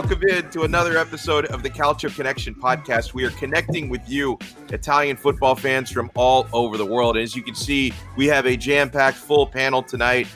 [0.00, 3.12] welcome in to another episode of the Calcio Connection podcast.
[3.12, 4.38] We are connecting with you,
[4.70, 7.18] Italian football fans from all over the world.
[7.18, 10.26] And as you can see, we have a jam-packed full panel tonight.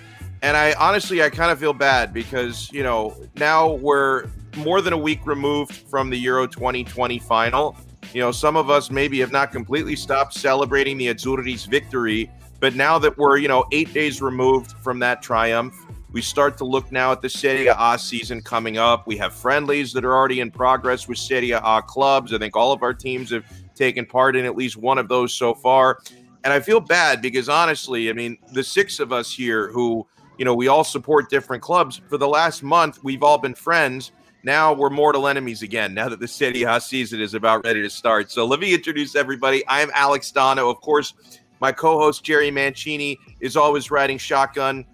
[0.42, 4.26] And I honestly, I kind of feel bad because, you know, now we're
[4.58, 7.74] more than a week removed from the Euro 2020 final.
[8.12, 12.74] You know, some of us maybe have not completely stopped celebrating the Azzurri's victory, but
[12.74, 15.74] now that we're, you know, eight days removed from that triumph,
[16.14, 19.04] we start to look now at the Serie A season coming up.
[19.04, 22.32] We have friendlies that are already in progress with Serie A clubs.
[22.32, 25.34] I think all of our teams have taken part in at least one of those
[25.34, 25.98] so far.
[26.44, 30.06] And I feel bad because honestly, I mean, the six of us here who,
[30.38, 34.12] you know, we all support different clubs, for the last month, we've all been friends.
[34.44, 37.90] Now we're mortal enemies again, now that the Serie A season is about ready to
[37.90, 38.30] start.
[38.30, 39.64] So let me introduce everybody.
[39.66, 40.70] I'm Alex Dono.
[40.70, 41.14] Of course,
[41.58, 44.84] my co host, Jerry Mancini, is always riding shotgun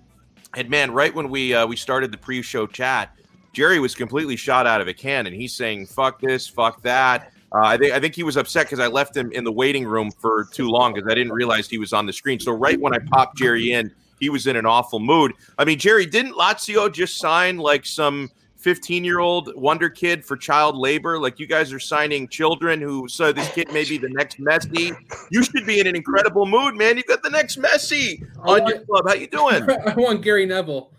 [0.55, 3.17] and man, right when we uh, we started the pre-show chat,
[3.53, 5.33] Jerry was completely shot out of a cannon.
[5.33, 8.79] He's saying "fuck this, fuck that." Uh, I think I think he was upset because
[8.79, 11.79] I left him in the waiting room for too long because I didn't realize he
[11.79, 12.39] was on the screen.
[12.39, 15.33] So right when I popped Jerry in, he was in an awful mood.
[15.59, 20.37] I mean, Jerry, didn't Lazio just sign like some 15 year old wonder kid for
[20.37, 21.19] child labor.
[21.19, 24.95] Like you guys are signing children who so this kid may be the next Messi.
[25.31, 26.97] You should be in an incredible mood, man.
[26.97, 29.09] You've got the next Messi on your club.
[29.09, 29.69] How you doing?
[29.87, 30.93] I want Gary Neville.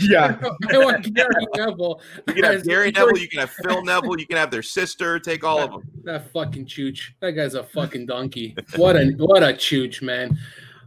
[0.00, 0.38] Yeah,
[0.70, 2.00] I want Gary Neville.
[2.26, 3.18] You can have Gary Neville.
[3.18, 4.18] You can have Phil Neville.
[4.18, 5.20] You can have their sister.
[5.20, 5.82] Take all of them.
[6.04, 7.12] That fucking chooch.
[7.20, 8.56] That guy's a fucking donkey.
[8.76, 10.36] What a what a chooch, man.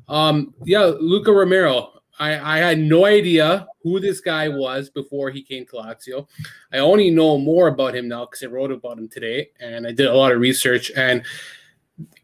[0.08, 1.92] Um, yeah, Luka Romero.
[2.20, 6.28] I, I had no idea who this guy was before he came to Lazio.
[6.72, 9.92] I only know more about him now because I wrote about him today and I
[9.92, 10.92] did a lot of research.
[10.96, 11.24] And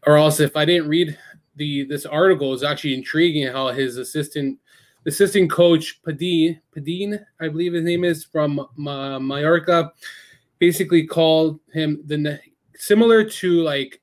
[0.06, 1.18] or else if I didn't read
[1.56, 4.58] the this article, is actually intriguing how his assistant
[5.06, 9.92] assistant coach Padin Padin, I believe his name is from Ma- Mallorca,
[10.58, 12.40] basically called him the
[12.76, 14.00] similar to like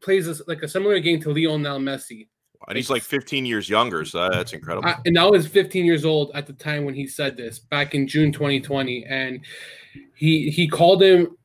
[0.00, 2.28] plays like a similar game to Lionel Messi
[2.68, 4.88] and he's like 15 years younger, so that's incredible.
[4.88, 7.94] I, and I was 15 years old at the time when he said this back
[7.94, 9.44] in June 2020, and
[10.14, 11.36] he he called him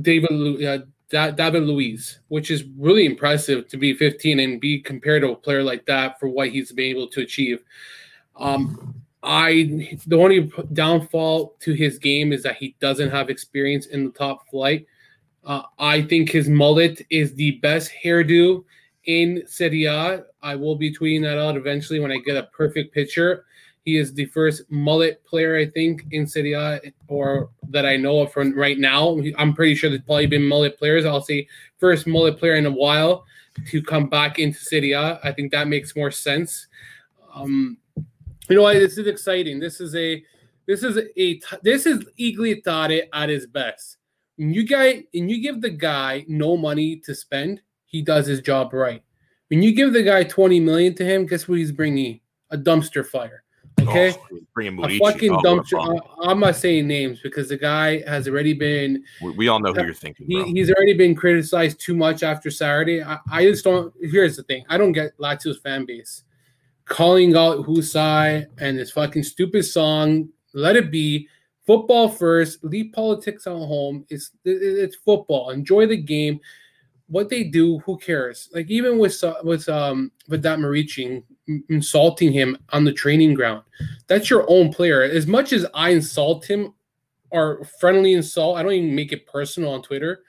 [0.00, 5.30] David uh, David Luiz, which is really impressive to be 15 and be compared to
[5.30, 7.62] a player like that for what he's been able to achieve.
[8.36, 14.04] Um, I the only downfall to his game is that he doesn't have experience in
[14.04, 14.86] the top flight.
[15.44, 18.64] Uh, I think his mullet is the best hairdo
[19.04, 20.24] in Serie A.
[20.42, 23.44] I will be tweeting that out eventually when I get a perfect picture.
[23.84, 28.20] He is the first mullet player, I think, in Serie A, or that I know
[28.20, 29.18] of from right now.
[29.38, 31.06] I'm pretty sure there's probably been mullet players.
[31.06, 33.24] I'll say first mullet player in a while
[33.68, 35.18] to come back into Serie A.
[35.24, 36.66] I think that makes more sense.
[37.34, 37.78] Um,
[38.48, 39.60] you know, this is exciting.
[39.60, 40.22] This is a
[40.66, 43.96] this is a this is Igli Tare at his best.
[44.36, 48.40] When you guy and you give the guy no money to spend, he does his
[48.40, 49.02] job right.
[49.48, 52.20] When you give the guy 20 million to him, guess what he's bringing?
[52.50, 53.42] A dumpster fire.
[53.80, 56.00] Okay, oh, bringing a fucking oh, dumpster.
[56.22, 59.02] I'm not saying names because the guy has already been.
[59.22, 60.26] We, we all know who you're thinking.
[60.28, 63.02] He, he's already been criticized too much after Saturday.
[63.02, 63.92] I, I, just don't.
[64.00, 66.24] Here's the thing: I don't get Lazio's fan base
[66.84, 70.28] calling out Hysaj and his fucking stupid song.
[70.52, 71.26] Let it be.
[71.66, 72.62] Football first.
[72.62, 74.04] Leave politics at home.
[74.10, 75.50] It's it's football.
[75.50, 76.40] Enjoy the game
[77.10, 78.48] what they do, who cares?
[78.54, 81.22] Like even with with um with that Muriqi
[81.68, 83.64] insulting him on the training ground,
[84.06, 85.02] that's your own player.
[85.02, 86.72] As much as I insult him
[87.30, 90.22] or friendly insult, I don't even make it personal on Twitter.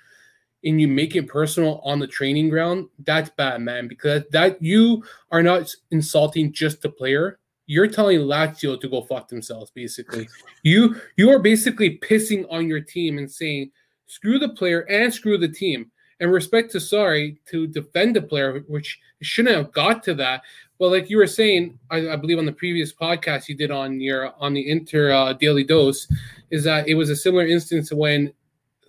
[0.64, 3.88] And you make it personal on the training ground, that's bad, man.
[3.88, 7.40] Because that you are not insulting just the player.
[7.66, 10.28] You're telling Lazio to go fuck themselves, basically.
[10.63, 13.72] You you are basically pissing on your team and saying,
[14.06, 18.63] screw the player and screw the team and respect to sorry to defend the player,
[18.68, 20.44] which shouldn't have got to that.
[20.79, 24.00] But like you were saying, I, I believe on the previous podcast you did on
[24.00, 26.07] your on the Inter uh, Daily Dose,
[26.51, 28.31] is that it was a similar instance when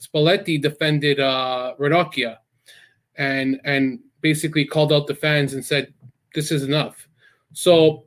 [0.00, 1.74] Spalletti defended uh,
[3.16, 5.92] and and basically called out the fans and said,
[6.34, 7.08] "This is enough."
[7.54, 8.04] So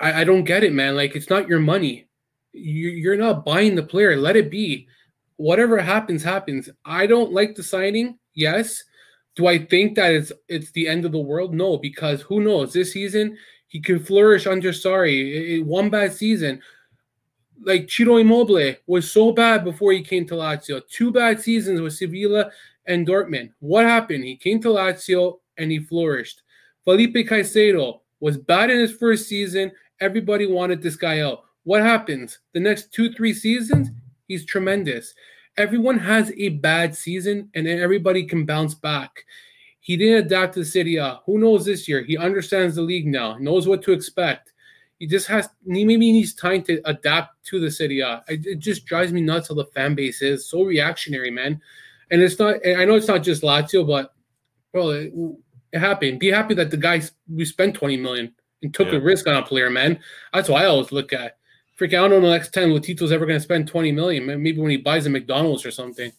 [0.00, 0.96] I, I don't get it, man.
[0.96, 2.08] Like it's not your money.
[2.52, 4.16] You, you're not buying the player.
[4.16, 4.88] Let it be.
[5.36, 6.68] Whatever happens, happens.
[6.84, 8.18] I don't like the signing.
[8.34, 8.84] Yes.
[9.36, 11.54] Do I think that it's it's the end of the world?
[11.54, 12.72] No, because who knows?
[12.72, 13.36] This season
[13.68, 15.64] he could flourish under Sarri.
[15.64, 16.60] one bad season.
[17.62, 20.82] Like Ciro Immobile was so bad before he came to Lazio.
[20.88, 22.50] Two bad seasons with Sevilla
[22.86, 23.52] and Dortmund.
[23.60, 24.24] What happened?
[24.24, 26.42] He came to Lazio and he flourished.
[26.84, 29.70] Felipe Caicedo was bad in his first season.
[30.00, 31.44] Everybody wanted this guy out.
[31.62, 32.38] What happens?
[32.54, 33.90] The next two, three seasons,
[34.26, 35.14] he's tremendous.
[35.56, 39.24] Everyone has a bad season and everybody can bounce back.
[39.80, 41.20] He didn't adapt to the Serie A.
[41.26, 42.02] Who knows this year?
[42.02, 44.52] He understands the league now, knows what to expect.
[44.98, 48.22] He just has, he maybe needs time to adapt to the Serie A.
[48.28, 51.60] It just drives me nuts how the fan base is so reactionary, man.
[52.10, 54.12] And it's not, I know it's not just Lazio, but
[54.72, 55.12] bro, it,
[55.72, 56.20] it happened.
[56.20, 58.98] Be happy that the guys, we spent 20 million and took yeah.
[58.98, 59.98] a risk on a player, man.
[60.32, 61.38] That's what I always look at.
[61.80, 64.26] Freaking, I don't know the next 10 Lotito's ever going to spend 20 million.
[64.26, 66.12] Maybe when he buys a McDonald's or something.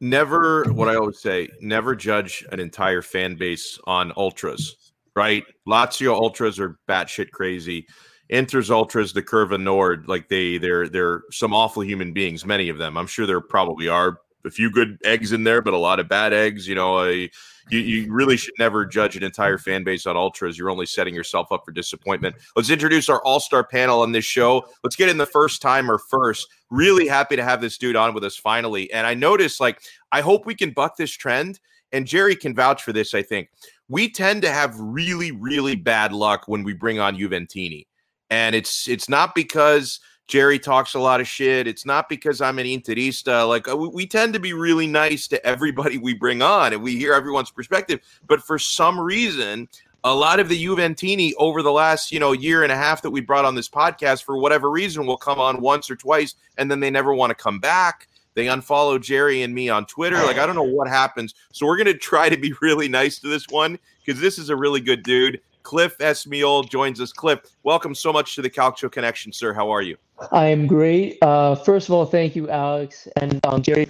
[0.00, 5.44] Never, what I always say, never judge an entire fan base on ultras, right?
[5.68, 7.86] Lazio ultras are batshit crazy.
[8.30, 12.46] Inter's ultras, the Curva Nord, like they, they're, they're some awful human beings.
[12.46, 15.74] Many of them, I'm sure there probably are a few good eggs in there, but
[15.74, 16.66] a lot of bad eggs.
[16.66, 17.30] You know, a,
[17.68, 20.56] you, you really should never judge an entire fan base on ultras.
[20.56, 22.36] You're only setting yourself up for disappointment.
[22.56, 24.66] Let's introduce our all star panel on this show.
[24.82, 26.48] Let's get in the first timer first.
[26.70, 28.90] Really happy to have this dude on with us finally.
[28.92, 31.60] And I noticed, like, I hope we can buck this trend.
[31.92, 33.50] And Jerry can vouch for this, I think.
[33.88, 37.86] We tend to have really, really bad luck when we bring on Juventini.
[38.30, 39.98] And it's it's not because
[40.30, 41.66] Jerry talks a lot of shit.
[41.66, 43.48] It's not because I'm an Interista.
[43.48, 46.80] Like uh, we, we, tend to be really nice to everybody we bring on, and
[46.80, 47.98] we hear everyone's perspective.
[48.28, 49.68] But for some reason,
[50.04, 53.10] a lot of the Juventini over the last you know year and a half that
[53.10, 56.70] we brought on this podcast, for whatever reason, will come on once or twice, and
[56.70, 58.06] then they never want to come back.
[58.34, 60.16] They unfollow Jerry and me on Twitter.
[60.18, 61.34] Like I don't know what happens.
[61.50, 64.54] So we're gonna try to be really nice to this one because this is a
[64.54, 65.40] really good dude.
[65.62, 67.12] Cliff Esmiol joins us.
[67.12, 69.52] Cliff, welcome so much to the Calcio Connection, sir.
[69.52, 69.96] How are you?
[70.32, 71.18] I am great.
[71.22, 73.88] Uh, first of all, thank you, Alex and um, Jerry.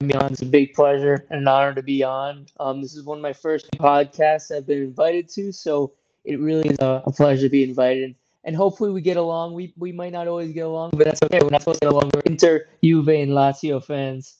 [0.00, 2.46] It's a big pleasure and an honor to be on.
[2.60, 5.92] Um, this is one of my first podcasts I've been invited to, so
[6.24, 8.14] it really is a, a pleasure to be invited.
[8.44, 9.54] And hopefully we get along.
[9.54, 11.40] We we might not always get along, but that's okay.
[11.42, 12.10] We're not supposed to get along.
[12.14, 14.36] We're Inter, Juve, and Lazio fans.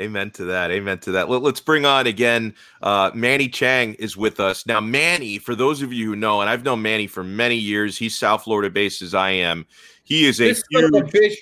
[0.00, 0.70] Amen to that.
[0.70, 1.28] Amen to that.
[1.28, 2.54] Let, us bring on again.
[2.82, 4.80] Uh, Manny Chang is with us now.
[4.80, 7.98] Manny, for those of you who know, and I've known Manny for many years.
[7.98, 9.66] He's South Florida based as I am.
[10.04, 10.84] He is a this huge.
[10.84, 11.36] A bitch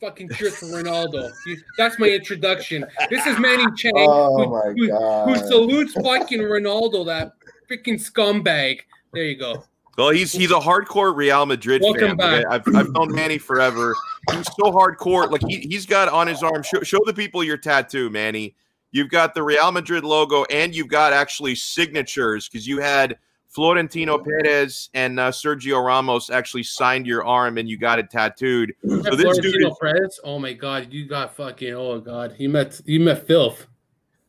[0.00, 1.30] fucking cheers for Ronaldo.
[1.76, 2.84] That's my introduction.
[3.08, 7.32] This is Manny Chang, oh who, who, who salutes fucking Ronaldo, that
[7.70, 8.80] freaking scumbag.
[9.12, 9.64] There you go.
[10.00, 12.46] Well, he's he's a hardcore Real Madrid Welcome fan.
[12.48, 13.94] I've, I've known Manny forever.
[14.30, 15.30] He's so hardcore.
[15.30, 16.62] Like he, he's got on his arm.
[16.62, 18.54] Show, show the people your tattoo, Manny.
[18.92, 23.18] You've got the Real Madrid logo, and you've got actually signatures because you had
[23.48, 28.72] Florentino Perez and uh, Sergio Ramos actually signed your arm, and you got it tattooed.
[28.82, 30.20] So this Florentino dude is, Perez.
[30.24, 31.74] Oh my god, you got fucking.
[31.74, 33.66] Oh god, you met you met filth.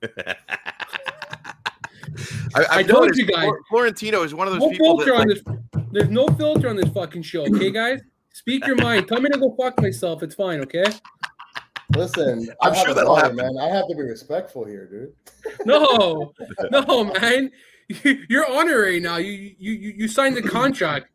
[2.55, 4.97] I, I told you guys, Florentino is one of those people.
[4.97, 5.41] That, like, this,
[5.91, 8.01] there's no filter on this fucking show, okay, guys?
[8.33, 9.07] Speak your mind.
[9.07, 10.23] Tell me to go fuck myself.
[10.23, 10.85] It's fine, okay?
[11.95, 13.57] Listen, I'm sure that'll happen, man.
[13.59, 15.13] I have to be respectful here, dude.
[15.65, 16.33] No,
[16.71, 17.51] no, man.
[18.29, 19.17] You're honorary now.
[19.17, 21.07] You you you signed the contract.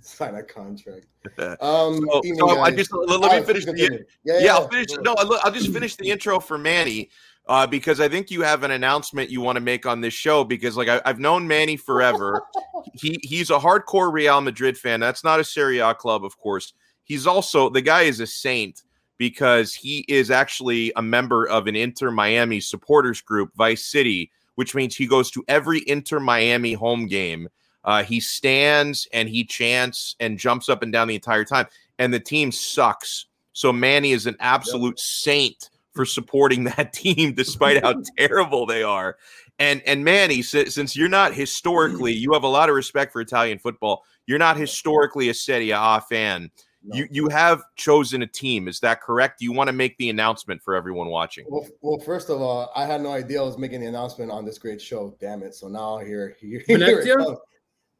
[0.00, 1.06] Sign a contract.
[1.38, 3.88] Um, so, so I just let, let me finish the yeah,
[4.24, 4.88] yeah, yeah, I'll finish.
[5.00, 7.08] No, I'll just finish the intro for Manny
[7.46, 10.44] uh, because I think you have an announcement you want to make on this show.
[10.44, 12.42] Because like I, have known Manny forever,
[12.94, 15.00] he he's a hardcore Real Madrid fan.
[15.00, 16.72] That's not a Serie A club, of course.
[17.04, 18.82] He's also the guy is a saint
[19.18, 24.74] because he is actually a member of an Inter Miami supporters group, Vice City, which
[24.74, 27.48] means he goes to every Inter Miami home game.
[27.84, 31.66] Uh, he stands and he chants and jumps up and down the entire time,
[31.98, 33.26] and the team sucks.
[33.52, 34.98] So Manny is an absolute yep.
[34.98, 39.16] saint for supporting that team despite how terrible they are.
[39.58, 43.58] And and Manny, since you're not historically, you have a lot of respect for Italian
[43.58, 44.02] football.
[44.26, 46.50] You're not historically a Serie A fan.
[46.82, 46.96] No.
[46.96, 48.66] You you have chosen a team.
[48.66, 49.38] Is that correct?
[49.38, 51.46] Do you want to make the announcement for everyone watching?
[51.48, 54.44] Well, well, first of all, I had no idea I was making the announcement on
[54.44, 55.16] this great show.
[55.20, 55.54] Damn it!
[55.54, 57.16] So now here, here, Venezia,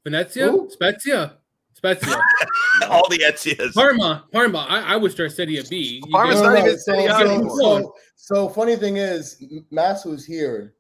[0.03, 1.37] Venezia, Spezia.
[1.85, 2.17] Spezia.
[2.89, 3.75] All the Ezias.
[3.75, 4.25] Parma.
[4.33, 4.67] Parma.
[4.69, 6.03] I, I wish they're Serie B.
[6.11, 10.75] Parma's not even Serie so, so, so, funny thing is, Mass was here.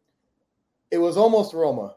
[0.90, 1.96] It was almost Roma.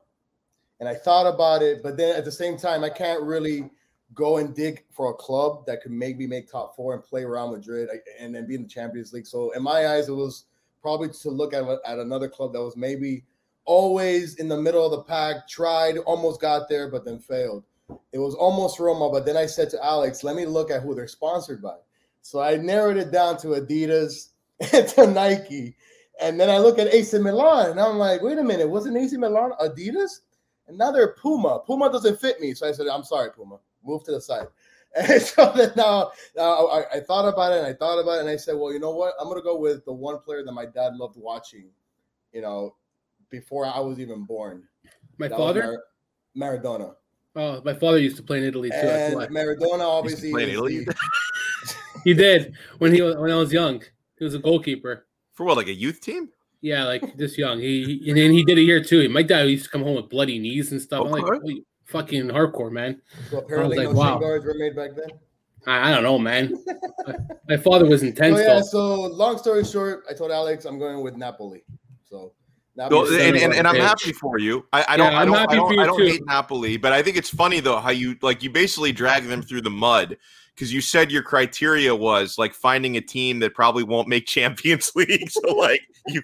[0.79, 3.69] And I thought about it, but then at the same time, I can't really
[4.13, 7.51] go and dig for a club that could maybe make top four and play Real
[7.51, 9.25] Madrid and then be in the Champions League.
[9.25, 10.45] So in my eyes, it was
[10.81, 13.23] probably to look at, at another club that was maybe
[13.65, 17.63] always in the middle of the pack, tried, almost got there, but then failed.
[18.11, 20.93] It was almost Roma, but then I said to Alex, let me look at who
[20.95, 21.77] they're sponsored by.
[22.21, 24.29] So I narrowed it down to Adidas
[24.73, 25.75] and to Nike.
[26.19, 29.15] And then I look at AC Milan and I'm like, wait a minute, wasn't AC
[29.17, 30.21] Milan Adidas?
[30.67, 31.59] And now they're Puma.
[31.65, 32.53] Puma doesn't fit me.
[32.53, 33.59] So I said, I'm sorry, Puma.
[33.85, 34.47] Move to the side.
[34.95, 38.21] And so then now, now I, I thought about it and I thought about it
[38.21, 39.13] and I said, well, you know what?
[39.19, 41.65] I'm gonna go with the one player that my dad loved watching,
[42.31, 42.73] you know,
[43.29, 44.63] before I was even born.
[45.19, 45.81] My That father.
[46.35, 46.95] Mar- Maradona.
[47.37, 48.75] Oh, my father used to play in Italy too.
[48.75, 49.29] that's And.
[49.35, 50.87] Maradona obviously play in is Italy?
[52.03, 53.81] He did when he was when I was young.
[54.17, 55.05] He was a goalkeeper.
[55.33, 56.29] For what, like a youth team?
[56.61, 57.59] Yeah, like this young.
[57.59, 59.07] He he- and then he did it here too.
[59.09, 61.05] My dad used to come home with bloody knees and stuff.
[61.05, 61.39] I'm like, Okay.
[61.39, 63.01] "Holy fucking hardcore, man.
[63.29, 64.13] so apparently like, no wow.
[64.13, 65.09] shin guards were made back then.
[65.65, 66.53] I, I don't know, man.
[67.49, 68.61] My father was intense Oh, yeah, though.
[68.61, 71.63] so long story short, I told Alex I'm going with Napoli.
[72.09, 72.33] So
[72.77, 74.65] Napoli and, and, and I'm happy for you.
[74.71, 76.05] I, I don't, Yeah, I I'm don't, I happy don't, for you I don't too.
[76.05, 79.41] hate Napoli, but I think it's funny though how you like you basically drag them
[79.41, 80.17] through the mud
[80.55, 84.91] because you said your criteria was like finding a team that probably won't make Champions
[84.95, 85.29] League.
[85.29, 86.21] So like you,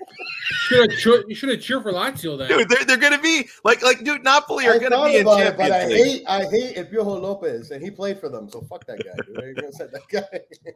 [0.67, 2.48] Should have cheer, you should have cheered for Lazio then.
[2.48, 5.39] dude, they're, they're gonna be like like dude, Napoli are I gonna be in about
[5.41, 6.05] it, but I Champions League.
[6.19, 8.50] hate I hate El Piojo Lopez, and he played for them.
[8.50, 9.12] So fuck that guy.
[9.25, 9.36] Dude.
[9.43, 10.39] You're gonna say that guy.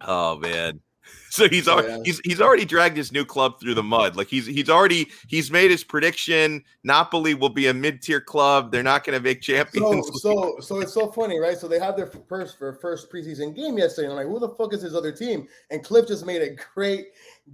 [0.00, 0.78] Oh man.
[1.30, 1.98] So he's already yeah.
[2.04, 4.16] he's he's already dragged his new club through the mud.
[4.16, 6.64] Like he's he's already he's made his prediction.
[6.84, 8.72] Napoli will be a mid tier club.
[8.72, 10.06] They're not going to make So champions.
[10.06, 10.14] League.
[10.22, 11.58] so so it's so funny, right?
[11.58, 14.08] So they had their first for first preseason game yesterday.
[14.08, 15.46] And I'm like, who the fuck is his other team?
[15.70, 17.08] And Cliff just made a great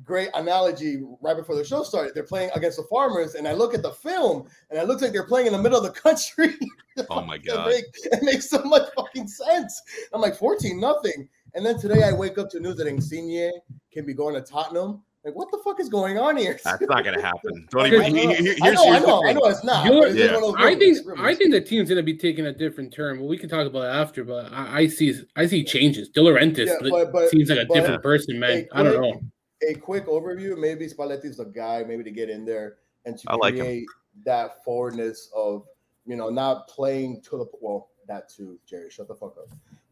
[0.05, 2.15] great analogy right before the show started.
[2.15, 5.13] They're playing against the Farmers, and I look at the film, and it looks like
[5.13, 6.55] they're playing in the middle of the country.
[7.11, 7.67] Oh my It, god.
[7.67, 9.83] make, it makes so much fucking sense.
[10.13, 11.29] I'm like 14 nothing.
[11.55, 13.51] And then today I wake up to news that Insigne
[13.93, 15.03] can be going to Tottenham.
[15.25, 16.59] Like, what the fuck is going on here?
[16.65, 17.67] That's not going to happen.
[17.71, 18.01] Don't I even.
[18.15, 19.87] know, he- he- I know, I know, I know it's not.
[19.87, 20.35] You're- it's Yeah.
[20.35, 23.19] one of I think I think the team's going to be taking a different turn,
[23.19, 24.23] but we can talk about it after.
[24.23, 26.11] But I, I see I see changes.
[26.11, 28.51] De Laurentiis Yeah, but- but- seems like a but- different person, man.
[28.51, 29.21] Hey, I don't know.
[29.67, 30.59] a quick overview.
[30.59, 33.61] Maybe Spalletti's the guy, maybe to get in there and to I like him.
[33.65, 33.87] create
[34.27, 35.65] that forwardness of
[36.05, 38.59] you know not playing to the well that too.
[38.67, 39.49] Jerry, shut the fuck up.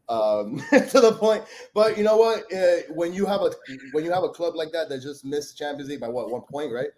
[0.09, 2.51] Um, to the point, but you know what?
[2.53, 3.51] Uh, when you have a
[3.93, 6.41] when you have a club like that that just missed Champions League by what one
[6.41, 6.89] point, right?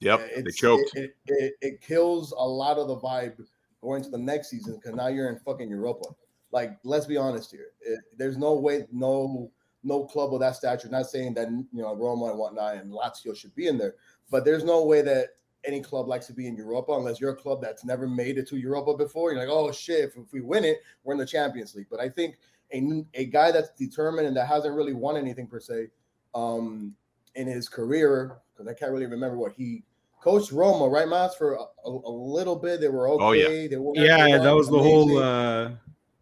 [0.00, 0.90] Yep, Uh, they choked.
[0.94, 3.44] It, it, it, it kills a lot of the vibe
[3.82, 6.08] going to the next season because now you're in fucking Europa.
[6.52, 7.68] Like, let's be honest here.
[7.80, 9.50] It, there's no way, no,
[9.82, 10.88] no club of that stature.
[10.88, 13.94] Not saying that you know Roma and whatnot and Lazio should be in there,
[14.30, 15.28] but there's no way that
[15.64, 18.46] any club likes to be in Europa unless you're a club that's never made it
[18.48, 19.32] to Europa before.
[19.32, 21.86] You're like, oh shit, if, if we win it, we're in the Champions League.
[21.90, 22.36] But I think
[22.72, 25.88] a, a guy that's determined and that hasn't really won anything per se
[26.34, 26.94] um,
[27.34, 29.82] in his career, because I can't really remember what he
[30.22, 32.80] coached Roma, right, Mas, for a, a, a little bit.
[32.80, 33.24] They were okay.
[33.24, 33.68] Oh, yeah.
[33.68, 35.70] They were Yeah, that was the whole uh,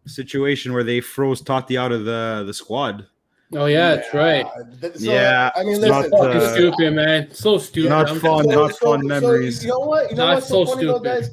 [0.05, 3.07] situation where they froze Totti out of the the squad.
[3.55, 4.45] Oh yeah, that's right.
[4.81, 7.31] So, Yeah, I mean, it's listen, not, Fucking uh, stupid, man.
[7.31, 7.89] So stupid.
[7.89, 8.45] not I'm- fun.
[8.47, 9.63] not fun memories.
[9.63, 10.09] you know what?
[10.09, 11.21] You know Not what's so, so funny though, stupid.
[11.21, 11.29] guys?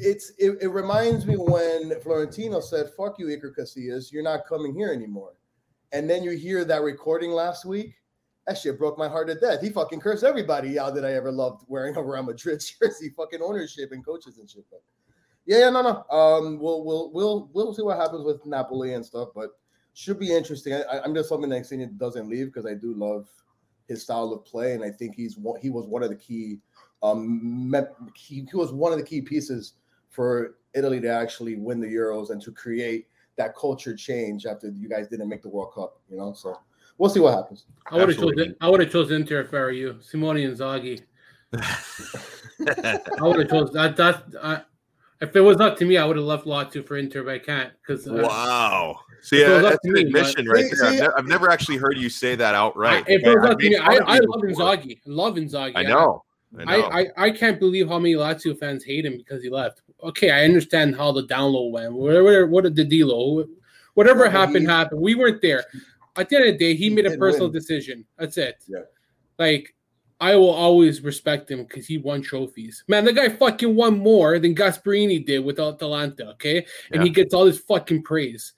[0.00, 4.12] It's it, it reminds me when Florentino said, "Fuck you, Iker Casillas.
[4.12, 5.34] You're not coming here anymore."
[5.92, 7.94] And then you hear that recording last week.
[8.46, 9.60] That shit broke my heart to death.
[9.60, 13.42] He fucking cursed everybody out that I ever loved wearing a Real Madrid jersey, fucking
[13.42, 14.64] ownership and coaches and shit.
[14.70, 14.82] But
[15.46, 16.16] yeah, yeah, no, no.
[16.16, 19.50] Um, we'll we'll we'll we'll see what happens with Napoli and stuff, but
[19.94, 20.74] should be interesting.
[20.74, 23.28] I, I'm just hoping that Insigne doesn't leave because I do love
[23.88, 26.58] his style of play, and I think he's he was one of the key
[27.02, 27.74] um
[28.16, 29.74] he, he was one of the key pieces
[30.10, 34.88] for Italy to actually win the Euros and to create that culture change after you
[34.88, 36.00] guys didn't make the World Cup.
[36.10, 36.58] You know, so
[36.98, 37.66] we'll see what happens.
[37.90, 38.54] I would have chosen.
[38.60, 41.02] I would have chosen Inter if I were you, Simone Inzaghi.
[41.52, 43.96] I would have chosen that.
[43.96, 44.62] That I,
[45.20, 47.38] if it was up to me, I would have left Lazio for Inter, but I
[47.38, 48.98] can't because wow.
[49.20, 50.84] See, It uh, was up that's an me, admission but- right See- there.
[50.86, 53.04] I've, see- ne- I've never actually heard you say that outright.
[53.08, 54.64] if it was I've up to me, I, I love before.
[54.76, 54.96] Inzaghi.
[54.98, 55.72] I love Inzaghi.
[55.74, 56.22] I know.
[56.66, 56.76] I.
[56.80, 59.82] I, I, can't believe how many Lazio fans hate him because he left.
[60.02, 61.92] Okay, I understand how the download went.
[61.92, 63.44] Whatever, what did the deal?
[63.94, 65.00] Whatever Yeah, happened, he- happened.
[65.00, 65.64] We weren't there.
[66.16, 67.52] At the end of the day, he He made a personal win.
[67.52, 68.04] decision.
[68.18, 68.56] That's it.
[68.66, 68.80] Yeah.
[69.38, 69.74] Like,
[70.20, 72.82] I will always respect him because he won trophies.
[72.88, 76.30] Man, the guy fucking won more than Gasperini did with Atalanta.
[76.30, 76.58] Okay,
[76.90, 77.04] and Yeah.
[77.04, 78.52] he gets all this fucking praise.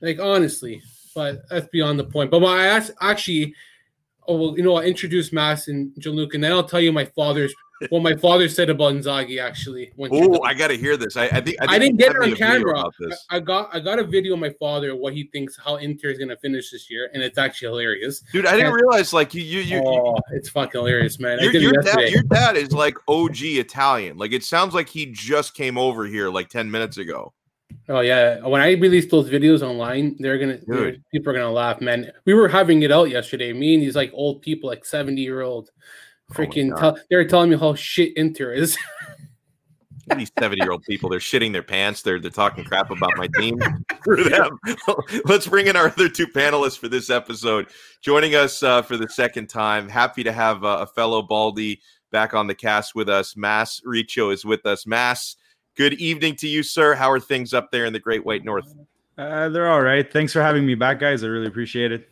[0.00, 0.82] Like honestly,
[1.14, 2.30] but that's beyond the point.
[2.30, 3.54] But my ass actually,
[4.28, 7.04] oh well, you know, I introduced Mass and Gianluca, and then I'll tell you my
[7.04, 7.54] father's
[7.88, 9.92] what my father said about Inzaghi actually.
[9.96, 11.16] When Oh, I got to hear this.
[11.16, 12.84] I, I think I, think didn't get it on camera.
[13.30, 16.10] I, I got I got a video of my father what he thinks how Inter
[16.10, 18.22] is gonna finish this year, and it's actually hilarious.
[18.32, 19.82] Dude, I didn't realize like you you you.
[19.84, 21.40] oh, it's fucking hilarious, man.
[21.40, 24.18] I Your, your, dad, your dad is like OG Italian.
[24.18, 27.32] Like it sounds like he just came over here like 10 minutes ago.
[27.88, 31.80] Oh yeah, when I release those videos online, they're gonna they're- people are gonna laugh,
[31.80, 32.10] man.
[32.24, 33.52] We were having it out yesterday.
[33.52, 35.70] Me and these like old people, like seventy year old,
[36.30, 36.78] Oh freaking.
[36.78, 38.76] Tell, they're telling me how shit Inter is.
[40.16, 42.02] these 70 year old people, they're shitting their pants.
[42.02, 43.58] They're they're talking crap about my team.
[44.04, 44.58] For them.
[45.24, 47.68] Let's bring in our other two panelists for this episode.
[48.00, 49.90] Joining us uh, for the second time.
[49.90, 53.36] Happy to have uh, a fellow Baldy back on the cast with us.
[53.36, 54.86] Mass Riccio is with us.
[54.86, 55.36] Mass,
[55.76, 56.94] good evening to you, sir.
[56.94, 58.74] How are things up there in the Great White North?
[59.16, 60.10] Uh, they're all right.
[60.10, 61.22] Thanks for having me back, guys.
[61.22, 62.08] I really appreciate it.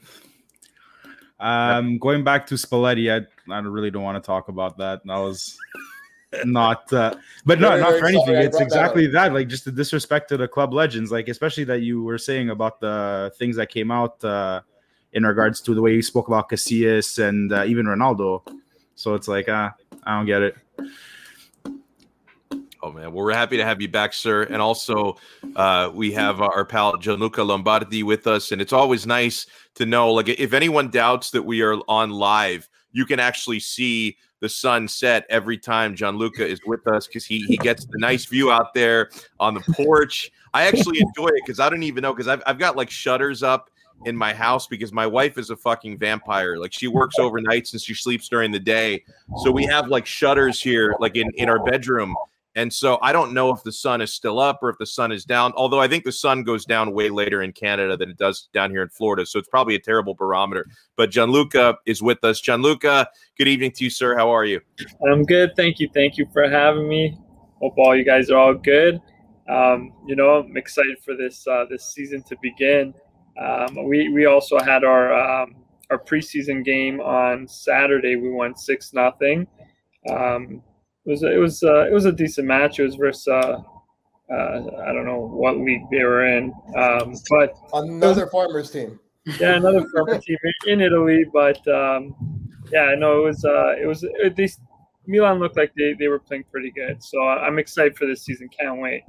[1.41, 5.01] Um, going back to Spalletti, I, I really don't want to talk about that.
[5.05, 5.57] That was
[6.45, 7.15] not, uh,
[7.47, 8.27] but no, not for anything.
[8.27, 11.29] sorry It's brought that exactly that, like just the disrespect to the club legends, like
[11.29, 14.61] especially that you were saying about the things that came out uh,
[15.13, 18.43] in regards to the way you spoke about Casillas and uh, even Ronaldo.
[18.97, 19.71] So it's like, uh,
[20.05, 20.57] I don't get it.
[22.83, 24.45] Oh man, well, we're happy to have you back, sir.
[24.45, 25.17] And also,
[25.57, 30.13] uh, we have our pal Gianluca Lombardi with us, and it's always nice to know,
[30.13, 34.87] like, if anyone doubts that we are on live, you can actually see the sun
[34.87, 38.75] set every time Gianluca is with us because he he gets the nice view out
[38.75, 40.31] there on the porch.
[40.55, 43.43] I actually enjoy it because I don't even know because I've I've got like shutters
[43.43, 43.71] up
[44.05, 46.57] in my house because my wife is a fucking vampire.
[46.57, 49.05] Like she works overnight since she sleeps during the day.
[49.43, 52.15] So we have like shutters here, like in, in our bedroom.
[52.57, 55.13] And so I don't know if the sun is still up or if the sun
[55.13, 55.53] is down.
[55.57, 58.71] Although I think the sun goes down way later in Canada than it does down
[58.71, 59.27] here in Florida.
[59.27, 60.67] So it's probably a terrible barometer.
[60.97, 62.41] But Gianluca is with us.
[62.41, 64.17] Gianluca, good evening to you, sir.
[64.17, 64.61] How are you?
[65.09, 65.53] I'm good.
[65.57, 65.89] Thank you.
[65.95, 67.17] Thank you for having me.
[67.61, 69.01] Hope all you guys are all good.
[69.49, 72.93] Um, you know, I'm excited for this uh, this season to begin.
[73.41, 75.55] Um, we we also had our um,
[75.91, 78.17] our preseason game on Saturday.
[78.17, 79.47] We won six nothing.
[80.11, 80.63] Um,
[81.09, 82.79] was it was uh, it was a decent match.
[82.79, 83.63] It was versus uh,
[84.31, 89.01] uh, I don't know what league they were in, um, but Another farmers team.
[89.41, 90.37] yeah, another former team
[90.67, 91.25] in Italy.
[91.33, 92.15] But um,
[92.71, 94.49] yeah, no, it was uh, it was it, they,
[95.07, 97.03] Milan looked like they, they were playing pretty good.
[97.03, 98.49] So I'm excited for this season.
[98.49, 99.03] Can't wait.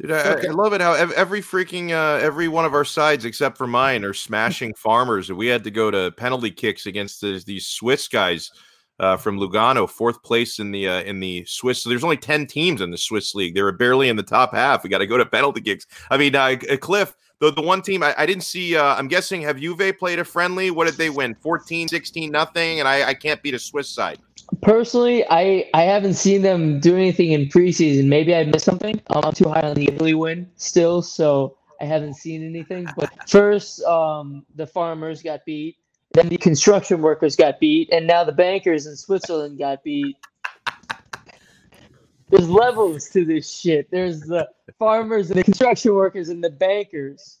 [0.00, 3.58] Dude, I, I love it how every freaking uh, every one of our sides except
[3.58, 7.42] for mine are smashing farmers, and we had to go to penalty kicks against the,
[7.46, 8.50] these Swiss guys
[8.98, 11.82] uh, from Lugano, fourth place in the uh, in the Swiss.
[11.82, 13.54] So there's only ten teams in the Swiss league.
[13.54, 14.82] They were barely in the top half.
[14.82, 15.86] We got to go to penalty kicks.
[16.10, 18.76] I mean, uh, Cliff, the the one team I, I didn't see.
[18.76, 20.70] Uh, I'm guessing have Juve played a friendly?
[20.70, 21.34] What did they win?
[21.34, 22.80] 14, 16, nothing.
[22.80, 24.18] And I, I can't beat a Swiss side.
[24.62, 28.06] Personally, I I haven't seen them do anything in preseason.
[28.06, 29.00] Maybe I missed something.
[29.10, 32.86] I'm too high on the Italy win still, so I haven't seen anything.
[32.96, 35.76] But first, um, the farmers got beat.
[36.12, 40.16] Then the construction workers got beat, and now the bankers in Switzerland got beat.
[42.30, 43.90] There's levels to this shit.
[43.90, 47.38] There's the farmers and the construction workers and the bankers.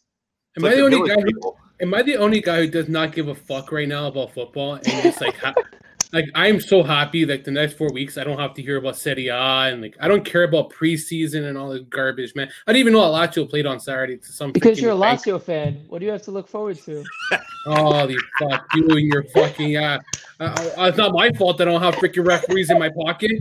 [0.56, 1.20] Am I the the only guy?
[1.20, 4.32] Who, am I the only guy who does not give a fuck right now about
[4.32, 5.54] football and just like, ha-
[6.16, 8.96] like I'm so happy that the next four weeks I don't have to hear about
[8.96, 9.34] Serie A
[9.70, 12.48] and like I don't care about preseason and all this garbage, man.
[12.66, 15.20] I didn't even know that Lazio played on Saturday to some Because you're a bank-
[15.20, 17.04] Lazio fan, what do you have to look forward to?
[17.66, 19.98] Holy fuck, you and your fucking yeah.
[20.40, 20.44] Uh,
[20.78, 23.32] uh, it's not my fault that I don't have freaking referees in my pocket.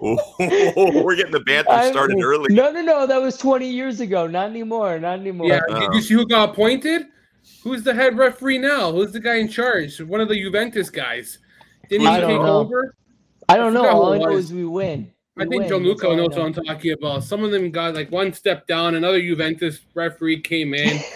[0.00, 0.18] Oh,
[1.04, 2.52] we're getting the banter I- started early.
[2.54, 3.06] No, no, no.
[3.06, 4.26] That was 20 years ago.
[4.26, 4.98] Not anymore.
[4.98, 5.46] Not anymore.
[5.48, 5.80] Yeah, Oh.
[5.80, 7.02] did you see who got appointed?
[7.62, 8.90] Who's the head referee now?
[8.92, 10.00] Who's the guy in charge?
[10.00, 11.38] One of the Juventus guys.
[11.88, 12.58] Didn't I he take know.
[12.60, 12.94] over?
[13.48, 13.86] I don't know.
[13.88, 15.10] All I it know is we win.
[15.36, 15.68] I think win.
[15.68, 16.42] Gianluca That's knows know.
[16.44, 17.24] what I'm talking about.
[17.24, 21.00] Some of them got like one step down, another Juventus referee came in.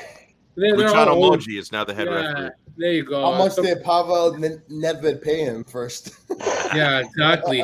[0.57, 2.51] They're, they're Luciano all is now the head Yeah, referee.
[2.79, 3.23] there you go.
[3.33, 6.17] How much So- did Pavel N- Nedved pay him first?
[6.75, 7.63] yeah, exactly.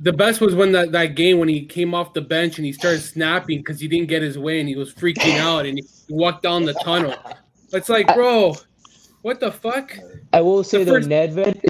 [0.00, 2.72] The best was when that, that game when he came off the bench and he
[2.72, 5.84] started snapping because he didn't get his way and he was freaking out and he
[6.08, 7.14] walked down the tunnel.
[7.74, 8.54] It's like, bro,
[9.20, 9.94] what the fuck?
[10.32, 11.62] I will say The though, first- Nedved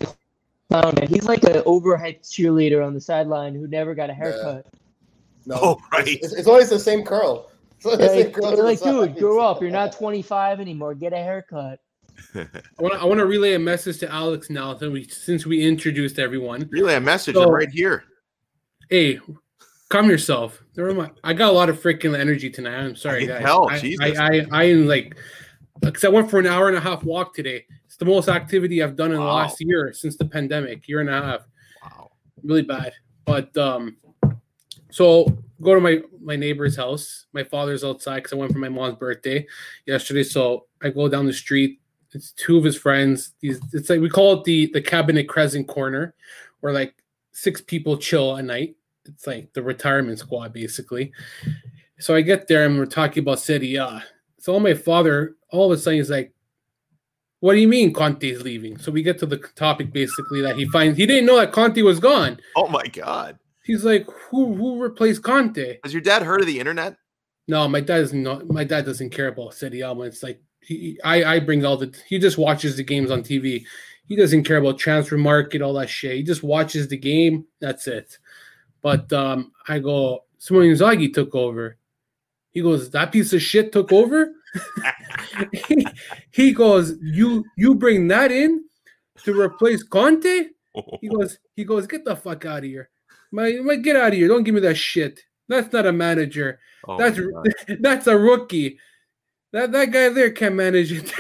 [0.71, 1.09] is clown, man.
[1.09, 4.67] He's like an overhyped cheerleader on the sideline who never got a haircut.
[5.47, 6.07] No, Oh, right.
[6.23, 7.51] It's, it's always the same curl.
[7.77, 8.83] It's always the same Like, curl like,
[9.15, 9.61] dude, grow up.
[9.63, 10.95] You're not 25 anymore.
[10.95, 11.81] Get a haircut.
[12.35, 12.47] I
[12.81, 15.65] want to I want to relay a message to Alex now since we, since we
[15.65, 16.69] introduced everyone.
[16.71, 17.35] Relay a message.
[17.37, 18.05] So- I'm right here.
[18.91, 19.21] Hey,
[19.91, 20.63] calm yourself.
[20.77, 21.11] Never.
[21.23, 22.75] I got a lot of freaking energy tonight.
[22.77, 23.45] I'm sorry, I can guys.
[23.45, 24.19] tell, I, Jesus.
[24.19, 25.17] I, I, I am like,
[25.81, 27.65] because I went for an hour and a half walk today.
[27.87, 31.11] It's the most activity I've done in the last year since the pandemic, year and
[31.11, 31.47] a half.
[31.83, 32.11] Wow.
[32.43, 32.93] Really bad.
[33.25, 33.97] But um,
[34.91, 37.27] so go to my my neighbor's house.
[37.33, 39.47] My father's outside because I went for my mom's birthday
[39.87, 40.23] yesterday.
[40.23, 41.81] So I go down the street.
[42.13, 43.33] It's two of his friends.
[43.41, 46.15] These it's like we call it the the cabinet crescent corner,
[46.61, 46.95] where like
[47.33, 48.77] six people chill a night.
[49.05, 51.13] It's like the retirement squad basically.
[51.99, 54.05] So I get there and we're talking about Serie A.
[54.49, 56.33] So my father all of a sudden he's like,
[57.41, 60.65] "What do you mean Conte's leaving?" So we get to the topic basically that he
[60.65, 62.41] finds he didn't know that Conte was gone.
[62.57, 63.39] Oh my God.
[63.63, 65.81] He's like, who who replaced Conte?
[65.85, 66.97] Has your dad heard of the internet?
[67.47, 68.23] No, my dad doesn't.
[68.23, 70.05] Know, my dad doesn't care about City Alma.
[70.05, 71.95] It's like he, I, I bring all the.
[72.07, 73.67] He just watches the games on TV.
[74.07, 76.17] He doesn't care about transfer market, all that shit.
[76.17, 77.45] He just watches the game.
[77.61, 78.17] That's it.
[78.81, 81.77] But um, I go, Simone Inzaghi took over.
[82.51, 84.33] He goes, that piece of shit took over.
[86.33, 88.65] he, goes, you you bring that in
[89.25, 90.47] to replace Conte?
[91.01, 92.91] He goes, he goes, get the fuck out of here.
[93.31, 94.29] My, my get out of here.
[94.29, 95.21] Don't give me that shit.
[95.49, 96.61] That's not a manager.
[96.87, 97.19] Oh that's
[97.81, 98.79] that's a rookie.
[99.53, 101.13] That that guy there can't manage it.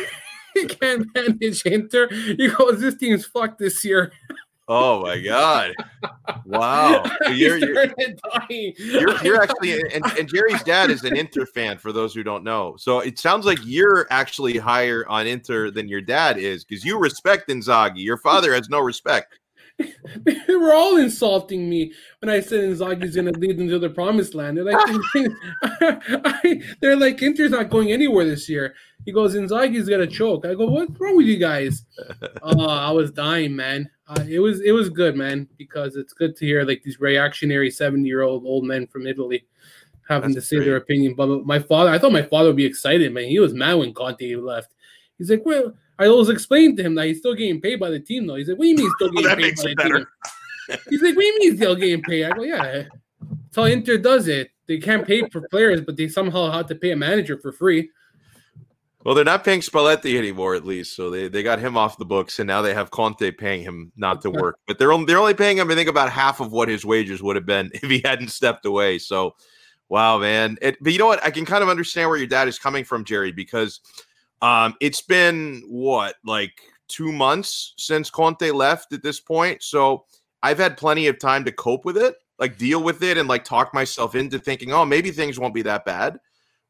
[0.55, 2.09] he can't manage Inter.
[2.11, 4.12] He goes, this team's fucked this year.
[4.71, 5.75] Oh my god!
[6.45, 7.03] Wow,
[7.33, 7.87] you're you're,
[8.51, 12.45] you're, you're actually and, and Jerry's dad is an Inter fan for those who don't
[12.45, 12.77] know.
[12.79, 16.99] So it sounds like you're actually higher on Inter than your dad is because you
[16.99, 18.05] respect Inzaghi.
[18.05, 19.39] Your father has no respect.
[19.79, 23.89] they were all insulting me when I said Inzaghi's going to lead them to the
[23.89, 24.59] promised land.
[24.59, 25.01] They're like,
[26.81, 28.75] they're like, Inter's not going anywhere this year.
[29.07, 30.45] He goes, Inzaghi's going to choke.
[30.45, 31.85] I go, what's wrong with you guys?
[32.43, 33.89] Oh, I was dying, man.
[34.09, 37.71] Uh, it was it was good, man, because it's good to hear like these reactionary
[37.71, 39.44] seventy year old old men from Italy
[40.09, 41.14] having That's to say their opinion.
[41.14, 43.25] But my father, I thought my father would be excited, man.
[43.25, 44.75] He was mad when Conte left.
[45.18, 48.01] He's like, well, I always explained to him that he's still getting paid by the
[48.01, 48.37] team, though.
[48.37, 49.99] He's like, what do you mean he's still getting paid by the better.
[49.99, 50.79] team?
[50.88, 52.25] He's like, what do you mean he's still getting paid?
[52.25, 52.62] I go, yeah.
[52.62, 54.51] That's how Inter does it.
[54.66, 57.90] They can't pay for players, but they somehow have to pay a manager for free.
[59.05, 60.97] Well, they're not paying Spalletti anymore, at least.
[60.97, 63.93] So they, they got him off the books, and now they have Conte paying him
[63.97, 64.59] not to work.
[64.67, 67.23] But they're only, they're only paying him, I think, about half of what his wages
[67.23, 68.99] would have been if he hadn't stepped away.
[68.99, 69.37] So,
[69.89, 70.59] wow, man.
[70.61, 71.25] It, but you know what?
[71.25, 73.81] I can kind of understand where your dad is coming from, Jerry, because
[74.43, 79.63] um, it's been what like two months since Conte left at this point.
[79.63, 80.05] So
[80.43, 83.45] I've had plenty of time to cope with it, like deal with it, and like
[83.45, 86.19] talk myself into thinking, oh, maybe things won't be that bad.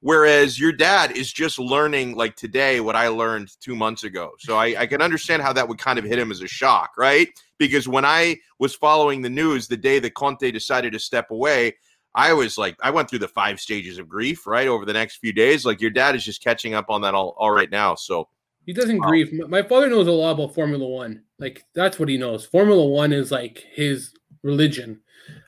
[0.00, 4.30] Whereas your dad is just learning, like today, what I learned two months ago.
[4.38, 6.92] So I, I can understand how that would kind of hit him as a shock,
[6.96, 7.28] right?
[7.58, 11.74] Because when I was following the news the day that Conte decided to step away,
[12.14, 14.68] I was like, I went through the five stages of grief, right?
[14.68, 15.66] Over the next few days.
[15.66, 17.94] Like your dad is just catching up on that all, all right now.
[17.96, 18.28] So
[18.66, 19.08] He doesn't Wow.
[19.08, 19.32] grieve.
[19.32, 21.22] My- My father knows a lot about Formula One.
[21.40, 22.44] Like that's what he knows.
[22.44, 25.00] Formula One is like his religion.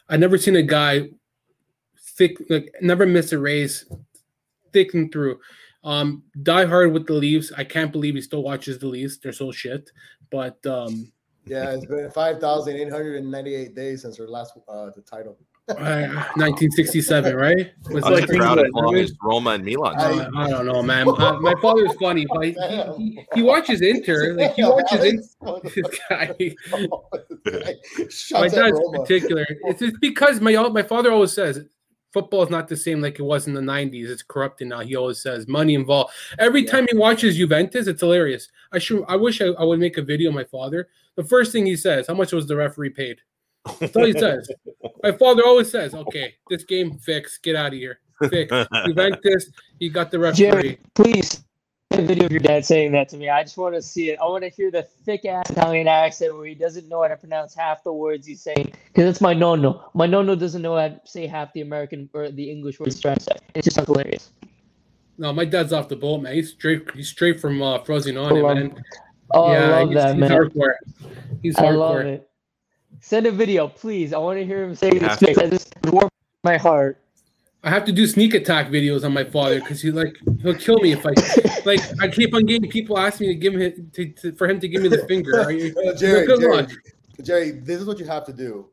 [0.08, 1.08] I've never seen a guy
[2.16, 3.84] thick, like never miss a race,
[4.72, 5.38] thick and through.
[5.82, 7.52] Um, die hard with the Leafs.
[7.56, 9.18] I can't believe he still watches the Leafs.
[9.18, 9.90] They're so shit.
[10.30, 11.10] But um,
[11.46, 15.38] Yeah, it's been 5,898 days since her last uh, the title.
[15.70, 15.74] uh,
[16.36, 17.72] 1967, right?
[17.90, 19.94] Was I'm like as long as Roma and Milan.
[19.98, 21.08] Uh, I don't know, man.
[21.08, 22.56] Uh, my father's funny, but he,
[22.96, 24.34] he, he watches Inter.
[24.36, 25.60] Like he watches Inter.
[25.74, 26.34] This guy.
[28.32, 29.46] my dad's particular.
[29.64, 31.64] It's, it's because my my father always says
[32.12, 34.08] football is not the same like it was in the '90s.
[34.08, 34.80] It's corrupted now.
[34.80, 36.12] He always says money involved.
[36.38, 36.70] Every Yeah.
[36.72, 38.48] time he watches Juventus, it's hilarious.
[38.72, 39.04] I should.
[39.08, 40.30] I wish I, I would make a video.
[40.30, 40.88] of My father.
[41.16, 43.20] The first thing he says, "How much was the referee paid?"
[43.78, 44.48] That's all he says.
[45.02, 47.42] My father always says, "Okay, this game fixed.
[47.42, 48.00] Get out of here.
[48.28, 48.52] Fix
[48.86, 49.50] Juventus.
[49.78, 51.44] He got the referee." Jerry, please send
[51.92, 53.28] a video of your dad saying that to me.
[53.28, 54.18] I just want to see it.
[54.20, 57.16] I want to hear the thick ass Italian accent where he doesn't know how to
[57.16, 58.72] pronounce half the words he's saying.
[58.86, 59.84] Because it's my no-no.
[59.94, 63.02] My no-no doesn't know how to say half the American or the English words he's
[63.02, 63.32] trying to say.
[63.54, 64.30] It's just hilarious.
[65.18, 66.34] No, my dad's off the boat, man.
[66.34, 66.88] He's straight.
[66.94, 68.84] He's straight from uh, Frosinone, I love- man.
[69.32, 70.30] Oh, I love he's, that, he's man.
[70.30, 70.72] hardcore.
[71.42, 72.28] He's I love it.
[73.00, 74.12] Send a video, please.
[74.12, 75.38] I want to hear him say this have fix.
[75.38, 76.10] I just warmed
[76.42, 76.98] my heart.
[77.62, 80.78] I have to do sneak attack videos on my father because he like he'll kill
[80.78, 81.10] me if I
[81.66, 81.80] like.
[82.00, 84.68] I keep on getting people asking me to give him to, to, for him to
[84.68, 85.40] give me the finger.
[85.40, 86.70] Are you, Uh, Jerry, good Jerry, luck.
[87.22, 88.66] Jerry, this is what you have to do.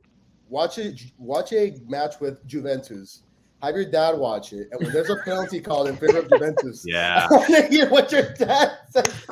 [0.50, 1.02] Watch it.
[1.18, 3.24] Watch a match with Juventus.
[3.62, 6.84] Have your dad watch it, and when there's a penalty called in favor of Juventus,
[6.88, 7.28] Yeah.
[7.32, 9.26] I want to hear what your dad says.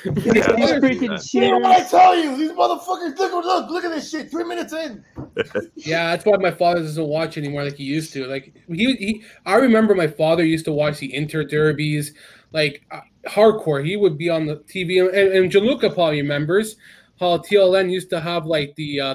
[0.04, 2.36] These Yeah, freaking You know what I tell you?
[2.36, 3.16] These motherfuckers.
[3.18, 4.30] Look, look, look at this shit.
[4.30, 5.04] Three minutes in.
[5.76, 8.26] Yeah, that's why my father doesn't watch anymore like he used to.
[8.26, 12.12] Like he, he I remember my father used to watch the Inter derbies,
[12.52, 13.84] like uh, hardcore.
[13.84, 16.76] He would be on the TV, and, and Gianluca probably remembers
[17.20, 19.00] how TLN used to have like the.
[19.00, 19.14] Uh,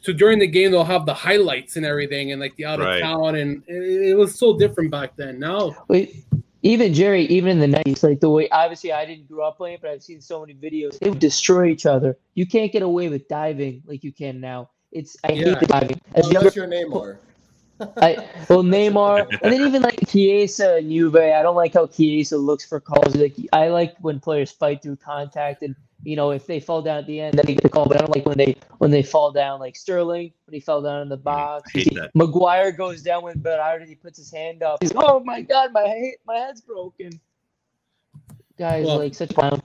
[0.00, 2.86] so during the game, they'll have the highlights and everything, and like the out of
[2.86, 3.02] Right.
[3.02, 5.40] town, and it, it was so different back then.
[5.40, 6.25] Now Wait,
[6.62, 9.78] even Jerry, even in the nineties, like the way obviously I didn't grow up playing,
[9.80, 10.98] but I've seen so many videos.
[10.98, 12.18] They would destroy each other.
[12.34, 14.70] You can't get away with diving like you can now.
[14.92, 15.44] It's I Yeah.
[15.46, 16.00] hate the diving.
[16.14, 17.18] As younger, Unless you're Neymar.
[17.80, 21.16] I well Neymar, and then even like Chiesa and Juve.
[21.16, 23.14] I don't like how Chiesa looks for calls.
[23.14, 26.98] Like I like when players fight through contact, and you know if they fall down
[26.98, 27.86] at the end, then they get the call.
[27.86, 30.80] But I don't like when they when they fall down, like Sterling when he fell
[30.82, 31.70] down in the mm, box.
[31.72, 32.12] hate that.
[32.14, 34.78] Maguire goes down when Berardi puts his hand up.
[34.80, 37.20] He's oh my god, my my head's broken.
[38.58, 39.60] Guys, Well- like such clown.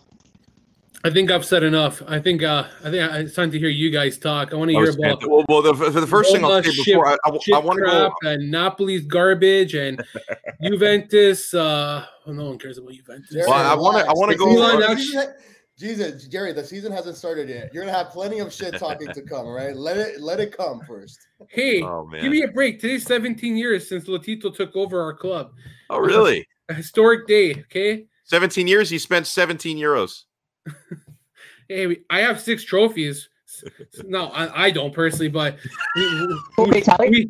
[1.04, 2.02] I think I've said enough.
[2.08, 4.54] I think uh, I think it's time to hear you guys talk.
[4.54, 6.86] I want to hear about well, well the, for the first thing I'll say shit-
[6.86, 8.10] before I, I, I want to go.
[8.10, 10.04] crap and Napoli's garbage and
[10.64, 11.54] Juventus.
[11.54, 13.34] Uh, well, no one cares about Juventus.
[13.48, 15.26] Well, I wanna- I wanna go- Milan actually-
[15.80, 17.74] Jesus, Jerry, the season hasn't started yet.
[17.74, 19.76] You're gonna have plenty of shit talking to come, all right?
[19.76, 21.18] Let it let it come first.
[21.50, 22.22] Hey, Oh man!
[22.22, 22.80] give me a break.
[22.80, 25.54] Today's 17 years since Lotito took over our club.
[25.90, 26.48] oh really?
[26.70, 27.52] A historic day.
[27.62, 28.06] Okay.
[28.26, 28.92] 17 years.
[28.92, 30.26] He spent 17 euros.
[31.68, 33.30] Hey, I have six trophies.
[34.04, 35.56] No, I, I don't personally, but
[35.96, 37.12] we- we- Italian?
[37.14, 37.30] we-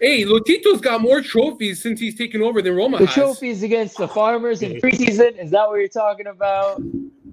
[0.00, 3.14] hey, Lotito's got more trophies since he's taken over than Roma The has.
[3.14, 5.42] trophies against the farmers in preseason.
[5.42, 6.80] Is that what you're talking about?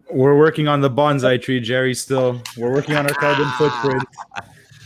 [0.10, 1.94] We're working on the bonsai tree, Jerry.
[1.94, 3.56] Still, we're working on our carbon ah.
[3.60, 4.04] footprint.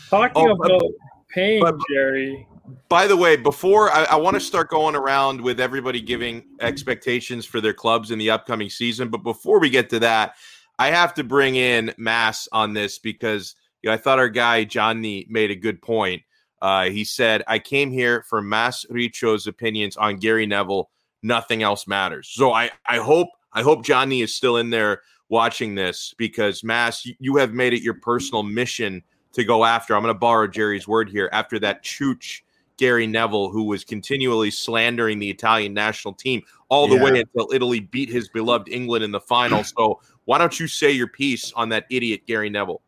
[0.10, 0.82] Talking Oh, but- about
[1.30, 2.47] pain, but- Jerry.
[2.88, 7.45] By the way, before I, I want to start going around with everybody giving expectations
[7.45, 10.36] for their clubs in the upcoming season, but before we get to that,
[10.80, 14.63] I have to bring in Mass on this because you know, I thought our guy
[14.63, 16.23] Johnny made a good point.
[16.62, 20.89] Uh, he said, "I came here for Mass Riccio's opinions on Gary Neville.
[21.21, 25.76] Nothing else matters." So I, I hope, I hope Johnny is still in there watching
[25.76, 29.95] this because Mass, you, have made it your personal mission to go after.
[29.95, 32.41] I'm going to borrow Jerry's word here after that chooch
[32.77, 37.03] Gary Neville, who was continually slandering the Italian national team all the Yeah.
[37.03, 39.63] way until Italy beat his beloved England in the final.
[39.63, 42.81] So why don't you say your piece on that idiot Gary Neville?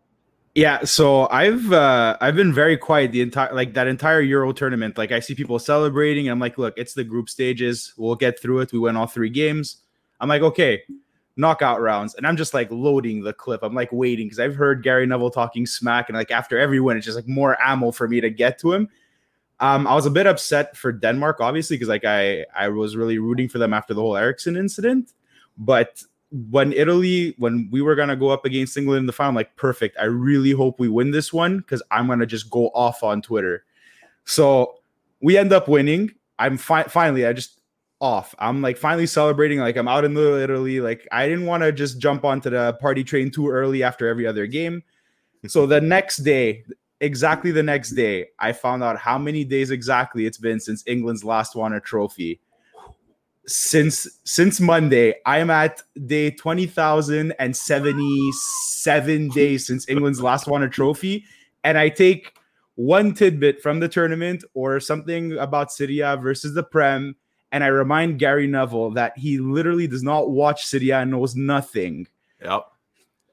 [0.56, 4.98] Yeah, so I've uh I've been very quiet the entire like that entire Euro tournament.
[4.98, 7.94] Like I see people celebrating, and I'm like, look, it's the group stages.
[7.98, 8.72] We'll get through it.
[8.72, 9.84] We won all three games.
[10.22, 10.82] I'm like, okay,
[11.36, 13.64] knockout rounds, and I'm just like loading the clip.
[13.64, 16.96] I'm like waiting because I've heard Gary Neville talking smack, and like after every win,
[16.96, 18.88] it's just like more ammo for me to get to him.
[19.60, 23.20] Um, I was a bit upset for Denmark, obviously, because like I I was really
[23.20, 25.14] rooting for them after the whole Eriksen incident,
[25.58, 26.04] but
[26.52, 29.56] when Italy, when we were gonna go up against England in the final, I'm like
[29.56, 29.98] perfect.
[30.00, 33.64] I really hope we win this one because I'm gonna just go off on Twitter.
[34.26, 34.76] So
[35.22, 36.12] we end up winning.
[36.38, 37.62] I'm fi- finally, I just
[38.02, 38.36] off.
[38.40, 39.60] I'm like finally celebrating.
[39.60, 40.82] Like I'm out in Little Italy.
[40.82, 44.28] Like I didn't want to just jump onto the party train too early after every
[44.28, 44.84] other game.
[45.48, 46.66] So the next day,
[47.06, 51.24] exactly the next day, I found out how many days exactly it's been since England's
[51.24, 52.42] last won a trophy
[53.48, 60.22] since since Monday, I am at day twenty thousand and seventy seven days since England's
[60.22, 61.26] last won a trophy,
[61.64, 62.34] and I take
[62.76, 67.16] one tidbit from the tournament or something about Serie A versus the Prem,
[67.52, 71.36] and I remind Gary Neville that he literally does not watch Serie A and knows
[71.36, 72.08] nothing.
[72.44, 72.68] Yep.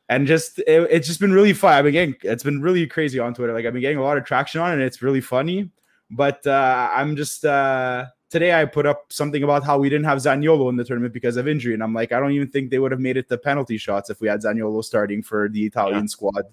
[0.09, 1.73] And just it- it's just been really fun.
[1.73, 3.53] I've been getting it's been really crazy on Twitter.
[3.53, 5.71] Like I've been getting a lot of traction on it, and it's really funny.
[6.11, 10.19] But uh, I'm just uh, today I put up something about how we didn't have
[10.19, 12.79] Zaniolo in the tournament because of injury, and I'm like, I don't even think they
[12.79, 16.07] would have made it to penalty shots if we had Zaniolo starting for the Italian
[16.09, 16.45] squad.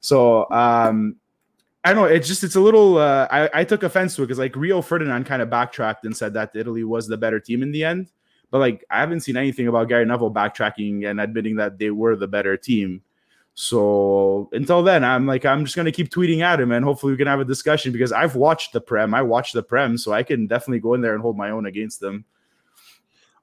[0.00, 1.16] So um,
[1.84, 2.08] I don't know.
[2.14, 2.98] It's just it's a little.
[2.98, 6.16] Uh, I I took offense to it because like Rio Ferdinand kind of backtracked and
[6.16, 8.10] said that Italy was the better team in the end.
[8.50, 12.16] But like I haven't seen anything about Gary Neville backtracking and admitting that they were
[12.16, 13.02] the better team.
[13.54, 17.16] So until then, I'm like I'm just gonna keep tweeting at him and hopefully we
[17.16, 19.14] can have a discussion because I've watched the Prem.
[19.14, 21.66] I watched the Prem, so I can definitely go in there and hold my own
[21.66, 22.24] against them.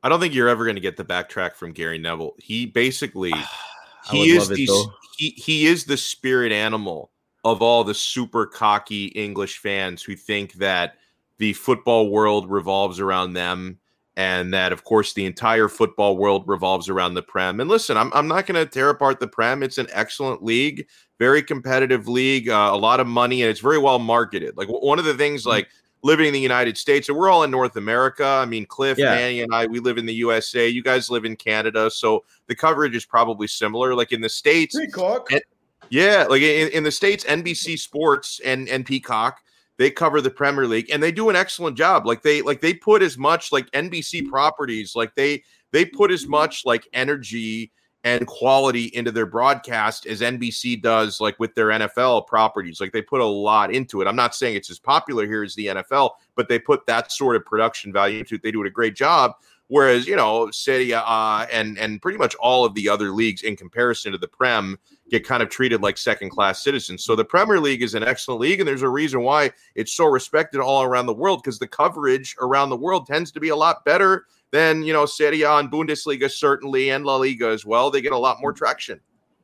[0.03, 2.35] I don't think you're ever going to get the backtrack from Gary Neville.
[2.37, 3.33] He basically
[4.11, 4.93] he is the though.
[5.17, 7.11] he he is the spirit animal
[7.43, 10.95] of all the super cocky English fans who think that
[11.37, 13.79] the football world revolves around them
[14.15, 17.59] and that of course the entire football world revolves around the prem.
[17.59, 19.63] And listen i'm, I'm not going to tear apart the prem.
[19.63, 20.87] It's an excellent league
[21.19, 24.57] very competitive league uh, a lot of money and it's very well marketed.
[24.57, 25.67] Like one of the things like
[26.03, 28.25] living in the united states and we're all in north america.
[28.25, 29.15] I mean cliff Yeah.
[29.15, 32.55] manny and i we live in the usa you guys live in canada so the
[32.55, 33.95] coverage is probably similar.
[33.95, 35.31] Like in the states Peacock.
[35.31, 35.41] And-
[35.89, 39.42] yeah, like in, in the states, NBC Sports and and Peacock
[39.77, 42.05] they cover the Premier League and they do an excellent job.
[42.05, 44.29] Like they like they put as much like NBC mm-hmm.
[44.29, 46.31] properties, like they they put as mm-hmm.
[46.31, 47.71] much like energy
[48.05, 52.81] and quality into their broadcast as NBC does like with their NFL properties.
[52.81, 54.07] Like they put a lot into it.
[54.07, 57.37] I'm not saying it's as popular here as the NFL, but they put that sort
[57.37, 58.43] of production value into it.
[58.43, 59.33] They do it a great job.
[59.67, 63.55] Whereas, you know, Serie A and and pretty much all of the other leagues in
[63.55, 64.77] comparison to the Prem
[65.09, 67.03] get kind of treated like second class citizens.
[67.03, 70.05] So the Premier League is an excellent league, and there's a reason why it's so
[70.05, 73.55] respected all around the world because the coverage around the world tends to be a
[73.55, 77.89] lot better than you know Serie A and Bundesliga certainly and La Liga as well.
[77.89, 78.57] They get a lot more mm.
[78.57, 78.99] traction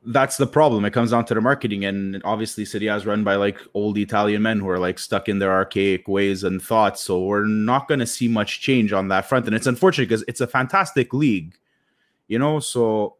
[0.06, 0.84] that's the problem.
[0.84, 4.42] It comes down to the marketing, and obviously, A is run by like old Italian
[4.42, 7.02] men who are like stuck in their archaic ways and thoughts.
[7.02, 10.24] So we're not going to see much change on that front, and it's unfortunate because
[10.26, 11.54] it's a fantastic league,
[12.28, 12.60] you know.
[12.60, 13.16] So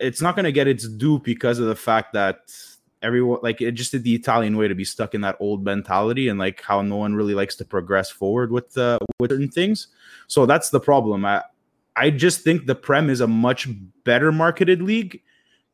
[0.00, 2.52] it's not going to get its due because of the fact that
[3.02, 6.28] everyone like it just did the Italian way to be stuck in that old mentality
[6.28, 9.88] and like how no one really likes to progress forward with uh, with certain things.
[10.26, 11.26] So that's the problem.
[11.26, 11.42] I
[11.96, 13.68] I just think the Prem is a much
[14.04, 15.20] better marketed league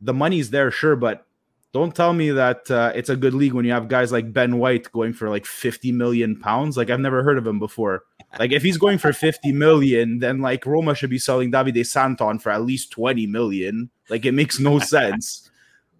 [0.01, 1.27] the money's there, sure, but
[1.73, 4.59] don't tell me that uh, it's a good league when you have guys like Ben
[4.59, 6.77] White going for like 50 million pounds.
[6.77, 8.05] Like I've never heard of him before.
[8.39, 12.39] Like if he's going for 50 million, then like Roma should be selling Davide Santon
[12.39, 13.91] for at least 20 million.
[14.09, 15.49] Like it makes no sense.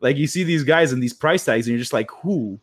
[0.01, 2.59] Like you see these guys and these price tags, and you're just like, who?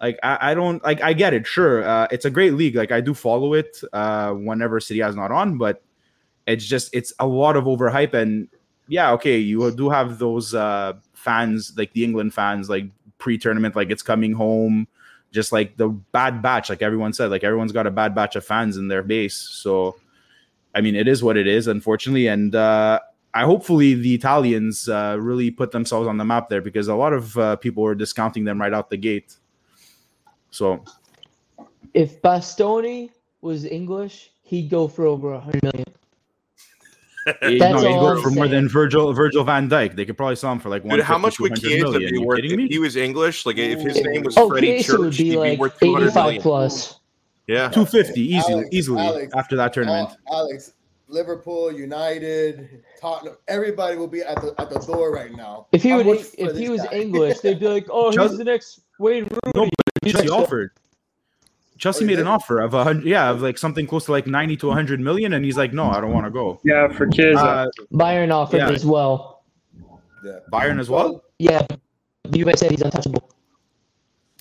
[0.00, 1.46] Like I, I don't like I get it.
[1.46, 2.76] Sure, uh, it's a great league.
[2.76, 5.82] Like I do follow it uh, whenever City is not on, but
[6.46, 8.48] it's just it's a lot of overhype and
[8.88, 12.86] yeah, okay, you do have those uh, fans, like the England fans, like
[13.18, 14.86] pre-tournament, like it's coming home,
[15.32, 18.44] just like the bad batch, like everyone said, like everyone's got a bad batch of
[18.44, 19.36] fans in their base.
[19.36, 19.96] So,
[20.74, 23.00] I mean, it is what it is, unfortunately, and uh,
[23.32, 27.12] I hopefully the Italians uh, really put themselves on the map there because a lot
[27.12, 29.36] of uh, people were discounting them right out the gate.
[30.50, 30.84] So,
[31.94, 35.94] if Bastoni was English, he'd go for over a hundred million
[37.42, 39.96] no, you go for more than Virgil Virgil Van Dijk.
[39.96, 40.98] They could probably sell him for like one.
[41.00, 43.46] How much would Chiesa be worth if he was English?
[43.46, 46.14] Like if his name was oh, Freddie Chiesa Church, he'd like be worth two hundred
[46.14, 47.00] million plus.
[47.46, 50.10] Yeah, two fifty easily, Alex, easily Alex, after that tournament.
[50.32, 50.72] Alex,
[51.08, 55.66] Liverpool, United, Tottenham, everybody will be at the at the door right now.
[55.72, 56.92] If he would, if he was guy?
[56.92, 59.68] English, they'd be like, "Oh, Chelsea, he's the next Wayne Rooney." No,
[60.02, 60.72] but Chelsea offered.
[61.84, 64.26] Chelsea oh, made an offer of a hundred, yeah, of like something close to like
[64.26, 67.06] ninety to hundred million, and he's like, "No, I don't want to go." Yeah, for
[67.06, 67.38] kids.
[67.38, 68.70] Uh, Bayern offered yeah.
[68.70, 69.44] as well.
[70.24, 71.24] Yeah, Bayern as well.
[71.38, 71.60] Yeah,
[72.32, 73.28] you guys said he's untouchable.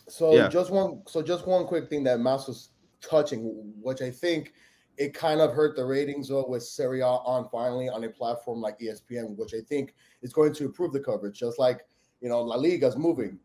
[0.08, 0.48] So yeah.
[0.48, 2.70] just one, so just one quick thing that Mouse was
[3.02, 4.54] touching, which I think
[4.98, 8.62] it kind of hurt the ratings though with Serie A on finally on a platform
[8.62, 11.42] like ESPN, which I think is going to improve the coverage.
[11.42, 11.82] Just like
[12.22, 13.38] you know, La Liga is moving.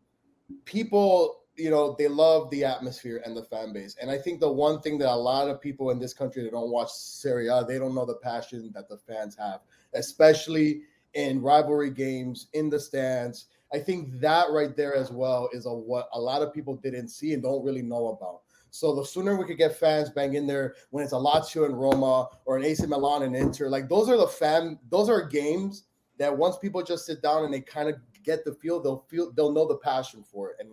[0.63, 3.95] People you know they love the atmosphere and the fan base.
[4.01, 6.51] And i think the one thing that a lot of people in this country that
[6.51, 9.61] don't watch Serie A, they don't know the passion that the fans have
[9.93, 13.45] especially in rivalry games in the stands.
[13.73, 17.09] I think that right there as well is a what a lot of people didn't
[17.09, 18.41] see and don't really know about.
[18.71, 21.79] So the sooner we could get fans bang in there when it's a Lazio and
[21.79, 25.85] Roma or an AC Milan and Inter, like those are the fan, those are games
[26.19, 29.31] that once people just sit down and they kind of get the feel, they'll feel,
[29.31, 30.57] they'll know the passion for it.
[30.59, 30.69] And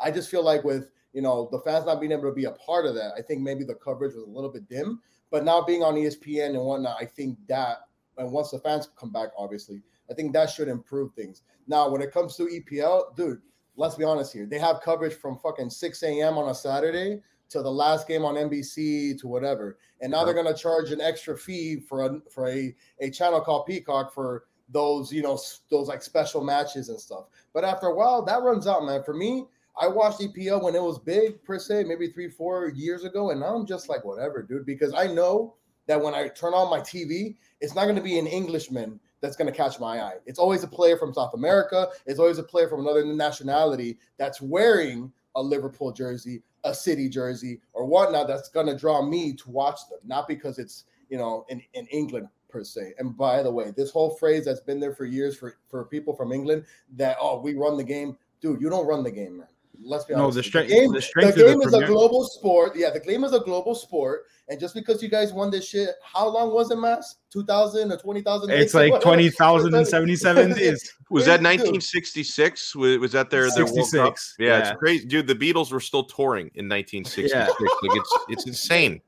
[0.00, 2.52] I just feel like with you know the fans not being able to be a
[2.52, 5.00] part of that, I think maybe the coverage was a little bit dim.
[5.30, 7.78] But now being on ESPN and whatnot, I think that
[8.18, 11.42] and once the fans come back, obviously, I think that should improve things.
[11.66, 13.40] Now, when it comes to EPL, dude,
[13.76, 14.46] let's be honest here.
[14.46, 16.38] They have coverage from fucking 6 a.m.
[16.38, 19.78] on a Saturday to the last game on NBC to whatever.
[20.00, 23.66] And now they're gonna charge an extra fee for a for a, a channel called
[23.66, 25.38] Peacock for those, you know,
[25.70, 27.26] those like special matches and stuff.
[27.52, 29.04] But after a while, that runs out, man.
[29.04, 29.46] For me,
[29.78, 33.40] I watched EPL when it was big per se, maybe three, four years ago, and
[33.40, 35.54] now I'm just like whatever, dude, because I know
[35.86, 39.36] that when I turn on my TV, it's not going to be an Englishman that's
[39.36, 40.16] going to catch my eye.
[40.24, 41.88] It's always a player from South America.
[42.06, 47.60] It's always a player from another nationality that's wearing a Liverpool jersey, a City jersey,
[47.72, 48.28] or whatnot.
[48.28, 51.86] That's going to draw me to watch them, not because it's you know in, in
[51.88, 52.94] England per se.
[52.98, 56.14] And by the way, this whole phrase that's been there for years for for people
[56.14, 56.64] from England
[56.96, 59.48] that oh we run the game, dude, you don't run the game, man.
[59.82, 60.28] Let's be honest.
[60.28, 60.68] No, the, strength.
[60.68, 62.72] the game, the, strength the game is a global sport.
[62.76, 64.24] Yeah, the game is a global sport.
[64.48, 67.16] And just because you guys won this shit, how long was it, Mass?
[67.32, 70.94] 2000 or 20,000 It's like 20,077 days.
[71.10, 72.76] Was that 1966?
[72.76, 74.36] Was, was that their, their 66?
[74.38, 75.06] Yeah, yeah, it's crazy.
[75.06, 77.32] Dude, the Beatles were still touring in 1966.
[77.32, 77.46] Yeah.
[77.46, 79.00] Like it's, it's insane.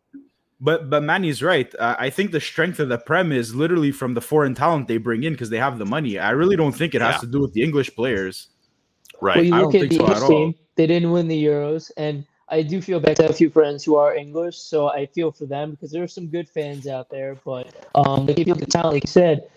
[0.61, 1.73] But but Manny's right.
[1.79, 4.97] Uh, I think the strength of the Prem is literally from the foreign talent they
[4.97, 6.19] bring in because they have the money.
[6.19, 7.21] I really don't think it has yeah.
[7.21, 8.49] to do with the English players.
[9.21, 9.37] Right.
[9.37, 12.81] Well, you look at the so team; they didn't win the Euros, and I do
[12.81, 13.21] feel bad.
[13.21, 16.03] I have a few friends who are English, so I feel for them because there
[16.03, 17.37] are some good fans out there.
[17.45, 19.49] But um, if you look at talent, like you said,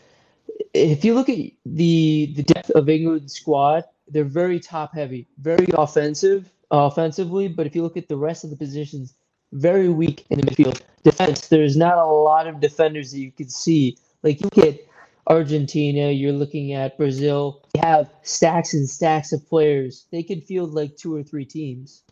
[0.74, 5.68] if you look at the the depth of England's squad, they're very top heavy, very
[5.74, 7.48] offensive, uh, offensively.
[7.48, 9.14] But if you look at the rest of the positions,
[9.54, 10.82] very weak in the midfield.
[11.04, 13.98] Defense, there's not a lot of defenders that you can see.
[14.24, 14.80] Like you at
[15.28, 17.62] Argentina, you're looking at Brazil.
[17.76, 20.08] You have stacks and stacks of players.
[20.12, 22.04] They can field like two or three teams.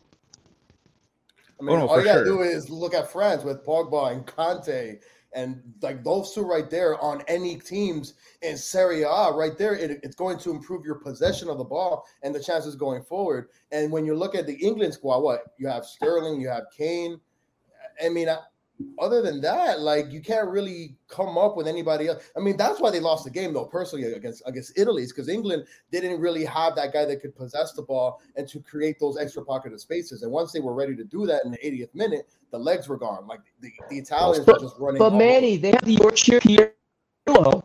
[1.59, 2.37] I mean, Oh, no, all for you gotta sure.
[2.37, 4.99] do is look at France with Pogba and Kanté,
[5.33, 9.99] and like those two right there on any teams in Serie A, right there, it,
[10.03, 13.49] it's going to improve your possession of the ball and the chances going forward.
[13.71, 17.19] And when you look at the England squad, what you have Sterling, you have Kane.
[18.03, 18.37] I mean, I,
[18.97, 22.23] other than that, like you can't really come up with anybody else.
[22.35, 25.65] I mean, that's why they lost the game, though, personally against against Italy, because England
[25.91, 29.43] didn't really have that guy that could possess the ball and to create those extra
[29.43, 30.23] pocketed spaces.
[30.23, 32.97] And once they were ready to do that in the 80th minute, the legs were
[32.97, 33.27] gone.
[33.27, 34.99] Like the, the Italians were just running.
[34.99, 37.63] But all Manny, they have the Yorkshire Pirlo.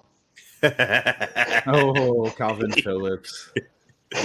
[1.66, 3.50] Oh, Calvin Phillips.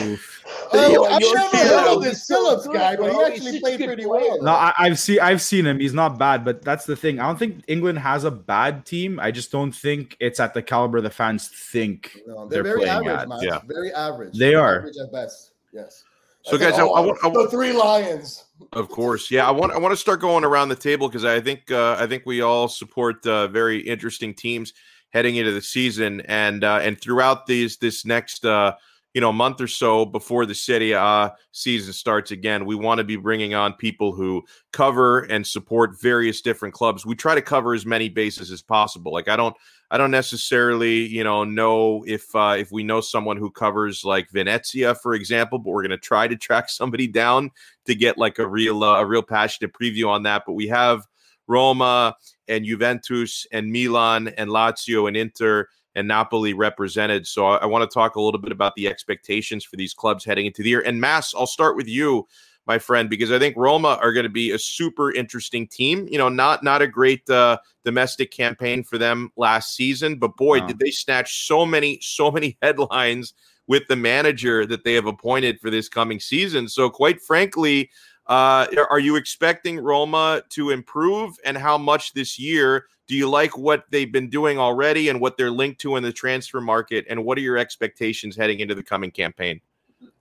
[0.01, 0.43] Oof.
[0.73, 0.91] over.
[0.93, 3.51] Yo, Oh, I've you're never heard of this so Phillips good, guy, but he actually
[3.53, 4.21] such played pretty player.
[4.29, 4.43] well.
[4.43, 5.79] No, I, I've seen I've seen him.
[5.79, 7.19] He's not bad, but that's the thing.
[7.19, 9.19] I don't think England has a bad team.
[9.19, 12.85] I just don't think it's at the caliber the fans think No, they're, they're, very
[12.85, 13.29] playing average, at.
[13.29, 13.39] man.
[13.41, 13.59] Yeah.
[13.65, 14.37] Very average.
[14.37, 14.77] They are.
[14.79, 15.51] average at best.
[15.73, 16.03] Yes.
[16.43, 18.45] So, I think- guys, I- I want- I the three lions.
[18.73, 19.47] Of course, yeah.
[19.47, 22.05] I want I want to start going around the table because I think uh, I
[22.07, 24.73] think we all support uh, very interesting teams
[25.11, 28.73] heading into the season, and uh, and throughout these this next uh,
[29.13, 32.99] you know a month or so before the Serie A season starts again, we want
[32.99, 37.05] to be bringing on people who cover and support various different clubs.
[37.05, 39.11] We try to cover as many bases as possible.
[39.11, 39.55] Like I don't
[39.91, 44.29] I don't necessarily, you know, know if uh, if we know someone who covers like
[44.29, 47.49] Venezia, for example, but we're going to try to track somebody down
[47.85, 50.43] to get like a real uh, a real passionate preview on that.
[50.45, 51.07] But we have
[51.47, 52.15] Roma
[52.47, 57.27] and Juventus and Milan and Lazio and Inter and Napoli represented.
[57.27, 60.23] So I, I want to talk a little bit about the expectations for these clubs
[60.25, 60.81] heading into the year.
[60.81, 62.27] And Mass, I'll start with you,
[62.67, 66.07] my friend, because I think Roma are going to be a super interesting team.
[66.09, 70.59] You know, not not a great uh, domestic campaign for them last season, but boy,
[70.59, 70.67] No.
[70.67, 73.33] did they snatch so many so many headlines
[73.69, 76.67] with the manager that they have appointed for this coming season.
[76.67, 77.91] So, quite frankly,
[78.29, 82.85] uh, are you expecting Roma to improve, and how much this year?
[83.07, 86.13] Do you like what they've been doing already, and what they're linked to in the
[86.13, 87.05] transfer market?
[87.09, 89.59] And what are your expectations heading into the coming campaign?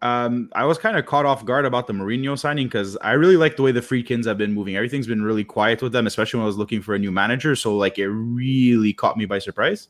[0.01, 3.37] Um, I was kind of caught off guard about the Mourinho signing because I really
[3.37, 4.77] like the way the Friedkins have been moving.
[4.77, 7.55] Everything's been really quiet with them, especially when I was looking for a new manager.
[7.55, 9.89] So like it really caught me by surprise.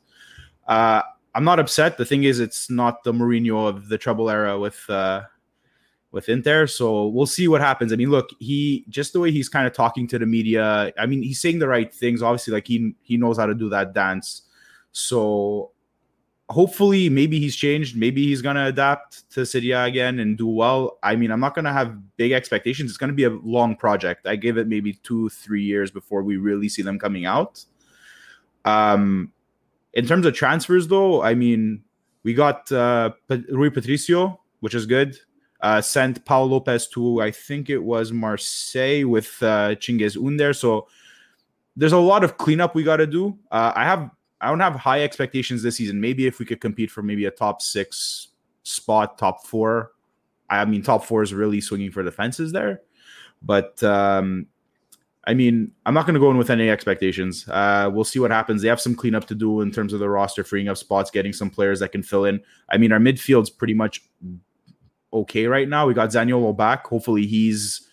[0.66, 1.03] Uh,
[1.35, 1.99] I'm not upset.
[1.99, 5.23] The thing is, it's not the Mourinho of the treble era with uh,
[6.11, 6.67] with Inter.
[6.67, 7.93] So we'll see what happens.
[7.93, 10.93] I mean, look, he just the way he's kind of talking to the media.
[10.99, 12.23] I mean, he's saying the right things.
[12.23, 14.43] Obviously, like he he knows how to do that dance.
[14.93, 15.73] So
[16.51, 20.99] hopefully maybe he's changed maybe he's to adapt to Serie A again and do well
[21.03, 24.35] i mean i'm not to have big expectations it's to be a long project i
[24.35, 27.65] give it maybe two three years before we really see them coming out
[28.65, 29.31] um
[29.93, 31.83] in terms of transfers though i mean
[32.23, 33.11] we got uh
[33.51, 35.19] rui patricio which is good
[35.61, 40.87] uh sent pau lopez to i think it was marseille with uh Cengiz Ünder so
[41.77, 44.77] there's a lot of cleanup we got to do uh, i have I don't have
[44.77, 46.01] high expectations this season.
[46.01, 48.29] Maybe if we could compete for maybe a top six
[48.63, 49.93] spot, top four.
[50.49, 52.83] I mean, top four is really swinging for the fences there.
[53.43, 54.47] But um,
[55.27, 57.49] I mean, I'm not going to go in with any expectations.
[57.49, 58.63] Uh, we'll see what happens.
[58.63, 61.33] They have some cleanup to do in terms of the roster, freeing up spots, getting
[61.33, 62.41] some players that can fill in.
[62.71, 64.03] I mean, our midfield's pretty much
[65.13, 65.87] okay right now.
[65.87, 66.87] We got Zaniolo back.
[66.87, 67.89] Hopefully, he's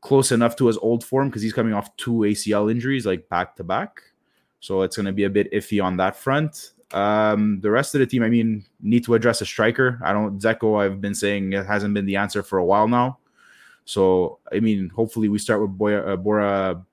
[0.00, 3.56] close enough to his old form because he's coming off two ACL injuries, like back
[3.56, 4.02] to back.
[4.60, 6.72] So it's going to be a bit iffy on that front.
[6.92, 9.98] Um, the rest of the team, I mean, need to address a striker.
[10.04, 10.80] I don't Dzeko.
[10.80, 13.18] I've been saying it hasn't been the answer for a while now.
[13.84, 16.84] So I mean, hopefully we start with Boya, uh, Bora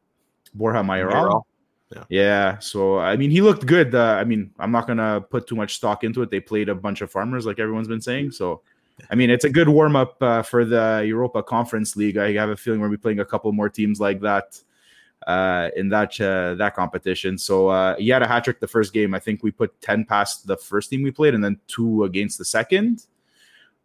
[0.54, 1.46] Borja Mayoral.
[1.94, 2.04] Yeah.
[2.10, 2.60] Yeah.
[2.60, 3.94] So I mean, he looked good.
[3.94, 6.32] Uh, I mean, I'm not gonna put too much stock into it.
[6.32, 8.32] They played a bunch of farmers, like everyone's been saying.
[8.32, 8.62] So.
[9.10, 12.18] I mean, it's a good warm up uh, for the Europa Conference League.
[12.18, 14.60] I have a feeling we'll be playing a couple more teams like that
[15.28, 17.38] uh, in that uh, that competition.
[17.38, 19.14] So uh, he had a hat trick the first game.
[19.14, 22.38] I think we put ten past the first team we played, and then two against
[22.38, 23.06] the second.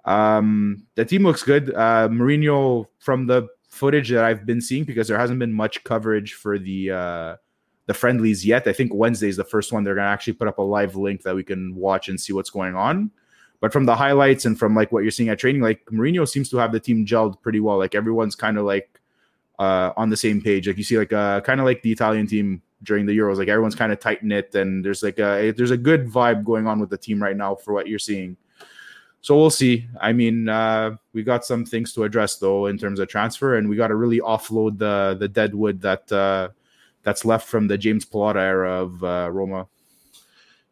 [0.05, 1.75] Um, the team looks good.
[1.75, 6.35] Uh, Mourinho, from the footage that I've been seeing, because there hasn't been much coverage
[6.35, 7.37] for the uh,
[7.87, 8.67] the friendlies yet.
[8.67, 11.23] I think Wednesday is the first one they're gonna actually put up a live link
[11.23, 13.11] that we can watch and see what's going on.
[13.61, 16.51] But from the highlights and from like what you're seeing at training, like Mourinho seems
[16.51, 17.79] to have the team gelled pretty well.
[17.79, 19.01] Like everyone's kind of like
[19.59, 20.67] uh, on the same page.
[20.67, 23.39] Like you see, like uh, kind of like the Italian team during the Euros.
[23.39, 26.67] Like everyone's kind of tight knit, and there's like a there's a good vibe going
[26.67, 28.37] on with the team right now for what you're seeing.
[29.21, 29.87] so we'll see.
[30.01, 33.69] I mean, uh, we got some things to address though in terms of transfer, and
[33.69, 36.51] we got to really offload the the dead wood that uh,
[37.03, 39.69] that's left from the James Pallotta era of uh, Roma.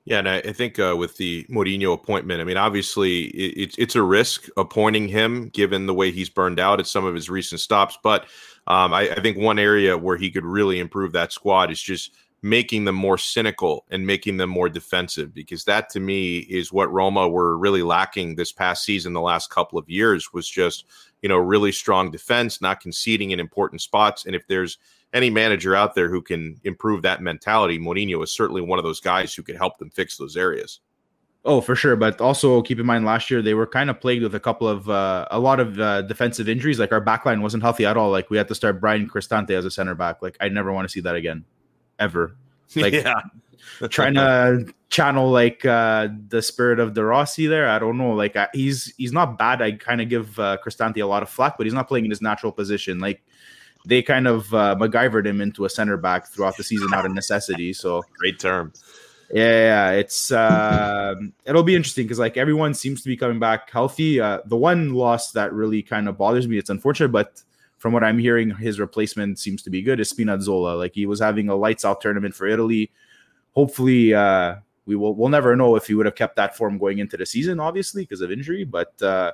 [0.07, 3.79] Yeah, and I, I think uh, with the Mourinho appointment, I mean, obviously it, it's
[3.79, 7.31] it's a risk appointing him given the way he's burned out at some of his
[7.31, 7.99] recent stops.
[8.03, 8.23] But
[8.67, 12.11] um, I, I think one area where he could really improve that squad is just
[12.43, 16.93] making them more cynical and making them more defensive because that to me is what
[16.93, 20.85] Roma were really lacking this past season the last couple of years was just
[21.23, 24.77] you know really strong defense not conceding in important spots and if there's
[25.15, 29.01] any manager out there who can improve that mentality Mourinho is certainly one of those
[29.01, 30.81] guys who could help them fix those areas
[31.47, 31.95] Oh, for sure.
[31.95, 34.67] But also keep in mind, last year they were kind of plagued with a couple
[34.67, 36.79] of uh, a lot of uh, defensive injuries.
[36.79, 38.11] Like our backline wasn't healthy at all.
[38.11, 40.23] Like we had to start Bryan Cristante as a center back.
[40.23, 41.45] Like I never want to see that again
[41.99, 42.37] ever.
[42.77, 43.21] Like yeah.
[43.89, 47.69] trying to channel like uh the spirit of De Rossi there.
[47.69, 48.15] I don't know.
[48.15, 49.63] Like I, he's he's not bad.
[49.63, 52.11] I kind of give uh, Cristante a lot of flack, but he's not playing in
[52.11, 52.99] his natural position.
[52.99, 53.23] Like
[53.85, 57.13] they kind of uh, MacGyvered him into a center back throughout the season out of
[57.13, 57.73] necessity.
[57.73, 58.73] So great term.
[59.31, 61.15] Yeah, it's uh,
[61.45, 64.21] it'll be interesting because like everyone seems to be coming back healthy.
[64.21, 67.43] Uh, the one loss that really kind of bothers me, it's unfortunate, but
[67.79, 70.01] from what I'm hearing, his replacement seems to be good.
[70.01, 70.79] Is Spinazzola.
[70.79, 72.91] Like he was having a lights out tournament for Italy.
[73.53, 74.57] Hopefully, uh,
[74.87, 75.15] we will.
[75.15, 78.03] We'll never know if he would have kept that form going into the season, obviously
[78.03, 78.65] because of injury.
[78.65, 79.33] But uh,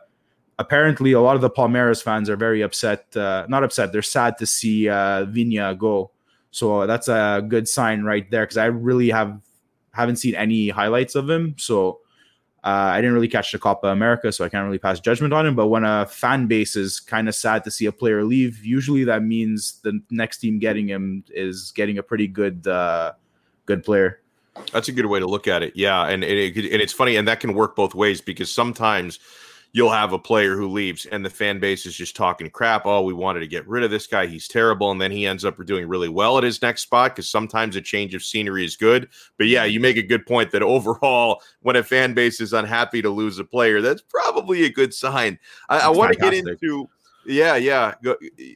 [0.60, 3.16] apparently, a lot of the Palmeiras fans are very upset.
[3.16, 3.92] Uh, not upset.
[3.92, 6.12] They're sad to see uh, Viña go.
[6.52, 9.40] So that's a good sign right there because I really have
[9.92, 11.54] haven't seen any highlights of him.
[11.58, 12.00] So
[12.62, 15.46] uh, I didn't really catch the Copa America, so I can't really pass judgment on
[15.46, 15.56] him.
[15.56, 19.04] But when a fan base is kind of sad to see a player leave, usually
[19.04, 23.12] that means the next team getting him is getting a pretty good, uh,
[23.64, 24.20] good player.
[24.72, 25.74] That's a good way to look at it.
[25.74, 29.20] Yeah, and and, it, and it's funny, and that can work both ways because sometimes
[29.72, 32.86] you'll have a player who leaves and the fan base is just talking crap.
[32.86, 34.26] Oh, we wanted to get rid of this guy.
[34.26, 34.90] He's terrible.
[34.90, 37.80] And then he ends up doing really well at his next spot because sometimes a
[37.80, 39.08] change of scenery is good.
[39.38, 43.02] But yeah, you make a good point that overall, when a fan base is unhappy
[43.02, 45.38] to lose a player, that's probably a good sign.
[45.68, 46.88] I, I want to get into.
[47.26, 47.94] Yeah, yeah.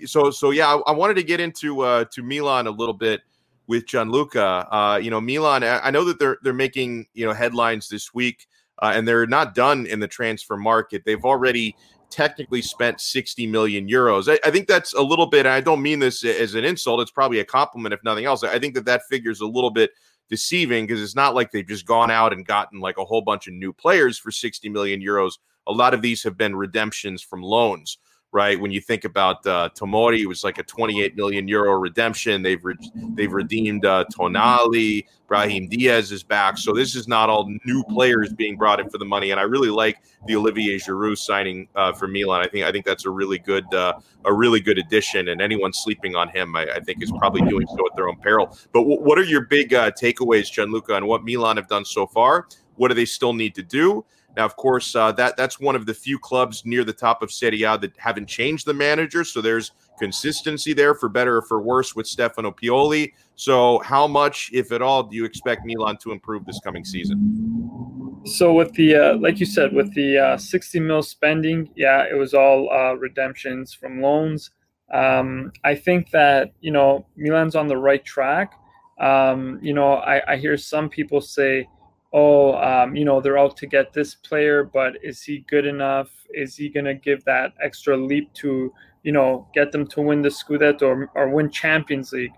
[0.06, 3.20] So, so yeah, I, I wanted to get into uh, to Milan a little bit
[3.66, 4.66] with Gianluca.
[4.70, 5.62] Uh, you know, Milan.
[5.62, 8.46] I know that they're they're making you know headlines this week
[8.80, 11.02] uh, and they're not done in the transfer market.
[11.04, 11.76] They've already
[12.10, 14.32] technically spent 60 million euros.
[14.32, 17.10] I, I, think that's a little bit, I don't mean this as an insult, it's
[17.10, 18.44] probably a compliment, if nothing else.
[18.44, 19.90] I think that that figure is a little bit
[20.28, 23.48] deceiving because it's not like they've just gone out and gotten like a whole bunch
[23.48, 25.32] of new players for 60 million euros.
[25.66, 27.98] A lot of these have been redemptions from loans
[28.34, 28.60] right?
[28.60, 32.42] When you think about uh, Tomori, it was like a 28 million euro redemption.
[32.42, 32.74] They've re-
[33.14, 38.32] they've redeemed uh, Tonali, Brahim Diaz is back, so this is not all new players
[38.32, 39.30] being brought in for the money.
[39.30, 42.40] And I really like the Olivier Giroud signing uh, for Milan.
[42.42, 45.28] I think I think that's a really good uh, a really good addition.
[45.28, 48.16] And anyone sleeping on him, I, I think, is probably doing so at their own
[48.16, 48.48] peril.
[48.72, 52.04] But w- what are your big uh, takeaways, Gianluca, on what Milan have done so
[52.04, 52.48] far?
[52.74, 54.04] What do they still need to do?
[54.36, 57.30] Now, of course, uh, that that's one of the few clubs near the top of
[57.30, 59.24] Serie A that haven't changed the manager.
[59.24, 63.12] So there's consistency there, for better or for worse, with Stefano Pioli.
[63.36, 68.22] So, how much, if at all, do you expect Milan to improve this coming season?
[68.26, 72.14] So, with the uh, like you said, with the uh, 60 mil spending, yeah, it
[72.14, 74.50] was all uh, redemptions from loans.
[74.92, 78.54] Um, I think that you know Milan's on the right track.
[79.00, 81.68] Um, you know, I, I hear some people say
[82.14, 86.10] oh, um, you know, they're out to get this player, but is he good enough?
[86.32, 90.22] Is he going to give that extra leap to, you know, get them to win
[90.22, 92.32] the Scudetto or, or win Champions League?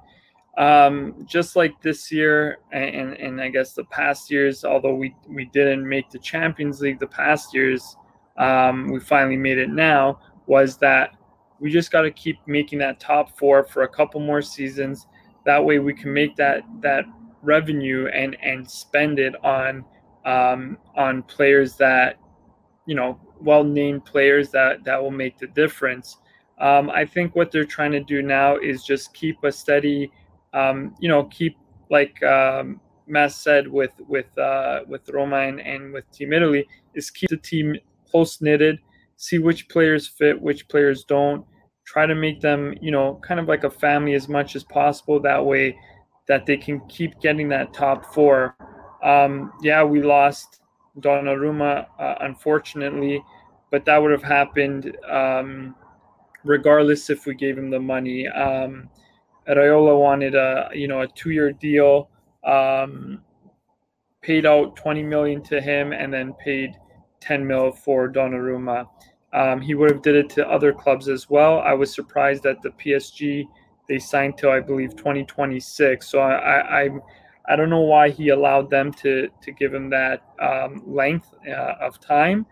[0.57, 5.45] Um, just like this year, and, and I guess the past years, although we, we
[5.45, 7.99] didn't make the Champions League the past years,
[8.39, 11.11] um, we finally made it now, was that
[11.61, 15.07] we just got to keep making that top four for a couple more seasons.
[15.45, 17.05] That way we can make that that
[17.47, 19.84] revenue and and spend it on
[20.24, 22.18] um, on players that
[22.86, 26.18] you know well named players that that will make the difference.
[26.59, 30.11] Um, I think what they're trying to do now is just keep a steady,
[30.55, 31.57] um, you know, keep
[31.90, 37.11] like um, Mass said with with uh, with Roma and, and with Team Italy is
[37.11, 37.76] keep the team
[38.11, 38.78] close knitted,
[39.16, 41.44] see which players fit, which players don't.
[41.84, 45.20] Try to make them, you know, kind of like a family as much as possible.
[45.20, 45.78] That way,
[46.29, 48.57] that they can keep getting that top four.
[49.03, 50.61] Um, yeah, we lost
[51.01, 53.22] Donnarumma, uh, unfortunately,
[53.70, 55.74] but that would have happened um,
[56.45, 58.27] regardless if we gave him the money.
[58.29, 58.89] Um,
[59.49, 62.09] Raiola wanted a you know a two-year deal,
[62.45, 63.22] um,
[64.22, 66.77] paid out 20 million to him, and then paid
[67.20, 68.87] 10 mil for Donnarumma.
[69.33, 71.61] Um, he would have did it to other clubs as well.
[71.61, 73.47] I was surprised that the PSG
[73.89, 76.09] they signed till I believe 2026.
[76.09, 76.91] So I, I,
[77.49, 81.74] I don't know why he allowed them to to give him that um, length uh,
[81.80, 82.47] of time,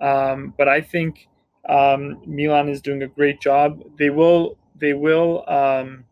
[0.00, 1.28] um, but I think
[1.68, 3.82] um, Milan is doing a great job.
[3.98, 6.04] They will they will um,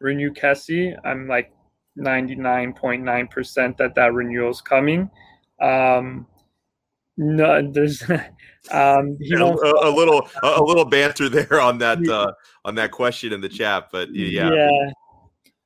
[0.00, 0.96] renew Kessie.
[1.04, 1.52] I'm like
[1.98, 5.10] 99.9% that that renewal is coming.
[5.60, 6.26] Um,
[7.16, 8.02] no, there's
[8.70, 12.32] um, know a, a, little a, little banter there on that uh,
[12.64, 14.90] on that question in the chat, but yeah, yeah.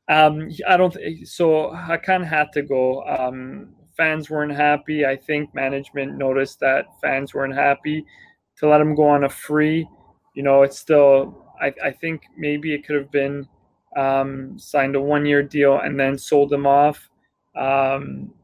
[0.08, 0.92] Um, I don't.
[0.92, 3.02] Th- so I kind of had to go.
[3.04, 5.06] Um, fans weren't happy.
[5.06, 8.04] I think management noticed that fans weren't happy
[8.58, 9.88] to let him go on a free.
[10.34, 11.42] You know, it's still.
[11.60, 13.48] I, I think maybe it could have been
[13.96, 17.08] um, signed a one-year deal and then sold him off.
[17.56, 18.34] Um,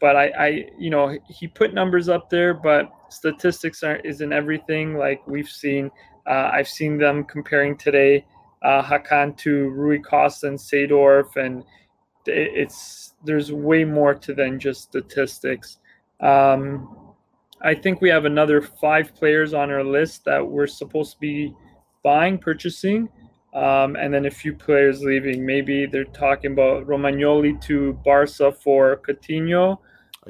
[0.00, 0.46] but I, I,
[0.78, 4.96] you know, he put numbers up there, but statistics aren't isn't everything.
[4.96, 5.90] Like we've seen,
[6.26, 8.24] uh, I've seen them comparing today
[8.62, 11.64] uh, Hakan to Rui Costa and Seedorf, and
[12.26, 15.78] it's there's way more to than just statistics.
[16.20, 16.96] Um,
[17.60, 21.54] I think we have another five players on our list that we're supposed to be
[22.02, 23.08] buying, purchasing,
[23.54, 25.44] um, and then a few players leaving.
[25.46, 29.78] Maybe they're talking about Romagnoli to Barca for Coutinho.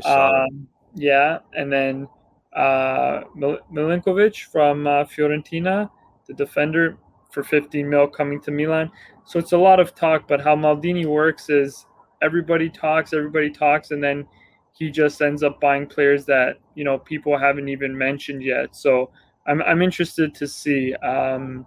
[0.05, 2.09] Um, yeah, and then
[2.57, 5.91] uh, Milenkovic from uh, Fiorentina,
[6.27, 6.99] the defender
[7.31, 8.91] for 15 mil coming to Milan.
[9.25, 11.87] So it's a lot of talk, but how Maldini works is
[12.21, 14.27] everybody talks, everybody talks, and then
[14.73, 18.75] he just ends up buying players that you know people haven't even mentioned yet.
[18.75, 19.11] So
[19.47, 20.95] I'm I'm interested to see.
[20.95, 21.67] Um,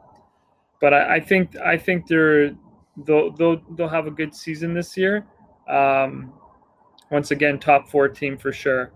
[0.82, 2.52] but I, I think I think they're
[3.06, 5.26] they'll, they'll they'll have a good season this year.
[5.68, 6.34] Um,
[7.12, 8.92] once again, top four team for sure.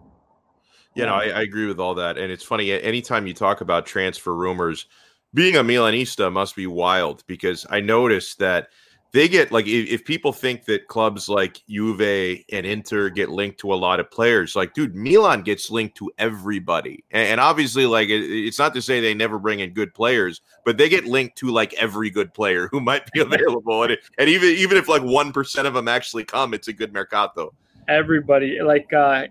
[0.95, 2.71] Yeah, know, I, I agree with all that, and it's funny.
[2.71, 4.87] Anytime you talk about transfer rumors,
[5.33, 8.69] being a Milanista must be wild because I noticed that
[9.11, 13.59] they get like if, if, people think that clubs like Juve and Inter get linked
[13.61, 17.85] to a lot of players, like dude, Milan gets linked to everybody, and, and obviously,
[17.85, 21.05] like it, it's not to say they never bring in good players, but they get
[21.05, 24.87] linked to like every good player who might be available, and, and even even if
[24.87, 27.53] like one percent of them actually come, it's a good mercato
[27.89, 29.25] everybody like uh,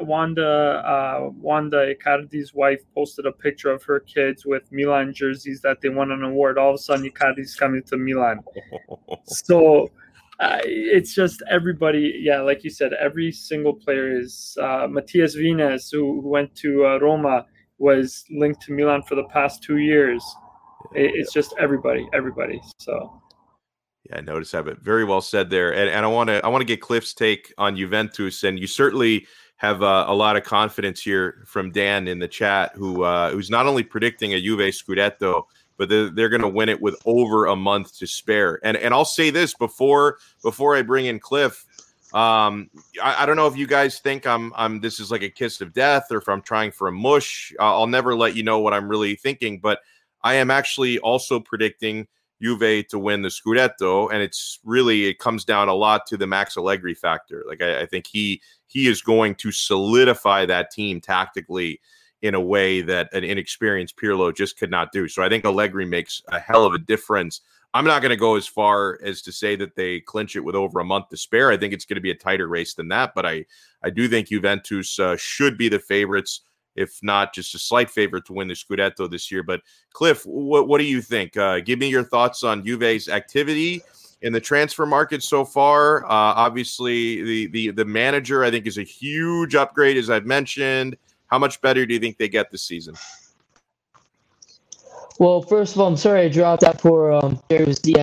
[0.00, 5.80] Wanda uh, Wanda Icardi's wife posted a picture of her kids with Milan jerseys that
[5.80, 6.58] they won an award.
[6.58, 8.40] All of a sudden, Icardi's coming to Milan.
[9.26, 9.88] so
[10.40, 12.18] uh, it's just everybody.
[12.20, 16.98] Yeah, like you said, every single player is uh, Matías Viñas, who went to uh,
[16.98, 17.46] Roma,
[17.78, 20.24] was linked to Milan for the past two years.
[20.94, 22.60] it's just everybody, everybody.
[22.78, 23.22] So
[24.12, 25.72] yeah, I noticed that, but very well said there.
[25.72, 28.66] And, and I want to I want to get Cliff's take on Juventus, and you
[28.66, 33.30] certainly have uh, a lot of confidence here from Dan in the chat, who uh,
[33.30, 35.44] who's not only predicting a Juve Scudetto,
[35.76, 38.60] but they're, they're going to win it with over a month to spare.
[38.64, 41.64] And and I'll say this before before I bring in Cliff.
[42.12, 42.68] Um,
[43.02, 45.62] I, I, don't know if you guys think I'm I'm this is like a kiss
[45.62, 47.54] of death, or if I'm trying for a mush.
[47.58, 49.80] I'll never let you know what I'm really thinking, but
[50.22, 52.06] I am actually also predicting
[52.42, 56.26] Juve to win the Scudetto, and it's really it comes down a lot to the
[56.26, 57.44] Max Allegri factor.
[57.46, 61.80] Like I, I think he he is going to solidify that team tactically
[62.22, 65.08] in a way that an inexperienced Pirlo just could not do.
[65.08, 67.40] So I think Allegri makes a hell of a difference.
[67.74, 70.54] I'm not going to go as far as to say that they clinch it with
[70.54, 71.50] over a month to spare.
[71.50, 73.44] I think it's going to be a tighter race than that, but I
[73.82, 76.42] I do think Juventus uh, should be the favorites
[76.76, 79.42] if not just a slight favorite to win the Scudetto this year.
[79.42, 79.60] But
[79.92, 81.36] Cliff, what, what do you think?
[81.36, 83.82] Uh, give me your thoughts on Juve's activity
[84.22, 86.04] in the transfer market so far.
[86.04, 90.96] Uh, obviously, the, the the manager I think is a huge upgrade, as I've mentioned.
[91.26, 92.94] How much better do you think they get this season?
[95.18, 98.02] Well, first of all, I'm sorry I dropped that for um, was the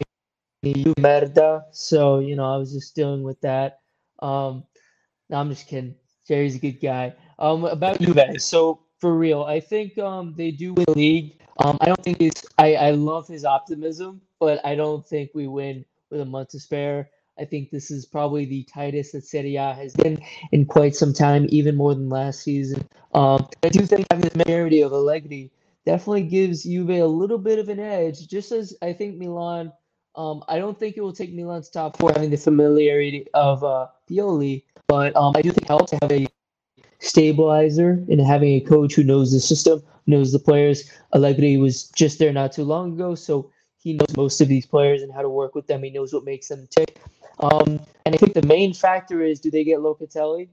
[0.63, 1.63] merda.
[1.71, 3.79] So you know I was just dealing with that.
[4.19, 4.63] Um,
[5.29, 5.95] no, I'm just kidding.
[6.27, 7.13] Jerry's a good guy.
[7.39, 8.41] Um, about Juve.
[8.41, 11.39] So for real, I think um they do win the league.
[11.57, 12.45] Um, I don't think he's.
[12.57, 16.59] I I love his optimism, but I don't think we win with a month to
[16.59, 17.09] spare.
[17.39, 20.19] I think this is probably the tightest that Serie A has been
[20.51, 22.85] in quite some time, even more than last season.
[23.13, 25.51] Um, I do think having the majority of Allegri
[25.85, 29.71] definitely gives Juve a little bit of an edge, just as I think Milan.
[30.15, 33.87] Um, I don't think it will take Milan's top four having the familiarity of uh,
[34.09, 36.27] Pioli, but um, I do think it helps to have a
[36.99, 40.91] stabilizer and having a coach who knows the system, knows the players.
[41.13, 45.01] Allegri was just there not too long ago, so he knows most of these players
[45.01, 45.83] and how to work with them.
[45.83, 46.99] He knows what makes them tick.
[47.39, 50.49] Um, and I think the main factor is do they get Locatelli?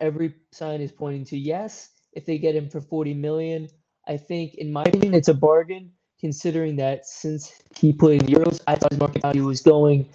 [0.00, 1.90] Every sign is pointing to yes.
[2.12, 3.68] if they get him for 40 million.
[4.08, 8.60] I think, in my opinion, it's a bargain considering that since he played in Euros,
[8.66, 10.08] I thought his market value was going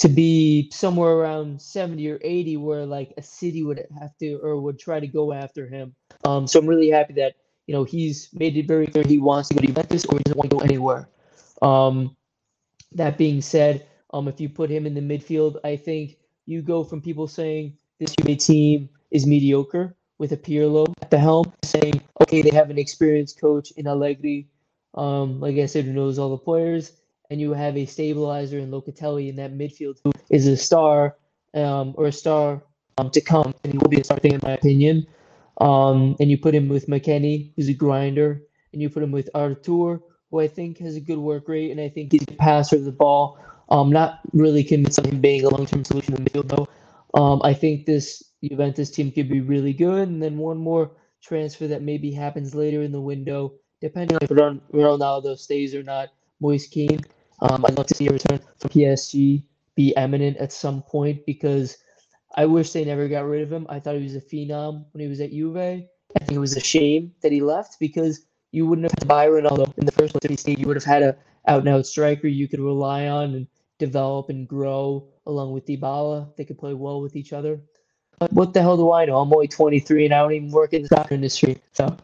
[0.00, 4.60] to be somewhere around 70 or 80, where like a city would have to or
[4.60, 5.94] would try to go after him.
[6.24, 7.34] Um, so I'm really happy that
[7.66, 10.24] you know he's made it very clear he wants to go to Juventus or he
[10.24, 11.08] doesn't want to go anywhere.
[11.62, 12.16] Um,
[12.92, 16.82] that being said, um, if you put him in the midfield, I think you go
[16.82, 22.02] from people saying this Juve team is mediocre with a Pirlo at the helm, saying,
[22.22, 24.48] okay, they have an experienced coach in Allegri,
[24.94, 26.92] um, like I said, who knows all the players,
[27.30, 31.16] and you have a stabilizer in Locatelli in that midfield who is a star
[31.54, 32.62] um, or a star
[32.98, 35.06] um, to come, and he will be a star thing in my opinion.
[35.60, 39.30] Um, and you put him with McKennie, who's a grinder, and you put him with
[39.34, 40.00] Arthur,
[40.30, 42.84] who I think has a good work rate, and I think he's a passer of
[42.84, 43.38] the ball.
[43.68, 46.68] Um, not really convinced on him being a long-term solution in the midfield, though.
[47.20, 51.68] Um, I think this Juventus team could be really good, and then one more transfer
[51.68, 56.08] that maybe happens later in the window, depending on if Ronaldo stays or not.
[56.40, 57.00] Moise Kean,
[57.42, 59.42] um, I'd love to see a return from PSG
[59.74, 61.78] be eminent at some point because
[62.36, 63.66] I wish they never got rid of him.
[63.68, 65.56] I thought he was a phenom when he was at Juve.
[65.56, 65.88] I
[66.18, 69.26] think it was a shame that he left because you wouldn't have had to buy
[69.26, 70.58] Ronaldo in the first place if he stayed.
[70.58, 71.16] You would have had a
[71.46, 73.46] out and out striker you could rely on and
[73.78, 76.36] develop and grow along with Dybala.
[76.36, 77.60] They could play well with each other.
[78.18, 79.18] But what the hell do I know?
[79.18, 81.60] I'm only 23 and I don't even work in the soccer industry.
[81.72, 81.96] So,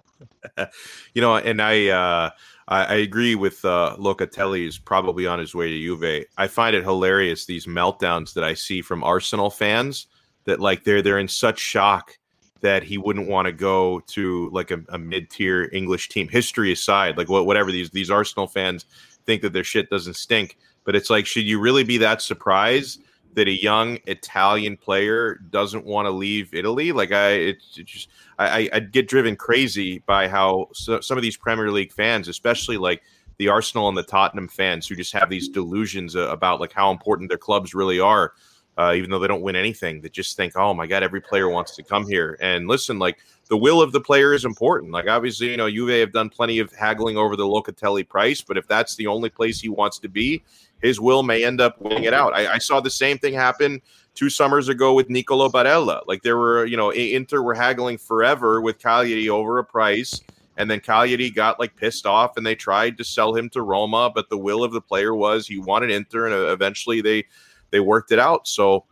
[1.15, 2.31] you know, and I, uh,
[2.69, 6.25] I, I agree with uh, Locatelli is probably on his way to Juve.
[6.37, 10.07] I find it hilarious these meltdowns that I see from Arsenal fans
[10.45, 12.17] that like they're they're in such shock
[12.61, 16.29] that he wouldn't want to go to like a, a mid-tier English team.
[16.29, 18.87] History aside, like what whatever these these Arsenal fans
[19.25, 23.01] think that their shit doesn't stink, but it's like should you really be that surprised
[23.37, 26.91] that a young Italian player doesn't want to leave Italy?
[26.91, 28.09] Like I it, it just
[28.39, 32.77] I I get driven crazy by how so, some of these Premier League fans, especially
[32.77, 33.03] like
[33.39, 37.29] the Arsenal and the Tottenham fans who just have these delusions about like how important
[37.29, 38.33] their clubs really are
[38.79, 41.49] uh, even though they don't win anything, that just think, oh my God, every player
[41.49, 42.37] wants to come here.
[42.41, 43.19] And listen, like
[43.49, 44.93] the will of the player is important.
[44.93, 48.59] Like obviously, you know, Juve have done plenty of haggling over the Locatelli price, but
[48.59, 50.45] if that's the only place he wants to be,
[50.83, 52.35] his will may end up winning it out.
[52.35, 53.81] I, I saw the same thing happen
[54.15, 56.01] two summers ago with Nicolo Barella.
[56.07, 60.21] Like there were, you know, Inter were haggling forever with Cagliari over a price.
[60.57, 64.11] And then Cagliari got like pissed off and they tried to sell him to Roma,
[64.15, 67.27] but the will of the player was he wanted Inter, and eventually they
[67.71, 68.49] they worked it out.
[68.49, 68.85] So,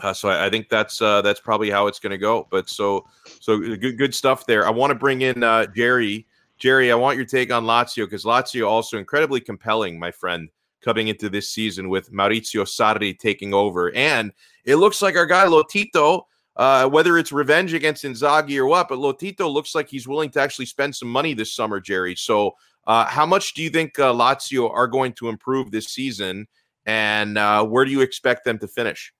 [0.00, 2.48] uh, so I, I, think that's uh, that's probably how it's going to go.
[2.50, 3.06] But so
[3.40, 4.66] so good good stuff there.
[4.66, 6.26] I want to bring in uh, Jerry.
[6.58, 10.48] Jerry, I want your take on Lazio because Lazio also incredibly compelling, my friend,
[10.82, 14.32] coming into this season with Maurizio Sarri taking over, and
[14.64, 16.22] it looks like our guy Lotito.
[16.56, 20.40] Uh, whether it's revenge against Inzaghi or what, but Lotito looks like he's willing to
[20.40, 22.16] actually spend some money this summer, Jerry.
[22.16, 26.48] So, uh, how much do you think uh, Lazio are going to improve this season?
[26.84, 29.12] And uh, where do you expect them to finish?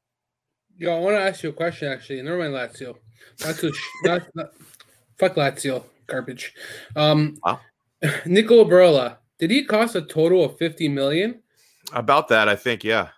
[0.79, 1.93] Yo, I want to ask you a question.
[1.93, 2.97] Actually, never mind Lazio.
[3.41, 4.53] Lazio, not, not,
[5.19, 6.55] fuck Lazio, garbage.
[6.97, 7.61] Um, wow.
[8.27, 11.43] Nicolo Barella, did he cost a total of fifty million?
[11.93, 12.85] About that, I think.
[12.85, 13.09] Yeah.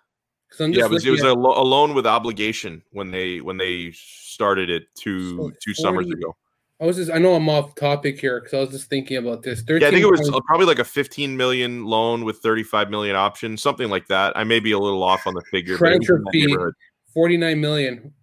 [0.58, 3.92] yeah, it was, it was a, lo- a, loan with obligation when they when they
[3.92, 6.36] started it two so two 40, summers ago.
[6.80, 9.42] I was just I know I'm off topic here because I was just thinking about
[9.42, 9.62] this.
[9.68, 13.16] Yeah, I think it was uh, probably like a 15 million loan with 35 million
[13.16, 14.36] options, something like that.
[14.36, 15.76] I may be a little off on the figure.
[15.76, 16.56] Transfer fee
[17.12, 18.14] 49 million.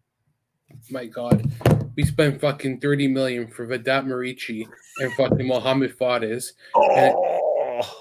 [0.89, 1.51] My God,
[1.95, 4.67] we spent fucking 30 million for Vedat Muriqi
[4.99, 6.53] and fucking Mohamed Fares.
[6.75, 7.36] Oh.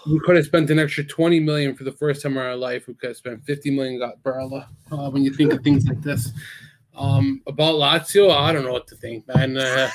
[0.06, 2.86] We could have spent an extra 20 million for the first time in our life.
[2.86, 4.66] We could have spent 50 million got Barella.
[4.90, 6.32] Uh, when you think of things like this.
[6.94, 9.56] Um, about Lazio, I don't know what to think, man.
[9.56, 9.90] Uh,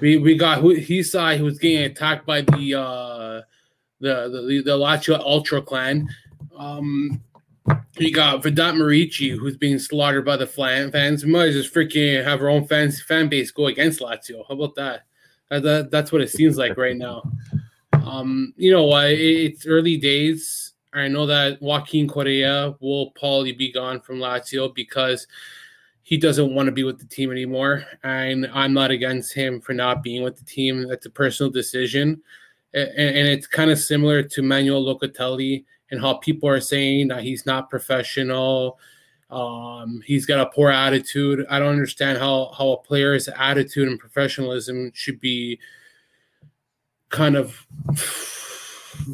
[0.00, 3.42] we we got Hysaj he was getting attacked by the uh
[4.00, 6.08] the the, the Lazio Ultra clan.
[6.56, 7.22] Um
[7.98, 11.24] we got Vedat Muriqi, who's being slaughtered by the fans.
[11.24, 14.44] We might just freaking have our own fans fan base go against Lazio.
[14.48, 15.02] How about that?
[15.50, 17.22] that, that that's what it seems like right now.
[18.04, 19.10] Um, you know what?
[19.10, 20.72] it's early days.
[20.92, 25.26] I know that Joaquin Correa will probably be gone from Lazio because
[26.02, 27.84] he doesn't want to be with the team anymore.
[28.02, 30.88] And I'm not against him for not being with the team.
[30.88, 32.20] That's a personal decision.
[32.74, 37.22] And, and it's kind of similar to Manuel Locatelli and how people are saying that
[37.22, 38.78] he's not professional.
[39.30, 41.46] Um, he's got a poor attitude.
[41.48, 45.60] I don't understand how, how a player's attitude and professionalism should be
[47.10, 47.66] kind of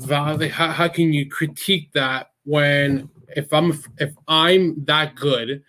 [0.09, 5.63] how, how can you critique that when if I'm if I'm that good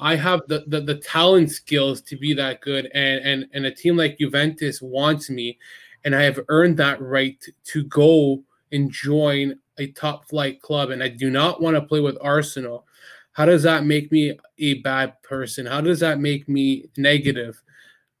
[0.00, 3.70] I have the, the the talent skills to be that good, and and and a
[3.70, 5.58] team like Juventus wants me,
[6.04, 11.02] and I have earned that right to go and join a top flight club, and
[11.02, 12.86] I do not want to play with Arsenal.
[13.32, 15.66] How does that make me a bad person?
[15.66, 17.60] How does that make me negative?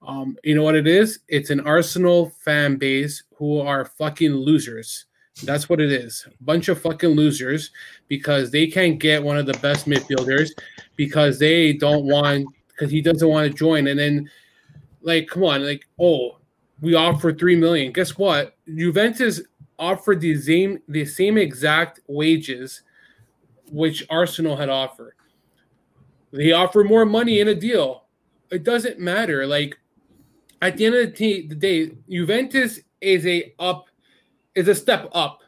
[0.06, 1.20] Um, you know what it is?
[1.28, 5.06] It's an Arsenal fan base who are fucking losers.
[5.42, 6.26] That's what it is.
[6.40, 7.70] Bunch of fucking losers
[8.08, 10.50] because they can't get one of the best midfielders
[10.96, 13.88] because they don't want because he doesn't want to join.
[13.88, 14.30] And then
[15.02, 16.38] like, come on, like, oh,
[16.80, 17.92] we offer three million.
[17.92, 18.56] Guess what?
[18.74, 19.40] Juventus
[19.78, 22.82] offered the same the same exact wages
[23.70, 25.14] which Arsenal had offered.
[26.32, 28.04] They offer more money in a deal.
[28.50, 29.46] It doesn't matter.
[29.46, 29.78] Like
[30.64, 33.88] at the end of the, the day, Juventus is a up
[34.54, 35.40] is a step up.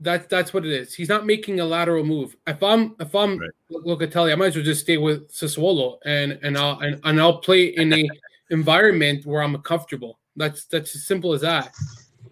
[0.00, 0.94] That's that's what it is.
[0.94, 2.36] He's not making a lateral move.
[2.46, 3.50] If I'm if I'm right.
[3.72, 7.38] Locatelli, I might as well just stay with Sassuolo and and I'll and, and I'll
[7.38, 8.06] play in a
[8.50, 10.18] environment where I'm comfortable.
[10.36, 11.72] That's that's as simple as that.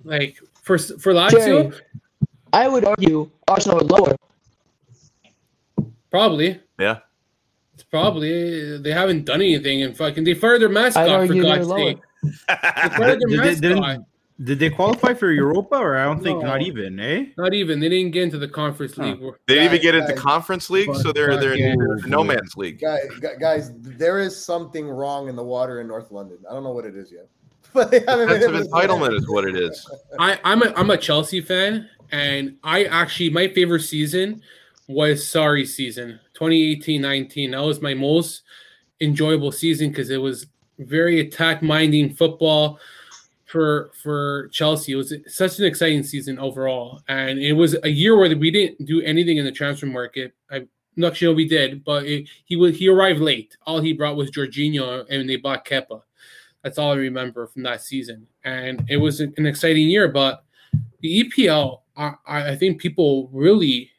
[0.04, 1.74] Like for for Lazio,
[2.52, 4.16] I would argue Arsenal are lower.
[6.10, 6.60] Probably.
[6.78, 6.98] Yeah.
[7.92, 11.98] It's probably they haven't done anything and fucking they fired their mascot for God's sake.
[12.22, 14.06] They fired their mascot.
[14.42, 17.26] Did they qualify for Europa or I don't think not even, eh?
[17.36, 17.80] Not even.
[17.80, 19.20] They didn't get into the conference league.
[19.22, 19.32] Huh.
[19.46, 22.80] They didn't even get into conference league, but, so they're they're in no man's league.
[22.80, 26.38] Guys, guys, there is something wrong in the water in North London.
[26.48, 27.28] I don't know what it is yet.
[27.74, 29.88] But they haven't Defensive entitlement is what it is.
[30.18, 34.42] I, I'm a I'm a Chelsea fan, and I actually my favorite season
[34.88, 36.20] was sorry season
[36.50, 37.52] 2018-19.
[37.52, 38.42] That was my most
[39.00, 40.46] enjoyable season because it was
[40.78, 42.78] very attack minding football
[43.46, 44.92] for for Chelsea.
[44.92, 48.86] It was such an exciting season overall, and it was a year where we didn't
[48.86, 50.34] do anything in the transfer market.
[50.50, 53.56] I'm not sure we did, but it, he was he arrived late.
[53.66, 56.02] All he brought was Jorginho, and they bought Kepa.
[56.62, 60.08] That's all I remember from that season, and it was an exciting year.
[60.08, 60.44] But
[61.00, 63.91] the EPL, I, I think people really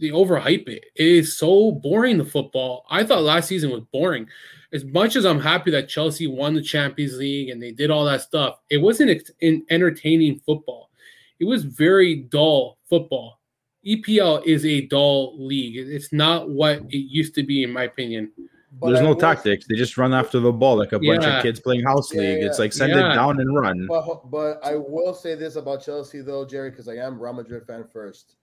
[0.00, 0.84] they overhype it.
[0.94, 2.18] It is so boring.
[2.18, 2.86] The football.
[2.88, 4.28] I thought last season was boring
[4.74, 8.04] as much as I'm happy that Chelsea won the Champions League and they did all
[8.06, 10.90] that stuff, it wasn't an entertaining football.
[11.38, 13.40] It was very dull football.
[13.86, 15.76] EPL is a dull league.
[15.76, 18.32] It's not what it used to be, in my opinion.
[18.80, 19.66] But There's I no tactics.
[19.68, 21.12] They just run after the ball like a yeah.
[21.12, 22.40] bunch of kids playing house yeah, league.
[22.40, 23.86] Yeah, it's like send it down and run.
[23.88, 27.64] But, but I will say this about Chelsea, though, Jerry, because I am Real Madrid
[27.66, 28.34] fan first.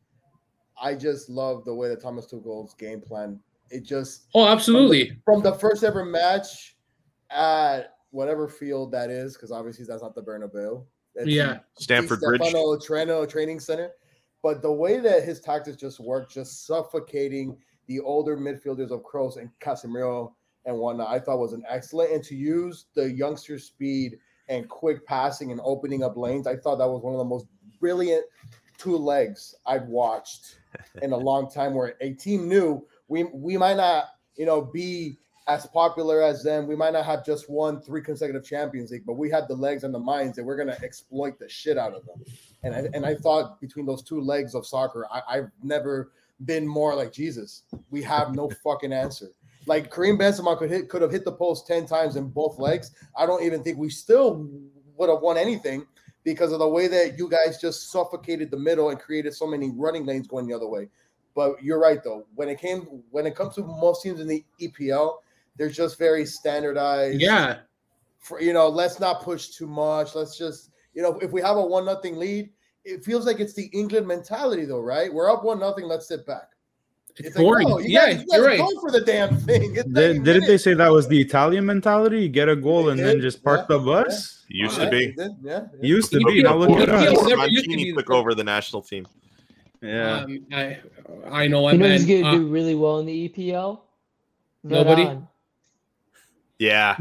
[0.82, 3.40] I just love the way that Thomas Tuchel's game plan
[3.72, 6.76] it just oh, absolutely from the, from the first ever match
[7.30, 10.84] at whatever field that is, because obviously that's not the Bernabeu.
[11.16, 13.92] It's yeah, Stamford Bridge, Treno Training Center.
[14.44, 17.58] But the way that his tactics just work, just suffocating
[17.88, 20.34] the older midfielders of Kroos and Casemiro
[20.66, 22.12] and whatnot, I thought was an excellent.
[22.12, 24.18] And to use the youngster speed
[24.50, 27.46] and quick passing and opening up lanes, I thought that was one of the most
[27.80, 28.26] brilliant
[28.82, 30.58] two legs I've watched
[31.02, 31.74] in a long time.
[31.74, 34.06] Where a team knew we we might not,
[34.36, 35.18] you know, be
[35.48, 36.68] as popular as them.
[36.68, 39.84] We might not have just won three consecutive Champions League, but we had the legs
[39.84, 42.24] and the minds that we're gonna exploit the shit out of them.
[42.64, 46.12] And I, and I thought between those two legs of soccer, I, I've never
[46.46, 47.64] been more like Jesus.
[47.90, 49.28] We have no fucking answer.
[49.68, 52.92] Like Karim Benzema could hit could have hit the post 10 times in both legs.
[53.16, 54.50] I don't even think we still
[54.98, 55.86] would have won anything
[56.24, 59.72] because of the way that you guys just suffocated the middle and created so many
[59.72, 60.90] running lanes going the other way.
[61.36, 62.26] But you're right though.
[62.36, 65.16] When it came when it comes to most teams in the EPL,
[65.58, 67.22] they're just very standardized.
[67.22, 67.60] Yeah.
[68.20, 70.14] For you know, let's not push too much.
[70.16, 72.50] Let's just you know, if we have a one nothing lead,
[72.84, 75.14] it feels like it's the England mentality though, right?
[75.14, 75.86] We're up one nothing.
[75.86, 76.50] Let's sit back.
[77.18, 77.68] It's, it's boring.
[77.68, 78.59] Like, oh, you yeah, you're right.
[78.59, 79.74] Go for the damn thing.
[79.74, 79.93] Did,
[80.24, 82.22] didn't they say that was the Italian mentality?
[82.22, 84.45] You get a goal and then just park yeah, the bus.
[84.49, 84.64] Yeah.
[84.64, 85.14] Used to be.
[85.18, 85.62] Yeah, yeah.
[85.82, 86.43] Used to be.
[86.43, 87.38] Now look at us.
[87.38, 89.07] Mancini took over the national team.
[89.82, 90.80] Yeah, um, I
[91.30, 91.70] I know.
[91.70, 93.82] You know who's going to uh, do really well in the EPL?
[94.64, 95.18] Nobody.
[96.59, 96.95] Yeah,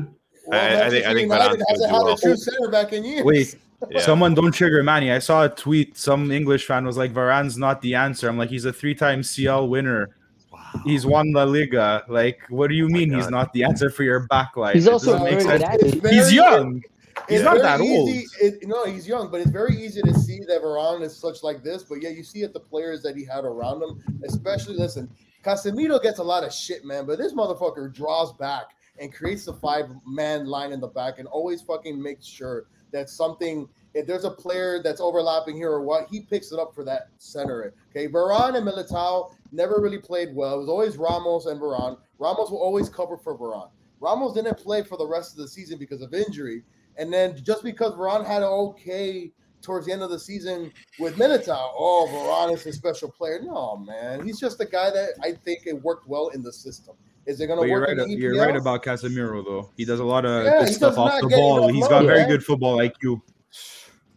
[0.46, 3.24] well, I, I, think I think Varane hasn't had a true center back in years.
[3.24, 3.56] Wait,
[3.88, 4.00] yeah.
[4.00, 5.10] someone don't trigger Manny.
[5.10, 5.96] I saw a tweet.
[5.96, 9.68] Some English fan was like, "Varane's not the answer." I'm like, he's a three-time CL
[9.68, 10.10] winner.
[10.52, 10.70] Wow.
[10.84, 12.04] He's won La Liga.
[12.08, 14.74] Like, what do you oh mean he's not the answer for your backline?
[14.74, 16.82] He's also very He's young.
[17.28, 18.54] He's not that easy, old.
[18.54, 21.62] It, no, he's young, but it's very easy to see that Varane is such like
[21.62, 21.84] this.
[21.84, 25.08] But yeah, you see it the players that he had around him, especially listen,
[25.44, 27.06] Casemiro gets a lot of shit, man.
[27.06, 31.28] But this motherfucker draws back and creates the five man line in the back and
[31.28, 36.08] always fucking makes sure that something if there's a player that's overlapping here or what,
[36.08, 37.74] he picks it up for that center.
[37.90, 40.54] Okay, Varane and Militao never really played well.
[40.54, 41.98] It was always Ramos and Varane.
[42.18, 43.70] Ramos will always cover for Varane.
[44.00, 46.62] Ramos didn't play for the rest of the season because of injury,
[46.96, 51.16] and then just because Varane had an okay towards the end of the season with
[51.16, 53.40] Militao, oh, Varane is a special player.
[53.42, 56.94] No, man, he's just a guy that I think it worked well in the system.
[57.30, 57.88] Is it going But to you're work?
[57.90, 57.98] right.
[57.98, 59.70] in the You're right about Casemiro though.
[59.76, 61.68] He does a lot of Yeah, good stuff off the ball.
[61.68, 62.28] He's love, got very man.
[62.28, 63.20] good football IQ.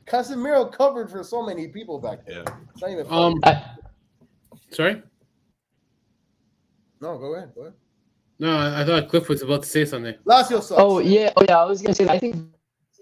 [0.07, 2.43] Casemiro covered for so many people back then.
[2.45, 2.55] Yeah.
[2.73, 3.05] It's not even.
[3.09, 3.63] Um, I,
[4.71, 5.01] sorry.
[7.01, 7.51] no, go ahead.
[7.55, 7.73] Go ahead.
[8.39, 10.15] No, I, I thought Cliff was about to say something.
[10.25, 10.71] Lazio sucks.
[10.77, 11.59] oh yeah, oh yeah.
[11.59, 12.35] I was gonna say I think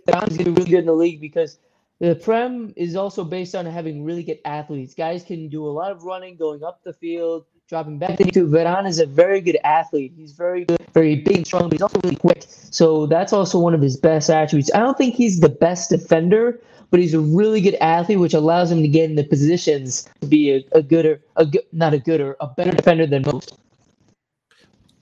[0.07, 1.57] Varane's gonna be really good in the league because
[1.99, 4.93] the Prem is also based on having really good athletes.
[4.93, 8.45] Guys can do a lot of running, going up the field, dropping back into.
[8.45, 10.11] Varane is a very good athlete.
[10.17, 12.43] He's very good, very big strong, but he's also really quick.
[12.49, 14.69] So that's also one of his best attributes.
[14.75, 16.59] I don't think he's the best defender,
[16.89, 20.27] but he's a really good athlete, which allows him to get in the positions to
[20.27, 23.57] be a, a gooder, a good, not a gooder, a better defender than most.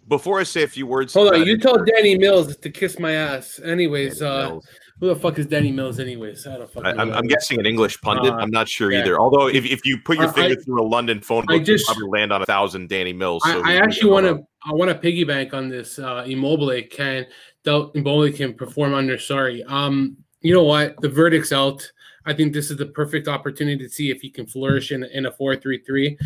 [0.07, 3.13] Before I say a few words, Hold on, you told Danny Mills to kiss my
[3.13, 3.59] ass.
[3.63, 4.67] Anyways, Danny uh, Mills.
[4.99, 5.99] Who the fuck is Danny Mills?
[5.99, 8.33] Anyways, I don't fucking I, I'm guessing an English pundit.
[8.33, 8.99] Uh, I'm not sure yeah.
[8.99, 9.19] either.
[9.19, 11.65] Although if, if you put your I- finger I- through a London phone I book,
[11.65, 13.41] just- you probably land on a thousand Danny Mills.
[13.45, 14.43] I, so I we- actually want to.
[14.65, 15.99] I want to piggyback on this.
[15.99, 17.25] Uh, Immobile can.
[17.63, 19.17] Del- Immobile can perform under.
[19.17, 19.63] Sorry.
[19.63, 20.17] Um.
[20.41, 20.95] You know what?
[21.01, 21.89] The verdict's out.
[22.25, 25.25] I think this is the perfect opportunity to see if he can flourish in in
[25.25, 26.17] a four three three.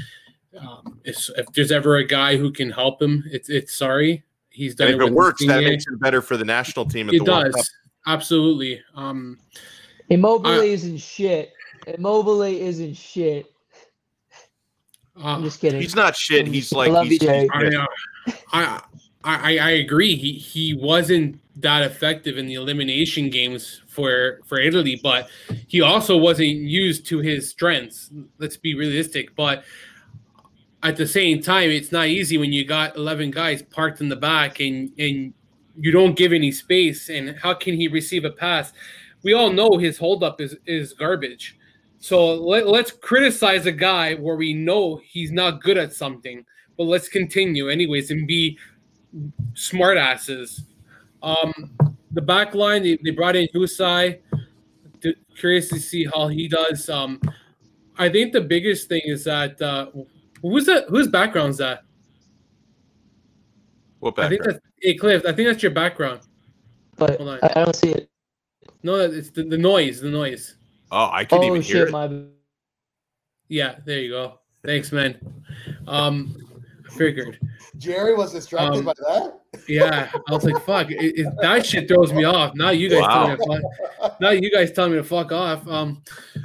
[0.59, 4.23] Um, if, if there's ever a guy who can help him, it's it's sorry.
[4.49, 7.09] He's done And if it it works, that makes it better for the national team
[7.09, 7.53] at It the World Cup.
[7.53, 7.71] does
[8.07, 8.81] absolutely.
[8.95, 9.37] Um.
[10.09, 11.53] Immobile I- isn't shit.
[11.87, 13.47] Immobile isn't shit.
[15.17, 15.81] Uh, I'm just kidding.
[15.81, 16.47] He's not shit.
[16.47, 17.41] He's I like love he's, you, Jay.
[17.41, 17.87] he's I, good.
[18.51, 18.81] I,
[19.23, 20.15] I, I agree.
[20.15, 25.29] He he wasn't that effective in the elimination games for for Italy, but
[25.67, 28.09] he also wasn't used to his strengths.
[28.39, 29.35] Let's be realistic.
[29.35, 29.63] But
[30.81, 34.15] at the same time, it's not easy when you got eleven guys parked in the
[34.15, 35.33] back and and
[35.79, 37.09] you don't give any space.
[37.09, 38.73] And how can he receive a pass?
[39.23, 41.57] We all know his holdup is is garbage.
[41.99, 46.45] So let, let's criticize a guy where we know he's not good at something
[46.77, 48.57] but let's continue anyways and be
[49.53, 50.63] smart asses.
[51.21, 51.71] Um,
[52.11, 54.19] the back line, they, they brought in Hysaj.
[55.01, 56.89] D- Curious to see how he does.
[56.89, 57.21] Um,
[57.97, 59.87] I think the biggest thing is that uh,
[60.41, 60.85] who's that?
[60.89, 61.83] Whose background's that?
[64.03, 65.23] What I think that's hey Cliff.
[65.25, 66.19] I think that's your background.
[66.97, 67.39] but Hold on.
[67.41, 68.09] I, I don't see it.
[68.83, 70.01] No, it's the, the noise.
[70.01, 70.55] The noise.
[70.91, 71.91] Oh, I couldn't Oh even hear shit, it.
[71.91, 72.23] my
[73.47, 74.39] Yeah, there you go.
[74.65, 75.17] Thanks, man.
[75.87, 76.35] Um,
[76.85, 77.39] I figured.
[77.77, 79.39] Jerry was distracted Um, by that.
[79.69, 82.55] Yeah, I was like, "Fuck!" It, it, that shit throws me off.
[82.55, 83.69] Now you guys tell me to
[84.01, 84.21] fuck.
[84.21, 85.65] Now you guys tell me to fuck off.
[85.67, 86.03] Um,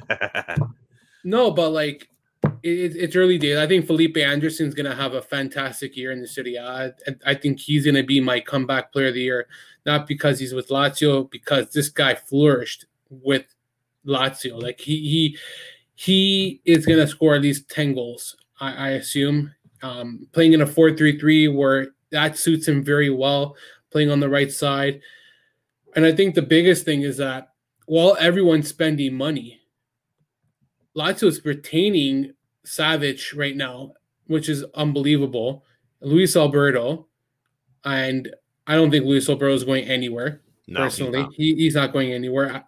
[1.24, 2.08] no, but like,
[2.62, 3.58] it, it's early days.
[3.58, 6.58] I think Felipe Anderson's gonna have a fantastic year in the city.
[6.58, 6.92] I,
[7.24, 9.46] I think he's gonna be my comeback player of the year,
[9.86, 13.44] not because he's with Lazio, because this guy flourished with
[14.06, 14.60] Lazio.
[14.62, 15.38] Like he he
[15.94, 18.36] he is gonna score at least ten goals.
[18.60, 19.54] I, I assume.
[19.80, 23.54] Um, playing in a four-three-three where that suits him very well,
[23.92, 25.00] playing on the right side.
[25.94, 27.52] And I think the biggest thing is that
[27.86, 29.60] while everyone's spending money,
[30.96, 32.32] Lazio is retaining
[32.68, 33.92] Savage right now,
[34.26, 35.64] which is unbelievable.
[36.00, 37.08] Luis Alberto,
[37.84, 38.32] and
[38.66, 41.22] I don't think Luis Alberto is going anywhere No, he's personally.
[41.22, 41.32] not.
[41.34, 42.64] He, he's not going anywhere.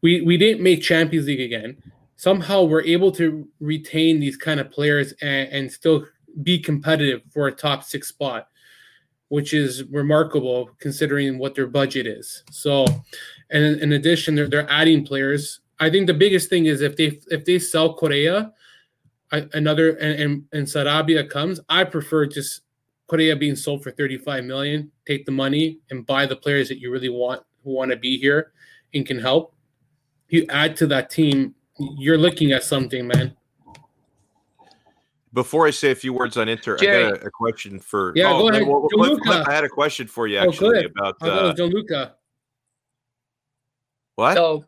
[0.00, 1.76] We we didn't make Champions League again.
[2.16, 6.06] Somehow we're able to retain these kind of players and, and still
[6.42, 8.48] be competitive for a top six spot,
[9.28, 12.44] which is remarkable considering what their budget is.
[12.50, 12.84] So,
[13.50, 15.60] and in, in addition, they're they're adding players.
[15.80, 18.52] I think the biggest thing is if they if they sell Correa,
[19.32, 22.60] I, another and, and and Sarabia comes, I prefer just
[23.08, 26.90] Correa being sold for 35 million, take the money and buy the players that you
[26.92, 28.52] really want who want to be here
[28.94, 29.54] and can help.
[30.28, 33.36] You add to that team, you're looking at something, man.
[35.34, 38.12] Before I say a few words on Inter, I got a, a question for.
[38.14, 38.66] Yeah, go ahead.
[38.66, 40.92] well, well, Cliff, I had a question for you Oh, actually Cliff.
[40.94, 42.16] about I'll uh, Gianluca.
[44.16, 44.34] what?
[44.34, 44.64] So,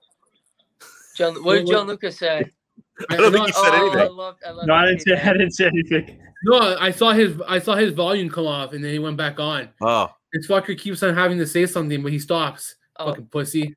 [1.17, 2.51] John, what did What- John Lucas say?
[3.11, 4.01] I don't think he said oh, I anything.
[4.01, 4.37] I love
[4.67, 5.13] No, I didn't say.
[5.21, 6.19] I didn't say anything.
[6.45, 9.41] No, I saw his I saw his volume come off and then he went back
[9.41, 9.71] on.
[9.81, 12.77] Oh, This fucker keeps on having to say something, but he stops.
[12.99, 13.75] Oh, Fucking pussy.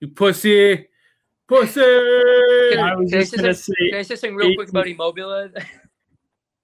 [0.00, 0.86] You pussy.
[1.48, 1.80] Pussy.
[1.80, 3.72] Can I was Can I just say gonna say.
[3.90, 5.50] can I say something real quick about Immobile?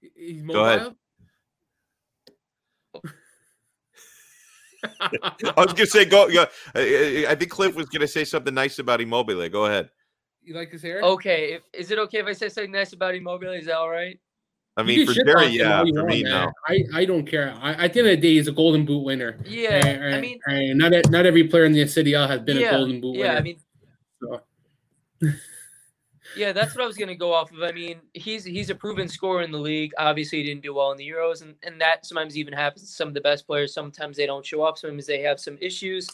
[0.15, 0.95] He's Go ahead.
[5.01, 6.31] I was gonna say go.
[6.31, 9.49] go I, I I think Cliff was gonna say something nice about Immobile.
[9.49, 9.91] Go ahead.
[10.47, 11.01] You like his hair?
[11.03, 13.53] okay, if, is it okay if I say something nice about Immobile?
[13.53, 14.19] Is that all right?
[14.77, 15.81] I mean, for shit Jerry, yeah.
[15.83, 16.33] For want, me, man.
[16.33, 16.53] no.
[16.69, 17.55] I, I don't care.
[17.61, 19.39] I, at the end of the day, he's a Golden Boot winner.
[19.47, 22.59] Yeah, And- I mean, and not not every player in the City L has been
[22.59, 23.21] yeah, a Golden Boot yeah.
[23.23, 23.33] winner.
[23.33, 23.57] Yeah, I mean,
[24.23, 25.33] So-
[26.37, 27.63] yeah, that's what I was gonna go off of.
[27.63, 29.93] I mean, he's he's a proven scorer in the league.
[29.97, 32.89] Obviously, he didn't do well in the Euros, and, and that sometimes even happens to
[32.93, 33.73] some of the best players.
[33.73, 34.77] Sometimes they don't show up.
[34.77, 36.07] Sometimes they have some issues.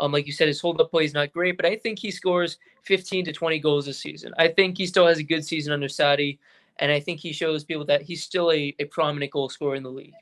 [0.00, 2.10] Um, like you said, his hold up play is not great, but I think he
[2.10, 4.32] scores 15 to 20 goals this season.
[4.38, 6.38] I think he still has a good season under Sarri,
[6.78, 9.82] and I think he shows people that he's still a, a prominent goal scorer in
[9.82, 10.14] the league.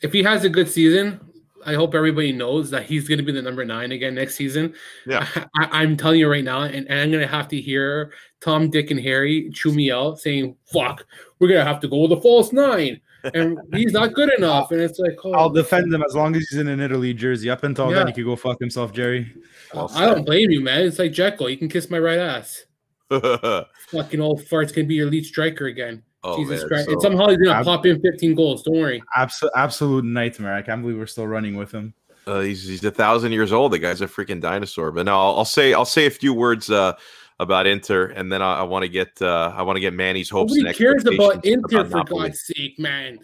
[0.00, 1.20] if he has a good season,
[1.66, 4.74] I hope everybody knows that he's going to be the number nine again next season.
[5.06, 5.26] Yeah.
[5.56, 8.70] I, am telling you right now, and, and I'm going to have to hear Tom,
[8.70, 11.06] Dick, and Harry chew me out saying, "Fuck,
[11.38, 13.00] we're going to have to go with a false nine,
[13.34, 16.46] and he's not good enough." And it's like, oh, I'll defend him as long as
[16.48, 17.48] he's in an Italy jersey.
[17.50, 17.98] Up until Yeah.
[17.98, 19.32] then, he could go fuck himself, Jerry.
[19.74, 20.84] I don't blame you, man.
[20.86, 21.48] It's like Jekyll.
[21.48, 22.64] You can kiss my right ass.
[23.10, 26.02] oh Fucking old farts can be your lead striker again.
[26.36, 26.86] Jesus man, Christ!
[26.86, 28.62] so- and somehow he's gonna I'm- pop in 15 goals.
[28.62, 29.02] Don't worry.
[29.16, 30.54] Absolute, absolute nightmare.
[30.54, 31.92] I can't believe we're still running with him.
[32.26, 33.72] Uh, he's he's a thousand years old.
[33.72, 34.90] The guy's a freaking dinosaur.
[34.90, 36.94] But no, I'll, I'll say I'll say a few words uh,
[37.40, 40.30] about Inter, and then I, I want to get uh, I want to get Manny's
[40.30, 40.52] hopes.
[40.54, 42.28] Nobody and cares about Inter about for Napoli.
[42.28, 43.18] God's sake, man.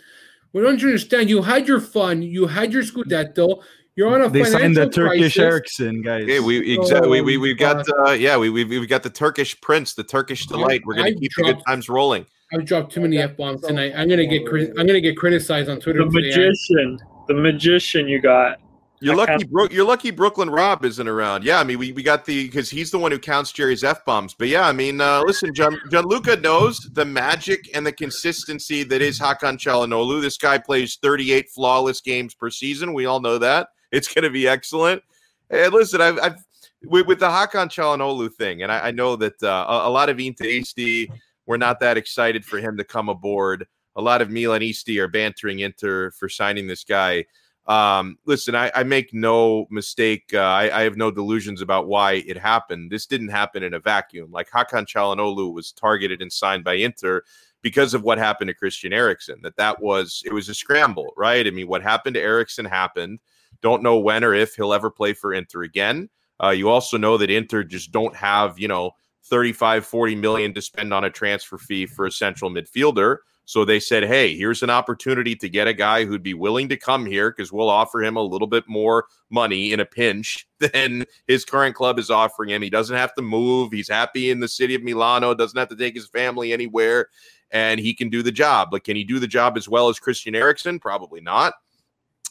[0.52, 1.30] We don't understand.
[1.30, 2.22] You had your fun.
[2.22, 3.62] You had your Scudetto.
[3.96, 5.38] You're on a They signed the Turkish crisis.
[5.38, 6.22] Eriksen guys.
[6.24, 8.08] Okay, we exactly we, Oh, we we've got God.
[8.08, 10.80] uh, yeah we we've, we've got the Turkish prince, the Turkish delight.
[10.84, 12.24] We're gonna I keep the good times rolling.
[12.52, 13.92] I've dropped too many f bombs so- tonight.
[13.96, 16.28] I'm gonna get cri- I'm gonna get criticized on Twitter The today.
[16.28, 16.98] magician,
[17.28, 18.58] the magician you got.
[19.02, 20.10] You're I lucky, Bro- you're lucky.
[20.10, 21.42] Brooklyn Rob isn't around.
[21.42, 24.04] Yeah, I mean, we, we got the because he's the one who counts Jerry's f
[24.04, 24.34] bombs.
[24.34, 29.00] But yeah, I mean, uh, listen, John Gianluca knows the magic and the consistency that
[29.00, 30.20] is Hakan Çalhanoğlu.
[30.20, 32.92] This guy plays 38 flawless games per season.
[32.92, 33.68] We all know that.
[33.90, 35.02] It's going to be excellent.
[35.48, 36.44] And listen, I've, I've
[36.84, 40.10] with, with the Hakan Çalhanoğlu thing, and I, I know that uh, a, a lot
[40.10, 41.10] of Interisti
[41.46, 43.66] were not that excited for him to come aboard.
[43.96, 47.24] A lot of Milan Milanisti are bantering Inter for signing this guy.
[47.70, 50.30] Um, listen, I, I make no mistake.
[50.34, 52.90] Uh, I, I have no delusions about why it happened.
[52.90, 54.32] This didn't happen in a vacuum.
[54.32, 57.22] Like Hakan Çalhanoğlu was targeted and signed by Inter
[57.62, 59.38] because of what happened to Christian Eriksen.
[59.42, 61.46] That that was it was a scramble, right?
[61.46, 63.20] I mean, what happened to Eriksen happened.
[63.62, 66.10] Don't know when or if he'll ever play for Inter again.
[66.42, 68.90] Uh, you also know that Inter just don't have, you know,
[69.26, 73.18] 35, 40 million to spend on a transfer fee for a central midfielder.
[73.50, 76.76] So they said, hey, here's an opportunity to get a guy who'd be willing to
[76.76, 81.04] come here because we'll offer him a little bit more money in a pinch than
[81.26, 82.62] his current club is offering him.
[82.62, 83.72] He doesn't have to move.
[83.72, 87.08] He's happy in the city of Milano, doesn't have to take his family anywhere,
[87.50, 88.68] and he can do the job.
[88.70, 90.78] But can he do the job as well as Christian Eriksen?
[90.78, 91.54] Probably not.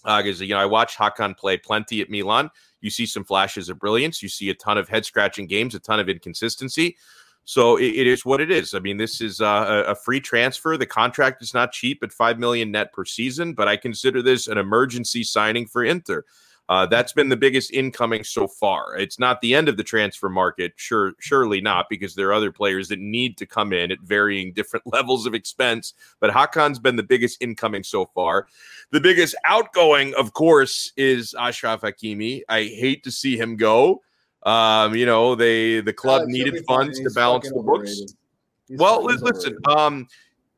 [0.06, 2.50] Uh, because, you know, I watched Hakan play plenty at Milan.
[2.80, 4.24] You see some flashes of brilliance.
[4.24, 6.96] You see a ton of head scratching games, a ton of inconsistency.
[7.50, 8.76] So it, it is what it is.
[8.76, 10.78] I mean, this is uh, a, a free transfer.
[10.78, 14.46] The contract is not cheap at five million net per season, but I consider this
[14.46, 16.26] an emergency signing for Inter.
[16.70, 18.96] Uh, that's been the biggest incoming so far.
[18.98, 22.52] It's not the end of the transfer market, sure, surely not, because there are other
[22.52, 25.96] players that need to come in at varying different levels of expense.
[26.20, 28.46] But Hakan's been the biggest incoming so far.
[28.92, 32.44] The biggest outgoing, of course, is Ashraf Hakimi.
[32.48, 34.04] I hate to see him go.
[34.44, 38.16] Um, you know, they the club Alex, needed funds to balance the books.
[38.70, 40.08] Well, listen, um,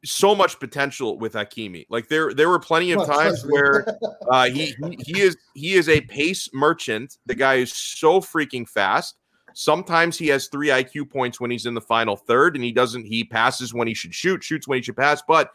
[0.04, 1.86] so much potential with Hakimi.
[1.90, 3.86] Like there, there were plenty of times where
[4.30, 7.18] uh, he, he he is he is a pace merchant.
[7.26, 9.16] The guy is so freaking fast.
[9.54, 13.06] Sometimes he has three IQ points when he's in the final third, and he doesn't.
[13.06, 15.22] He passes when he should shoot, shoots when he should pass.
[15.28, 15.52] But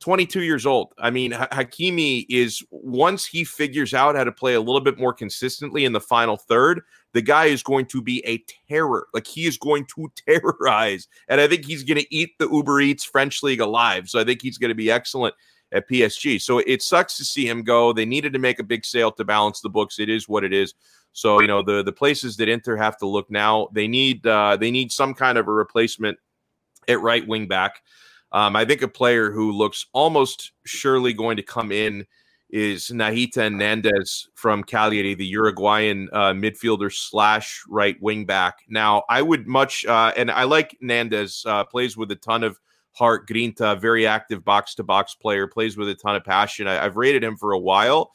[0.00, 0.92] 22 years old.
[0.98, 4.98] I mean, Ha- Hakimi is once he figures out how to play a little bit
[4.98, 6.82] more consistently in the final third,
[7.12, 9.08] the guy is going to be a terror.
[9.12, 11.08] Like he is going to terrorize.
[11.28, 14.08] And I think he's going to eat the Uber Eats French League alive.
[14.08, 15.34] So I think he's going to be excellent
[15.72, 16.40] at PSG.
[16.40, 17.92] So it sucks to see him go.
[17.92, 19.98] They needed to make a big sale to balance the books.
[19.98, 20.74] It is what it is.
[21.12, 23.68] So you know the the places that Inter have to look now.
[23.72, 26.18] They need uh, they need some kind of a replacement
[26.88, 27.82] at right wing back.
[28.32, 32.06] Um, I think a player who looks almost surely going to come in
[32.52, 38.58] is Nahitan Nandez from Cagliari, the Uruguayan uh, midfielder slash right wing back.
[38.68, 42.58] Now, I would much, uh, and I like Nandez, uh, plays with a ton of
[42.92, 46.66] heart, grinta, very active box to box player, plays with a ton of passion.
[46.66, 48.12] I, have rated him for a while.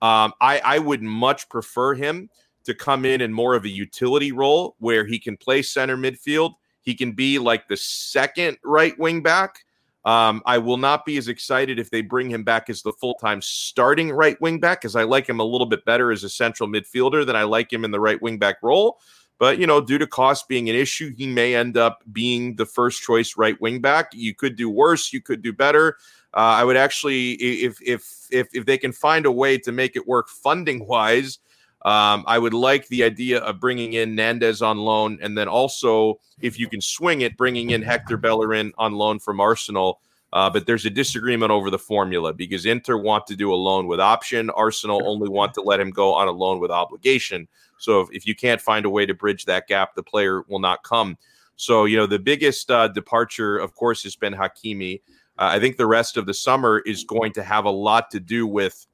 [0.00, 2.30] Um, I, I would much prefer him
[2.64, 6.54] to come in in more of a utility role where he can play center midfield.
[6.82, 9.64] He can be like the second right wing back.
[10.04, 13.14] Um, I will not be as excited if they bring him back as the full
[13.14, 16.30] time starting right wing back, because I like him a little bit better as a
[16.30, 19.00] central midfielder than I like him in the right wing back role.
[19.38, 22.66] But you know, due to cost being an issue, he may end up being the
[22.66, 24.10] first choice right wing back.
[24.12, 25.12] You could do worse.
[25.12, 25.96] You could do better.
[26.34, 29.96] Uh, I would actually, if if if if they can find a way to make
[29.96, 31.38] it work funding wise,
[31.82, 36.18] um, I would like the idea of bringing in Nandez on loan, and then also,
[36.40, 40.00] if you can swing it, bringing in Hector Bellerin on loan from Arsenal.
[40.30, 43.86] Uh, but there's a disagreement over the formula because Inter want to do a loan
[43.86, 44.50] with option.
[44.50, 47.48] Arsenal only want to let him go on a loan with obligation.
[47.78, 50.58] So if, if you can't find a way to bridge that gap, the player will
[50.58, 51.16] not come.
[51.56, 55.00] So, you know, the biggest uh, departure, of course, has been Hakimi.
[55.38, 58.20] Uh, I think the rest of the summer is going to have a lot to
[58.20, 58.86] do with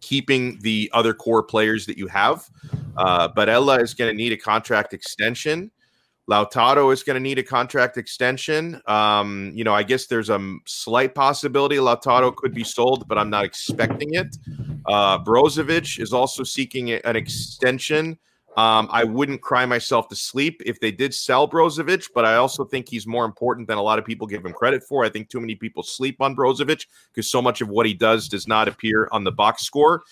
[0.00, 2.48] keeping the other core players that you have.
[2.96, 5.70] Uh, Barella is going to need a contract extension.
[6.30, 8.80] Lautaro is going to need a contract extension.
[8.86, 13.30] Um, you know, I guess there's a slight possibility Lautaro could be sold, but I'm
[13.30, 14.36] not expecting it.
[14.86, 18.16] Uh, Brozovic is also seeking an extension.
[18.56, 22.64] Um, I wouldn't cry myself to sleep if they did sell Brozovic, but I also
[22.64, 25.04] think he's more important than a lot of people give him credit for.
[25.04, 28.28] I think too many people sleep on Brozovic because so much of what he does
[28.28, 30.02] does not appear on the box score.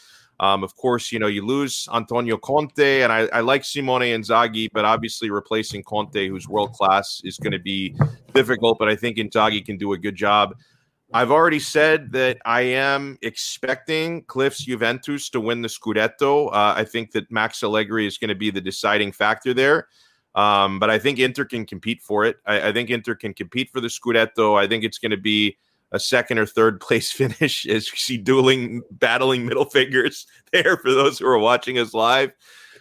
[0.41, 4.69] Um, of course, you know, you lose Antonio Conte, and I, I like Simone Inzaghi,
[4.73, 7.97] but obviously replacing Conte, who's world class, is going to be
[8.35, 8.79] difficult.
[8.79, 10.55] But I think Inzaghi can do a good job.
[11.13, 16.49] I've already said that I am expecting Cliff's Juventus to win the Scudetto.
[16.49, 19.89] Uh, I think that Max Allegri is going to be the deciding factor there.
[20.35, 22.37] Um, but I think Inter can compete for it.
[22.47, 24.59] I, I, think Inter can compete for the Scudetto.
[24.59, 25.57] I think it's going to be
[25.93, 30.93] a second or third place finish as you see dueling, battling middle fingers there for
[30.93, 32.33] those who are watching us live.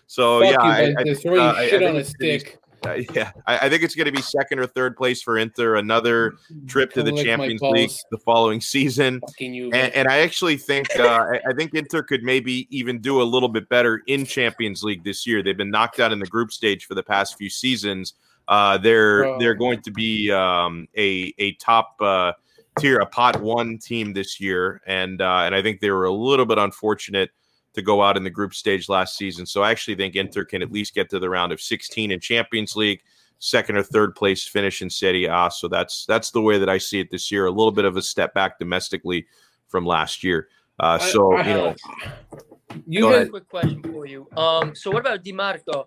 [0.06, 2.60] So Fuck yeah, you, I, I, uh, shit on a stick.
[2.86, 5.76] Uh, yeah, I, I, think it's going to be second or third place for Inter.
[5.76, 6.36] Another
[6.68, 11.54] trip to the Champions League the following season, and, and, I actually think uh, I,
[11.54, 15.42] think Inter could maybe even do a little bit better in Champions League this year.
[15.42, 18.14] They've been knocked out in the group stage for the past few seasons.
[18.48, 19.40] Uh, they're oh.
[19.40, 22.34] they're going to be um, a a top uh,
[22.80, 26.14] tier, a pot one team this year, and uh, and I think they were a
[26.14, 27.32] little bit unfortunate
[27.78, 29.46] to go out in the group stage last season.
[29.46, 32.20] So I actually think Inter can at least get to the round of 16 in
[32.20, 33.02] Champions League,
[33.40, 35.50] second or third place finish in Serie A.
[35.52, 37.46] So that's that's the way that I see it this year.
[37.46, 39.26] A little bit of a step back domestically
[39.68, 40.50] from last year.
[40.80, 41.76] Uh, so I, I, you know,
[42.88, 44.28] you have a quick question for you.
[44.36, 45.86] Um, so what about Dimarco?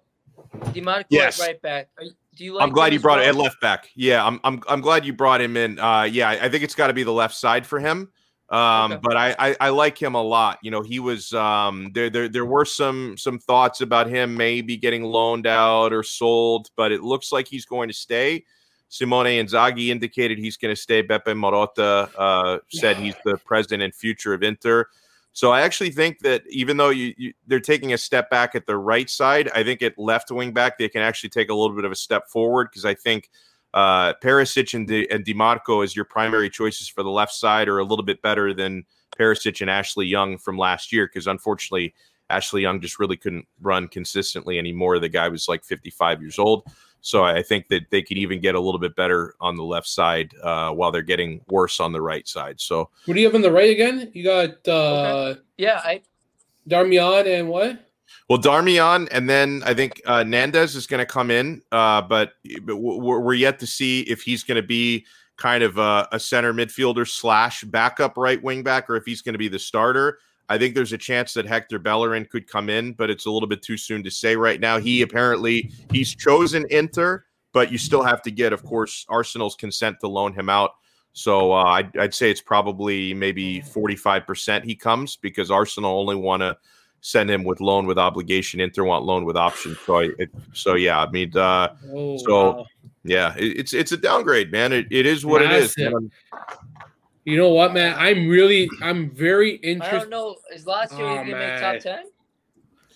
[0.67, 1.39] Dimarco yes.
[1.39, 1.89] right back.
[2.01, 2.63] You, do you like?
[2.63, 3.91] I'm glad you brought it at left back.
[3.95, 5.79] Yeah, I'm I'm I'm glad you brought him in.
[5.79, 8.11] Uh, yeah, I think it's got to be the left side for him.
[8.51, 9.01] Um, okay.
[9.03, 10.59] but I, I, I like him a lot.
[10.63, 14.77] You know, he was um there there there were some some thoughts about him maybe
[14.77, 18.45] getting loaned out or sold, but it looks like he's going to stay.
[18.89, 21.01] Simone Inzaghi indicated he's going to stay.
[21.01, 24.87] Beppe Marotta uh, said he's the president and future of Inter.
[25.33, 28.67] So I actually think that even though you, you, they're taking a step back at
[28.67, 31.77] the right side, I think at left wing back they can actually take a little
[31.77, 33.31] bit of a step forward because I think
[33.75, 37.79] uh, Perisic and, De, and Dimarco as your primary choices for the left side are
[37.79, 38.85] a little bit better than
[39.17, 41.95] Perisic and Ashley Young from last year because unfortunately
[42.31, 44.99] Ashley Young just really couldn't run consistently anymore.
[44.99, 46.65] The guy was like 55 years old.
[47.03, 49.87] So I think that they could even get a little bit better on the left
[49.87, 52.61] side uh, while they're getting worse on the right side.
[52.61, 54.11] So what do you have on the right again?
[54.13, 55.41] You got uh, okay.
[55.57, 56.03] yeah, I
[56.69, 57.90] Darmian and what?
[58.31, 62.35] Well, Darmian, and then I think uh, Nandez is going to come in, uh, but,
[62.63, 65.05] but we're, we're, yet to see if he's going to be
[65.37, 69.33] kind of a, a, center midfielder slash backup right wing back, or if he's going
[69.33, 70.21] to be the starter.
[70.49, 73.49] I think there's a chance that Hector Bellerin could come in, but it's a little
[73.49, 74.79] bit too soon to say right now.
[74.79, 79.99] He apparently he's chosen Inter, but you still have to get, of course, Arsenal's consent
[80.03, 80.71] to loan him out.
[81.15, 86.43] So uh, I'd, I'd say it's probably maybe 45% he comes because Arsenal only want
[86.43, 86.57] to
[87.01, 88.61] send him with loan with obligation.
[88.61, 89.77] Inter want loan with option.
[89.87, 92.67] So I, it, so yeah, I mean, uh, oh, so wow.
[93.05, 94.73] yeah, it, it's it's a downgrade, man.
[94.73, 95.93] It, it is what Massive.
[95.93, 96.11] it is.
[97.25, 97.95] You know what, man?
[97.99, 99.97] I'm really, I'm very interested.
[99.97, 100.37] I don't know.
[100.55, 102.05] Is last year oh, gonna make top ten?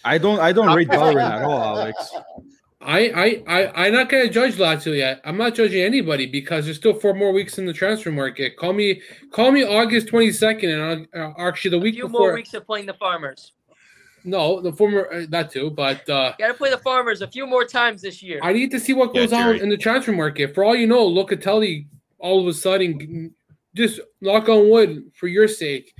[0.04, 2.10] I don't, I don't rate Bellerin at all, Alex.
[2.80, 5.20] I, I, I, I'm not gonna judge Lazio yet.
[5.24, 8.56] I'm not judging anybody because there's still four more weeks in the transfer market.
[8.56, 9.00] Call me,
[9.30, 12.20] call me August 22nd, and I'll, uh, actually the week a few before.
[12.20, 13.52] more weeks of playing the Farmers.
[14.24, 17.46] No, the former uh, that too, but uh, got to play the Farmers a few
[17.46, 18.40] more times this year.
[18.42, 20.54] I need to see what goes yeah, on in the transfer market.
[20.54, 21.86] For all you know, Locatelli
[22.18, 23.34] all of a sudden,
[23.74, 25.94] just knock on wood for your sake.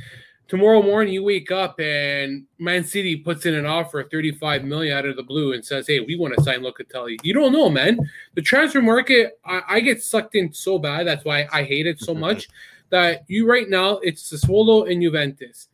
[0.49, 4.97] Tomorrow morning, you wake up and Man City puts in an offer of 35 million
[4.97, 7.69] out of the blue and says, "Hey, we want to sign Locatelli." You don't know,
[7.69, 7.99] man.
[8.35, 11.07] The transfer market, I, I get sucked in so bad.
[11.07, 12.49] That's why I hate it so much.
[12.89, 15.69] that you right now, it's Sassuolo and Juventus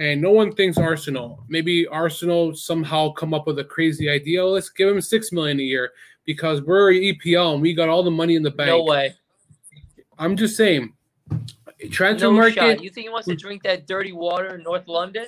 [0.00, 1.44] and no one thinks Arsenal.
[1.48, 4.44] Maybe Arsenal somehow come up with a crazy idea.
[4.44, 5.92] Let's give him six million a year
[6.24, 8.70] because we're EPL and we got all the money in the bank.
[8.70, 9.12] No way.
[10.18, 10.94] I'm just saying,
[11.90, 12.54] transfer No market.
[12.54, 12.82] shot.
[12.82, 15.26] You think he wants to drink that dirty water in North London?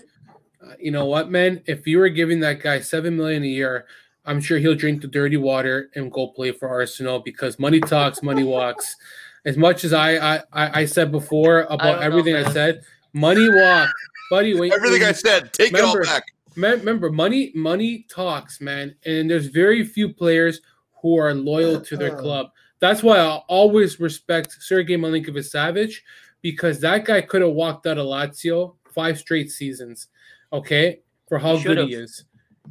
[0.64, 1.62] uh, you know what, man?
[1.66, 3.86] If you were giving that guy seven million a year,
[4.24, 8.22] I'm sure he'll drink the dirty water and go play for Arsenal because money talks,
[8.22, 8.96] money walks.
[9.44, 13.48] As much as I I, I I said before about know, everything I said, money
[13.48, 13.90] walk,
[14.30, 14.58] buddy.
[14.58, 16.24] When, Everything when I said, take it all back.
[16.56, 20.60] Me- Remember, money money talks, man, and there's very few players
[21.00, 22.20] who are loyal to their uh-huh.
[22.20, 22.46] club.
[22.78, 26.02] That's why I always respect Sergei Milinkovic Savage
[26.42, 30.08] because that guy could have walked out of Lazio five straight seasons.
[30.52, 32.24] Okay, for how good he is.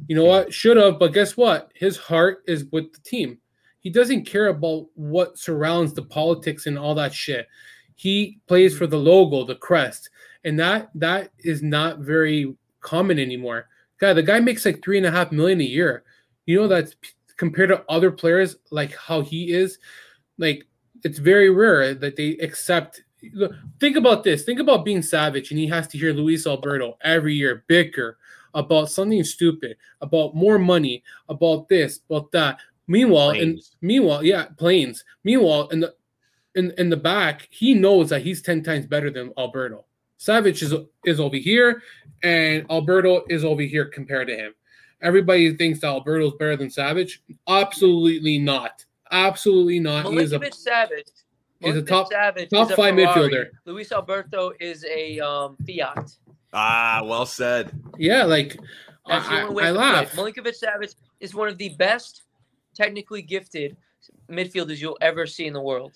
[0.06, 0.52] You know what?
[0.52, 1.70] Should have, but guess what?
[1.74, 3.38] His heart is with the team.
[3.80, 7.48] He doesn't care about what surrounds the politics and all that shit.
[7.96, 10.10] He plays for the logo, the crest,
[10.44, 13.68] and that that is not very common anymore.
[13.98, 16.04] Guy, the guy makes like three and a half million a year.
[16.46, 16.96] You know that's
[17.36, 19.78] compared to other players like how he is,
[20.38, 20.66] like
[21.04, 23.02] it's very rare that they accept.
[23.78, 24.44] Think about this.
[24.44, 28.18] Think about being savage, and he has to hear Luis Alberto every year bicker
[28.54, 32.58] about something stupid, about more money, about this, about that.
[32.88, 33.76] Meanwhile, Planes.
[33.80, 35.04] meanwhile, yeah, planes.
[35.24, 35.94] Meanwhile, in the
[36.54, 39.84] in in the back, he knows that he's ten times better than Alberto.
[40.22, 40.72] Savage is
[41.04, 41.82] is over here,
[42.22, 44.54] and Alberto is over here compared to him.
[45.00, 47.24] Everybody thinks that Alberto is better than Savage.
[47.48, 48.84] Absolutely not.
[49.10, 50.06] Absolutely not.
[50.06, 51.08] He is a Savage.
[51.58, 53.30] he's a top- Savage top is five Ferrari.
[53.30, 53.46] midfielder.
[53.64, 56.12] Luis Alberto is a um, Fiat.
[56.52, 57.72] Ah, well said.
[57.98, 58.56] yeah, like
[59.08, 60.14] That's I, I, I laugh.
[60.14, 60.34] put.
[60.36, 62.22] Milinkovic Savage is one of the best
[62.76, 63.76] technically gifted
[64.30, 65.94] midfielders you'll ever see in the world.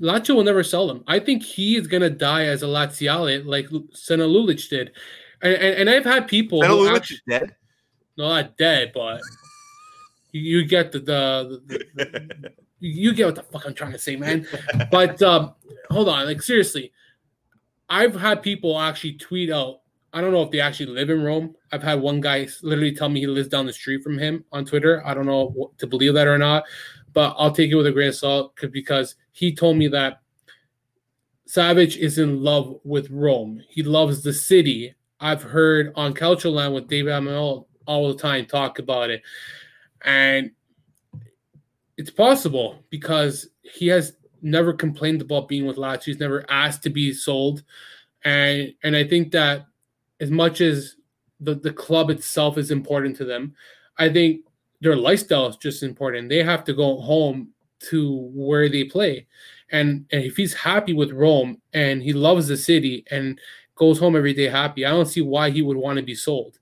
[0.00, 1.02] Lazio will never sell him.
[1.06, 4.92] I think he is gonna die as a Laziale, like Senad Lulic did.
[5.42, 7.56] And, and, and I've had people Benno Lulic actually, is dead.
[8.16, 9.20] no, not dead, but
[10.32, 14.16] you, get the the, the, the you get what the fuck I'm trying to say,
[14.16, 14.46] man.
[14.90, 15.54] But um,
[15.90, 16.92] hold on, like seriously,
[17.88, 19.80] I've had people actually tweet out.
[20.12, 21.54] I don't know if they actually live in Rome.
[21.70, 24.64] I've had one guy literally tell me he lives down the street from him on
[24.64, 25.06] Twitter.
[25.06, 26.64] I don't know what, to believe that or not,
[27.18, 30.20] but I'll take it with a grain of salt because he told me that
[31.46, 33.60] Savage is in love with Rome.
[33.68, 34.94] He loves the city.
[35.18, 39.22] I've heard on Calcio Land with David Amell all the time talk about it.
[40.04, 40.52] And
[41.96, 46.04] it's possible because he has never complained about being with Lazio.
[46.04, 47.64] He's never asked to be sold.
[48.22, 49.66] And and I think that
[50.20, 50.94] as much as
[51.40, 53.56] the, the club itself is important to them,
[53.98, 54.42] I think
[54.80, 56.28] their lifestyle is just important.
[56.28, 57.48] They have to go home
[57.90, 59.26] to where they play.
[59.70, 63.38] And, and if he's happy with Rome and he loves the city and
[63.74, 66.58] goes home every day happy, I don't see why he would want to be sold.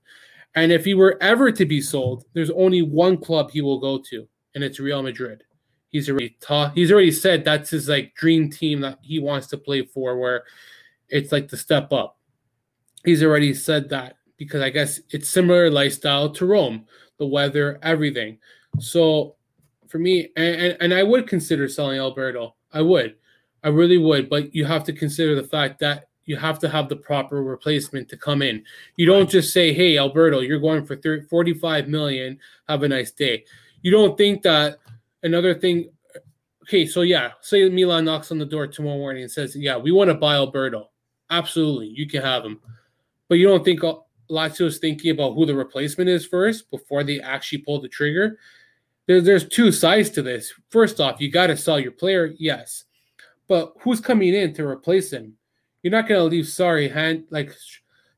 [0.55, 3.99] And if he were ever to be sold, there's only one club he will go
[4.09, 5.43] to, and it's Real Madrid.
[5.89, 9.57] He's already taught, he's already said that's his like dream team that he wants to
[9.57, 10.43] play for, where
[11.09, 12.17] it's like the step up.
[13.05, 16.85] He's already said that because I guess it's similar lifestyle to Rome,
[17.17, 18.37] the weather, everything.
[18.79, 19.35] So
[19.87, 22.55] for me, and, and, and I would consider selling Alberto.
[22.71, 23.15] I would.
[23.63, 26.89] I really would, but you have to consider the fact that you have to have
[26.89, 28.63] the proper replacement to come in.
[28.97, 32.39] You don't just say, "Hey, Alberto, you're going for 30, 45 million.
[32.67, 33.45] Have a nice day."
[33.81, 34.79] You don't think that
[35.23, 35.89] another thing.
[36.63, 39.91] Okay, so yeah, say Milan knocks on the door tomorrow morning and says, "Yeah, we
[39.91, 40.89] want to buy Alberto."
[41.29, 42.59] Absolutely, you can have him,
[43.29, 43.81] but you don't think
[44.29, 48.37] Lazio is thinking about who the replacement is first before they actually pull the trigger.
[49.05, 50.53] There, there's two sides to this.
[50.69, 52.85] First off, you got to sell your player, yes,
[53.47, 55.37] but who's coming in to replace him?
[55.81, 57.53] You're not going to leave sorry hand like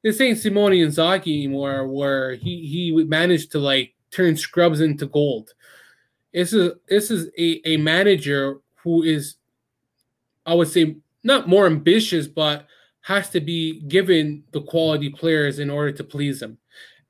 [0.02, 5.52] this ain't Simone Inzaghi anymore, where he he managed to like turn scrubs into gold.
[6.34, 9.36] This is this is a, a manager who is,
[10.46, 12.66] I would say, not more ambitious, but
[13.02, 16.58] has to be given the quality players in order to please them.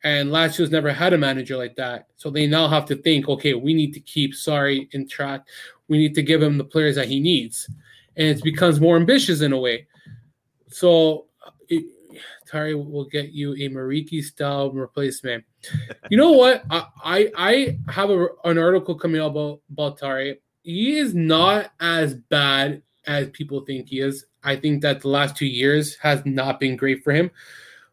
[0.04, 2.08] And Lazio's never had a manager like that.
[2.16, 5.46] So they now have to think, okay, we need to keep Sarri in track.
[5.90, 7.70] We need to give him the players that he needs.
[8.16, 9.88] And it becomes more ambitious in a way.
[10.70, 11.86] So uh, it,
[12.48, 15.44] Tare will get you a Muriqi style replacement.
[16.10, 16.64] You know what?
[16.70, 20.36] I I, I have a, an article coming out about, about Tare.
[20.64, 24.26] He is not as bad as people think he is.
[24.44, 27.32] I think that the last two years has not been great for him.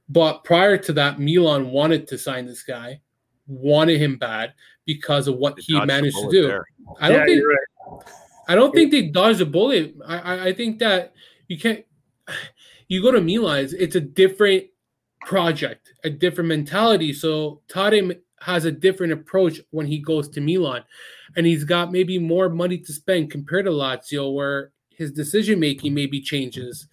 [0.08, 3.00] But prior to that, Milan wanted to sign this guy,
[3.48, 4.54] wanted him bad
[4.84, 6.46] because of what They he managed to do.
[6.46, 6.64] there.
[7.00, 8.04] I don't yeah, think you're right.
[8.48, 9.96] I don't think they dodged a bullet.
[10.06, 11.14] I, I, I think that
[11.48, 11.84] you can't.
[12.88, 14.66] You go to Milan, it's, it's a different
[15.22, 17.12] project, a different mentality.
[17.12, 18.00] So Tare
[18.40, 20.84] has a different approach when he goes to Milan,
[21.36, 25.94] and he's got maybe more money to spend compared to Lazio, where his decision making
[25.94, 26.88] maybe changes.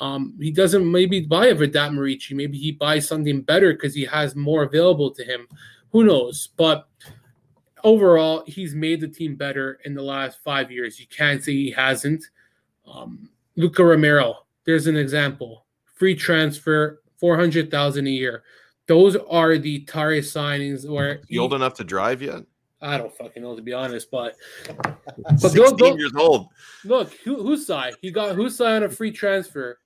[0.00, 2.34] Um, he doesn't maybe buy a Vedat Muriqi.
[2.34, 5.46] Maybe he buys something better because he has more available to him.
[5.90, 6.48] Who knows?
[6.56, 6.88] But
[7.84, 10.98] overall, he's made the team better in the last five years.
[10.98, 12.24] You can't say he hasn't.
[12.86, 15.66] Um, Luka Romero, there's an example.
[15.94, 18.42] Free transfer, four hundred thousand a year.
[18.86, 22.42] Those are the Tare signings where You old enough to drive yet?
[22.82, 24.36] I don't fucking know to be honest, but
[25.22, 26.48] but 16 those- years old.
[26.84, 29.78] Look, Hu- Hysaj, he got Hysaj on a free transfer,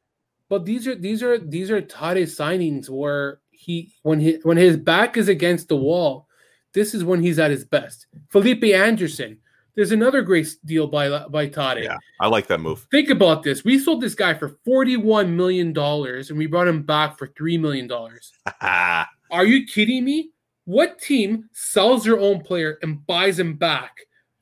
[0.48, 4.76] but these are these are these are Tare signings where he when he when his
[4.76, 6.26] back is against the wall,
[6.72, 8.06] this is when he's at his best.
[8.30, 9.38] Felipe Anderson,
[9.74, 11.82] there's another great deal by by Tare.
[11.82, 11.96] Yeah.
[12.20, 12.86] I like that move.
[12.90, 16.82] Think about this: we sold this guy for forty-one million dollars, and we brought him
[16.82, 18.32] back for three million dollars.
[18.62, 20.30] Are you kidding me?
[20.66, 23.92] What team sells their own player and buys him back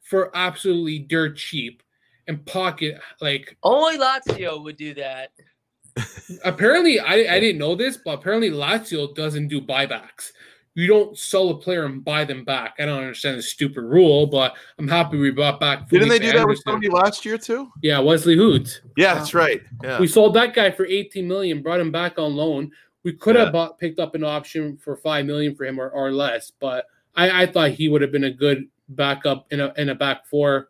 [0.03, 1.83] for absolutely dirt cheap
[2.27, 5.31] and pocket like Only Lazio would do that.
[6.45, 10.33] apparently I, I didn't know this, but apparently Lazio doesn't do buybacks.
[10.77, 12.77] You don't sell a player and buy them back.
[12.81, 15.89] I don't understand the stupid rule, but I'm happy we brought back.
[15.89, 16.63] Didn't they Felipe do that with Anderson.
[16.65, 17.71] somebody last year too?
[17.81, 18.81] Yeah, Wesley Hoedt.
[18.97, 19.63] Yeah, that's right.
[19.85, 20.01] Yeah.
[20.01, 22.73] We sold that guy for 18 million, brought him back on loan.
[23.05, 23.45] We could Yeah.
[23.45, 26.87] have bought, picked up an option for five million for him or, or less, but
[27.15, 30.27] I, I thought he would have been a good backup in a in a back
[30.27, 30.69] four.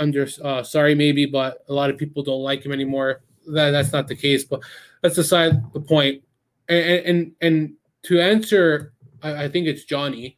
[0.00, 3.22] Under uh, Sarri maybe, but a lot of people don't like him anymore.
[3.48, 4.60] That that's not the case, but
[5.02, 6.22] that's aside the point.
[6.68, 7.72] And and and
[8.04, 8.92] to answer,
[9.22, 10.36] I, I think it's Johnny.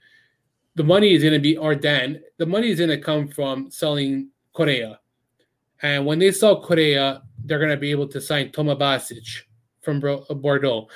[0.77, 2.23] The money is going to be or Dan.
[2.39, 5.01] The money is going to come from selling Correa,
[5.83, 9.25] and when they sell Correa, they're going to be able to sign Toma Basic
[9.83, 10.89] from Bordeaux.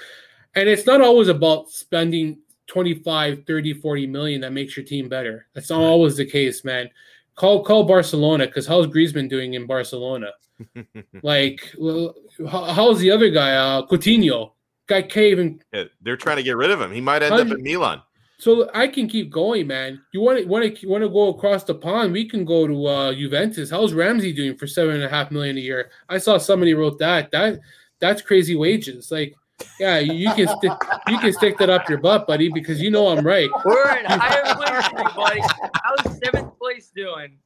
[0.57, 5.47] And it's not always about spending 25, 30, 40 million that makes your team better.
[5.55, 6.89] That's not always the case, man.
[7.37, 10.31] Call call Barcelona because how's Griezmann doing in Barcelona?
[11.23, 12.15] Like, well,
[12.49, 14.53] how, how's the other guy, uh, Coutinho?
[14.87, 15.61] Guy can't even.
[15.73, 16.93] Yeah, They're trying to get rid of him.
[16.93, 18.03] He might end up at Milan.
[18.39, 20.01] So I can keep going, man.
[20.13, 22.13] You want to want to want to go across the pond?
[22.13, 23.71] We can go to uh, Juventus.
[23.71, 25.91] How's Ramsey doing for seven and a half million a year?
[26.09, 27.31] I saw somebody wrote that.
[27.31, 27.61] That
[28.01, 29.11] that's crazy wages.
[29.11, 29.35] Like,
[29.79, 30.73] yeah, you, you can stick
[31.09, 33.49] you can stick that up your butt, buddy, because you know I'm right.
[33.65, 35.41] We're in higher place, than buddy.
[35.83, 37.39] How's seventh place doing?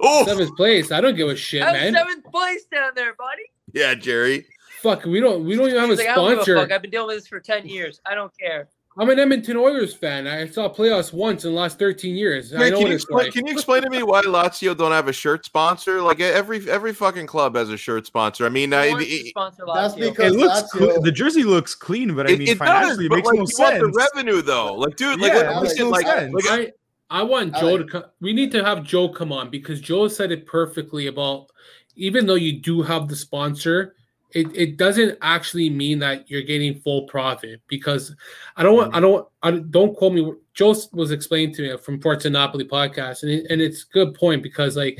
[0.00, 0.92] Oh, Seventh place.
[0.92, 1.92] I don't give a shit, How's man.
[1.92, 3.42] seventh place down there, buddy?
[3.72, 4.46] yeah, Jerry.
[4.80, 6.56] Fuck, we don't we don't even have a He's like, I don't give a sponsor.
[6.56, 6.72] fuck.
[6.72, 8.00] I've been dealing with this for ten years.
[8.06, 8.68] I don't care.
[8.98, 10.26] I'm an Edmonton Oilers fan.
[10.26, 12.52] I saw playoffs once in the last 13 years.
[12.52, 13.32] I know can, what you it's explain, like.
[13.32, 16.02] can you explain to me why Lazio don't have a shirt sponsor?
[16.02, 18.44] Like every every fucking club has a shirt sponsor.
[18.44, 22.26] I mean, I, it, sponsor That's because- It looks Lazio- the jersey looks clean, but
[22.28, 23.80] I it, mean it does, financially it makes like, no you want sense.
[23.80, 24.74] the revenue though.
[24.74, 26.72] Like, dude, like, Yeah, what- it no like, like, I
[27.10, 28.04] I want I Joe like- to come.
[28.20, 31.46] We need to have Joe come on because Joe said it perfectly about
[31.94, 33.94] even though you do have the sponsor,
[34.32, 38.14] it, it doesn't actually mean that you're getting full profit because
[38.56, 40.32] I don't want I don't I don't quote me.
[40.54, 44.14] Joe was explaining to me from Forza Napoli podcast, and it, and it's a good
[44.14, 44.98] point because like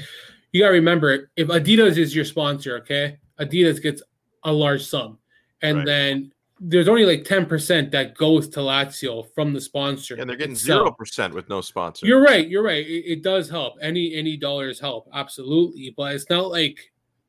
[0.52, 4.02] you gotta remember if Adidas is your sponsor, okay, Adidas gets
[4.44, 5.18] a large sum,
[5.62, 5.86] and Right.
[5.86, 10.36] then there's only like ten percent that goes to Lazio from the sponsor, and they're
[10.36, 12.06] getting zero percent with no sponsor.
[12.06, 12.48] You're right.
[12.48, 12.84] You're right.
[12.86, 13.74] It, it does help.
[13.82, 16.78] Any any dollars help absolutely, but it's not like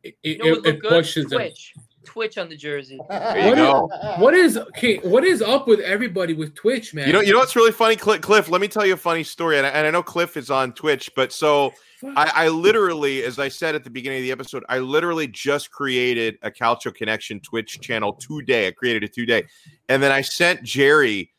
[0.04, 0.90] it, it, You know it, it good?
[0.90, 1.42] pushes them.
[2.04, 2.12] Twitch.
[2.12, 3.00] Twitch on the jersey.
[3.10, 3.88] There you What go.
[4.18, 4.98] What is okay?
[4.98, 7.08] What is up with everybody with Twitch, man?
[7.08, 8.22] You know, you know what's really funny, Cliff?
[8.22, 10.50] Cliff let me tell you a funny story, and I, and I know Cliff is
[10.50, 11.74] on Twitch, but so
[12.16, 15.72] I, I literally, as I said at the beginning of the episode, I literally just
[15.72, 18.68] created a Calcio Connection Twitch channel today.
[18.68, 19.46] I created it today,
[19.90, 21.32] and then I sent Jerry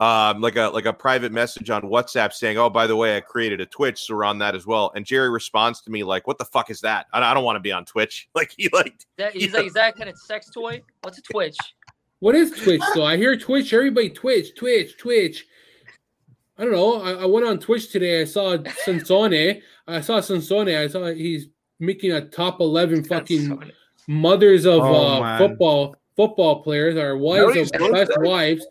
[0.00, 3.20] um, like a like a private message on WhatsApp saying, "Oh, by the way, I
[3.20, 6.26] created a Twitch, so we're on that as well." And Jerry responds to me like,
[6.26, 7.06] "What the fuck is that?
[7.12, 9.72] I, I don't want to be on Twitch." Like he like That, he's like, is
[9.72, 10.82] that kind of sex toy?
[11.02, 11.56] What's a Twitch?
[12.20, 13.04] What is Twitch though?
[13.04, 13.72] I hear Twitch.
[13.72, 15.46] Everybody Twitch, Twitch, Twitch.
[16.56, 17.02] I don't know.
[17.02, 18.22] I, I went on Twitch today.
[18.22, 19.62] I saw Sansone.
[19.88, 20.76] I saw Sansone.
[20.76, 21.48] I saw he's
[21.80, 23.72] making a top eleven fucking
[24.06, 28.66] mothers of Oh, uh, football football players or wives he of best wives.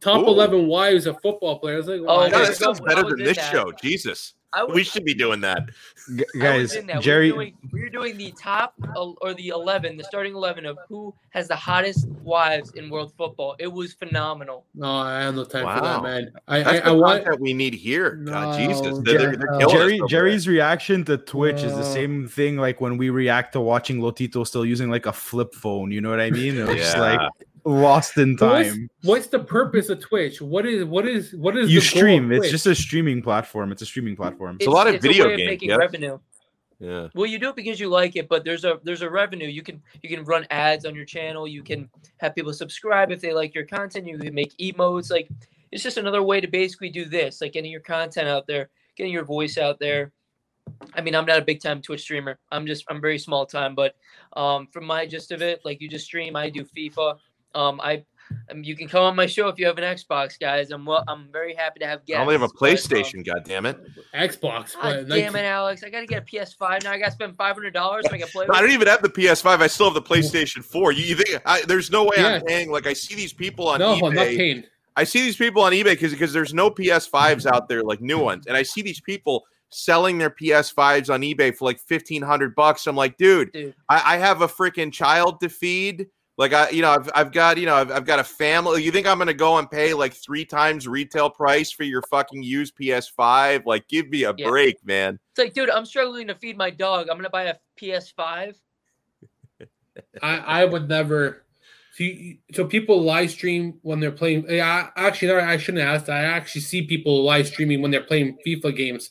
[0.00, 0.26] Top Ooh.
[0.28, 1.86] eleven wives of football players.
[1.88, 3.50] Like, Oh, why God, my that sounds better than this that.
[3.52, 3.72] show.
[3.82, 5.68] Jesus, I was, we should be doing that.
[6.16, 7.02] G- I was guys, that.
[7.02, 7.26] Jerry.
[7.26, 8.74] We were, doing, we were doing the top
[9.20, 13.54] or the eleven, the starting eleven of who has the hottest wives in world football.
[13.58, 14.64] It was phenomenal.
[14.74, 16.00] No, I have no time for Wow.
[16.00, 16.30] that, man.
[16.48, 17.24] I That's I, I want.
[17.24, 18.16] content we need here.
[18.16, 20.00] God, No, Jesus, they're, they're, they're Jer- killing us Jerry.
[20.08, 24.46] Jerry's reaction to Twitch is the same thing like when we react to watching Lotito
[24.46, 25.90] still using like a flip phone.
[25.90, 26.56] You know what I mean?
[26.56, 27.00] It was Yeah.
[27.00, 27.20] like
[27.64, 28.90] lost in But What's, time.
[29.02, 30.40] what's the purpose of Twitch?
[30.40, 32.32] What is what is what is You the goal of stream.
[32.32, 33.72] It's just a streaming platform.
[33.72, 34.56] It's a streaming platform.
[34.58, 35.76] It's a lot of video way of games, making yeah.
[35.76, 36.18] revenue.
[36.80, 37.08] Yeah.
[37.14, 39.48] Well, you do it because you like it, but there's a there's a revenue.
[39.48, 41.48] You can you can run ads on your channel.
[41.48, 44.06] You can have people subscribe if they like your content.
[44.06, 45.10] You can make emotes.
[45.10, 45.28] Like
[45.72, 49.12] it's just another way to basically do this, like getting your content out there, getting
[49.12, 50.12] your voice out there.
[50.94, 52.38] I mean, I'm not a big time Twitch streamer.
[52.52, 53.96] I'm just I'm very small time, but
[54.34, 56.36] um, from my gist of it, like you just stream.
[56.36, 57.18] I do FIFA.
[57.54, 58.04] Um, I
[58.50, 60.70] um, you can come on my show if you have an Xbox, guys.
[60.70, 61.04] I'm well.
[61.08, 62.18] I'm very happy to have guests.
[62.18, 63.24] I only have a but, um, PlayStation.
[63.24, 63.78] God damn it!
[64.14, 64.74] Xbox.
[64.74, 65.82] God but, like, damn it, Alex!
[65.82, 66.92] I gotta get a PS5 now.
[66.92, 68.46] I gotta spend five hundred dollars so I can play.
[68.50, 68.74] I don't it.
[68.74, 69.60] even have the PS5.
[69.60, 70.92] I still have the PlayStation 4.
[70.92, 72.34] You, you think I, there's no way Yeah.
[72.34, 72.70] I'm paying?
[72.70, 74.08] Like I see these people on No, eBay.
[74.08, 74.64] I'm not paying.
[74.96, 78.18] I see these people on eBay because because there's no PS5s out there like new
[78.18, 82.54] ones, and I see these people selling their PS5s on eBay for like fifteen hundred
[82.54, 82.86] bucks.
[82.86, 83.74] I'm like, dude, Dude.
[83.88, 86.08] I, I have a freaking child to feed.
[86.38, 88.84] Like I, you know, I've, I've got, you know, I've, I've got a family.
[88.84, 92.44] You think I'm gonna go and pay like three times retail price for your fucking
[92.44, 93.66] used PS5?
[93.66, 94.48] Like, give me a Yeah.
[94.48, 95.18] break, man.
[95.32, 97.08] It's like, dude, I'm struggling to feed my dog.
[97.10, 98.54] I'm gonna buy a PS5.
[100.22, 101.42] I, I would never.
[101.94, 104.46] See, so people live stream when they're playing.
[104.48, 106.06] Yeah, I- actually, no, I shouldn't ask.
[106.06, 106.16] that.
[106.16, 109.10] I actually see people live streaming when they're playing FIFA games.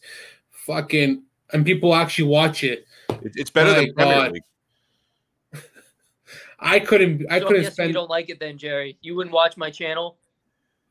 [0.51, 2.85] Fucking, and people actually watch it.
[3.09, 4.43] It- it's better My than Premier League.
[6.59, 7.25] I couldn't.
[7.29, 7.89] I So I'm couldn't guessing spend.
[7.89, 8.97] you don't like it then, Jerry.
[9.01, 10.17] You wouldn't watch my channel.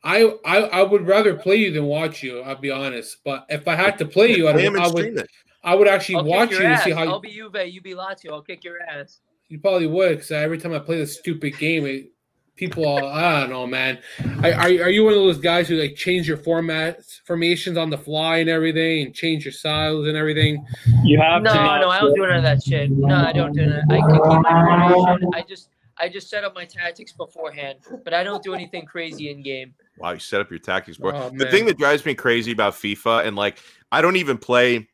[0.05, 2.41] I, I I would rather play you than watch you.
[2.43, 3.19] I'll be honest.
[3.25, 4.83] But if I had to play you, I Play 'em would.
[4.83, 5.27] I would.
[5.65, 6.85] I would actually I'll watch you your and ass.
[6.85, 8.31] see how I'll be Juve, you be Lazio.
[8.33, 9.21] I'll kick your ass.
[9.49, 10.11] you probably would.
[10.11, 12.11] Because every time I play this stupid game, it,
[12.57, 13.99] people, are, I don't know, man.
[14.43, 17.91] I, are are you one of those guys who like change your formats, formations on
[17.91, 20.65] the fly and everything, and change your styles and everything?
[21.05, 21.59] You have No, to.
[21.59, 22.91] not no, I don't do none of that shit.
[22.91, 23.85] No, I don't do that.
[23.91, 25.31] I can keep my formation.
[25.35, 25.69] I just
[25.99, 29.75] I just set up my tactics beforehand, but I don't do anything crazy in game.
[29.99, 31.51] Wow, you set up your tactics for Oh, the man.
[31.51, 33.59] thing that drives me crazy about FIFA and like
[33.93, 34.89] I don't even play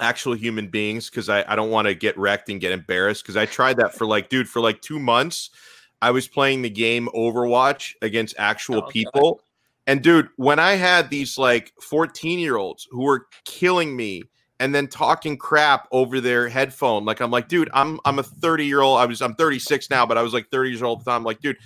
[0.00, 3.36] actual human beings because I, I don't want to get wrecked and get embarrassed because
[3.36, 5.50] I tried that for like dude for like two months.
[6.04, 8.90] I was playing the game Overwatch against actual Oh, God.
[8.90, 9.40] people.
[9.86, 14.24] And dude, when I had these like 14 year olds who were killing me
[14.60, 18.66] and then talking crap over their headphone, like I'm like, dude, I'm I'm a 30
[18.66, 19.00] year old.
[19.00, 21.24] I was I'm 36 now, but I was like 30 years old at the time.
[21.24, 21.56] like, dude,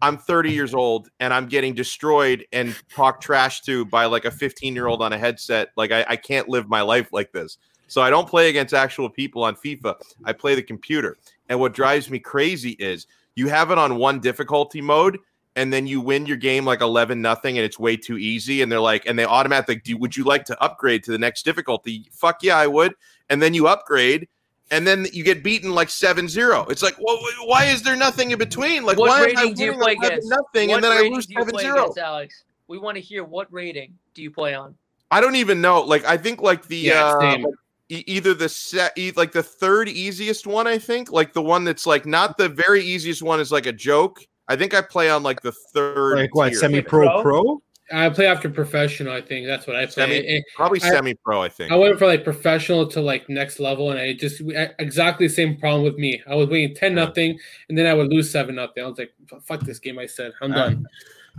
[0.00, 4.30] I'm 30 years old and I'm getting destroyed and talked trash to by like a
[4.30, 5.72] 15 year old on a headset.
[5.76, 7.58] Like I, I can't live my life like this.
[7.86, 9.94] So I don't play against actual people on FIFA.
[10.24, 11.16] I play the computer.
[11.48, 13.06] And what drives me crazy is
[13.38, 15.18] you have it on one difficulty mode
[15.56, 18.70] and then you win your game like 11 nothing and it's way too easy and
[18.70, 22.06] they're like and they automatically do would you like to upgrade to the next difficulty
[22.12, 22.94] fuck yeah i would
[23.30, 24.28] and then you upgrade
[24.70, 28.38] and then you get beaten like 7-0 it's like well, why is there nothing in
[28.38, 30.30] between like What why am I rating do you play 11 against?
[30.30, 32.44] nothing what and then i rating lose do you play 7-0 against, Alex?
[32.66, 34.74] We want to hear what rating do you play on?
[35.10, 37.42] i don't even know like i think like the Yeah, uh same.
[37.44, 37.54] like,
[37.88, 41.86] either the set e- like the third easiest one i think like the one that's
[41.86, 45.22] like not the very easiest one is like a joke i think i play on
[45.22, 46.54] like the third Like what?
[46.54, 47.22] Semi pro Pro?
[47.22, 47.62] pro?
[47.90, 49.14] I play after professional.
[49.14, 50.04] I think that's what I play.
[50.26, 53.98] Semi- probably semi-pro i think I went from like professional to like next level, and
[53.98, 54.42] I just
[54.78, 56.22] exactly the same problem with me.
[56.26, 57.38] I was winning ten nothing,
[57.70, 58.84] and then I would lose seven nothing.
[58.84, 60.86] I was like, "Fuck this game!" I said, "I'm Uh, done."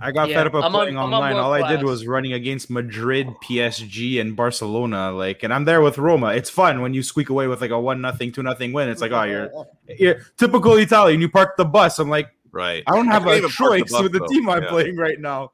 [0.01, 1.33] I got Yeah, fed up of I'm playing on online.
[1.35, 5.11] world All I did was running against Madrid, PSG, and Barcelona.
[5.11, 6.27] Like, and I'm there with Roma.
[6.27, 8.89] It's fun when you squeak away with like a one nothing, two nothing win.
[8.89, 9.51] It's like, oh, you're,
[9.97, 11.21] you're typical Italian.
[11.21, 11.99] You park the bus.
[11.99, 14.27] I'm like, right I don't have can't a the choice bus, with the though.
[14.27, 14.69] team I'm Yeah.
[14.69, 15.51] playing right now.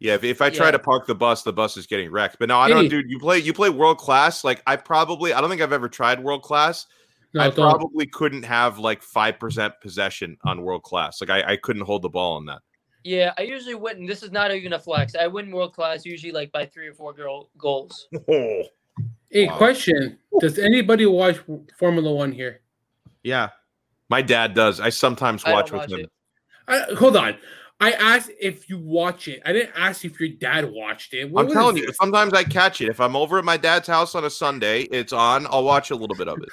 [0.00, 0.72] Yeah, if, if I try Yeah.
[0.72, 2.36] to park the bus, the bus is getting wrecked.
[2.38, 2.88] But no, I don't, Hey.
[2.88, 3.10] dude.
[3.10, 4.44] You play, you play world class.
[4.44, 6.86] Like I probably, I don't think I've ever tried world class.
[7.34, 7.56] No, I don't.
[7.70, 11.20] probably couldn't have like five percent possession on world class.
[11.20, 12.60] Like I, I couldn't hold the ball on that.
[13.08, 14.04] Yeah, I usually win.
[14.04, 15.14] This is not even a flex.
[15.14, 18.06] I win world class usually like by three or four girl goals.
[18.28, 18.62] Oh,
[19.30, 19.56] Hey, Wow.
[19.56, 21.38] question: Does anybody watch
[21.78, 22.60] Formula One here?
[23.22, 23.48] Yeah.
[24.10, 24.78] my dad does.
[24.78, 26.06] I sometimes I watch with watch him.
[26.66, 27.36] I, hold on.
[27.80, 29.40] I asked if you watch it.
[29.46, 31.30] I didn't ask if your dad watched it.
[31.30, 32.88] What I'm was telling you, sometimes I catch it.
[32.90, 35.46] If I'm over at my dad's house on a Sunday, it's on.
[35.46, 36.48] I'll watch a little bit of it.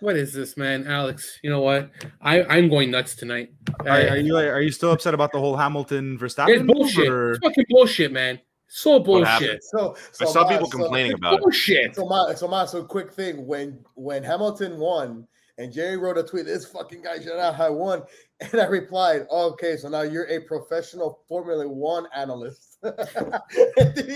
[0.00, 1.38] What is this, man, Alex?
[1.42, 1.90] You know what?
[2.20, 3.52] I I'm going nuts tonight.
[3.80, 6.48] Are, are you are you still upset about the whole Hamilton Verstappen?
[6.50, 7.08] It's bullshit.
[7.08, 8.38] or- It's fucking bullshit, man.
[8.68, 9.26] So bullshit.
[9.26, 9.60] happened?
[9.62, 11.94] So, I saw Ma, people complaining It's about it.
[11.94, 15.26] So my so my so quick thing when when Hamilton won
[15.56, 18.02] and Jerry wrote a tweet, this fucking guy should not have won.
[18.40, 22.67] And I replied, okay, so now you're a professional Formula One analyst.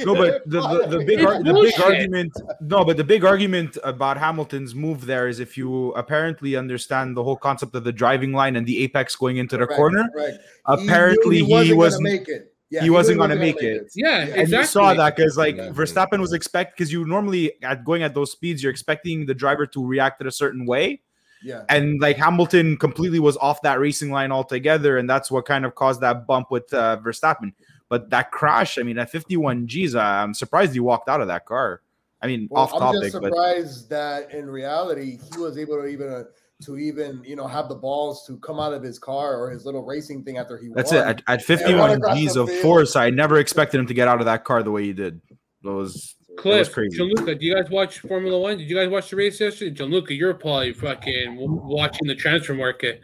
[0.04, 3.76] No, but the, the, the big ar- the big argument no, but the big argument
[3.84, 8.32] about Hamilton's move there is if you apparently understand the whole concept of the driving
[8.32, 10.08] line and the apex going into the Correct, corner.
[10.12, 10.38] correct.
[10.78, 12.02] He Apparently, knew he wasn't wasn't.
[12.04, 12.54] make it.
[12.70, 13.90] Yeah, he wasn't gonna make it.
[13.94, 14.56] Yeah, And exactly.
[14.58, 15.84] you saw that because like Exactly.
[15.84, 19.66] Verstappen was expect because you normally at going at those speeds, you're expecting the driver
[19.66, 21.00] to react in a certain way.
[21.44, 21.64] Yeah.
[21.68, 25.74] and like Hamilton completely was off that racing line altogether, and that's what kind of
[25.74, 27.52] caused that bump with uh, Verstappen.
[27.92, 31.44] But that crash, I mean, at 51 G's, I'm surprised he walked out of that
[31.44, 31.82] car.
[32.22, 35.76] I mean, Well, off I'm topic, just but surprised that in reality he was able
[35.76, 36.24] to even uh,
[36.62, 39.66] to even you know have the balls to come out of his car or his
[39.66, 41.02] little racing thing after he that's won.
[41.02, 41.06] it.
[41.06, 44.24] At, at 51 across G's of force, I never expected him to get out of
[44.24, 45.20] that car the way he did.
[45.62, 46.96] It was Cliff, crazy.
[46.96, 48.58] Gianluca, do you guys watch Formula One?
[48.58, 49.70] Did you guys watch the race yesterday?
[49.70, 53.00] Gianluca, you're probably fucking watching the transfer market.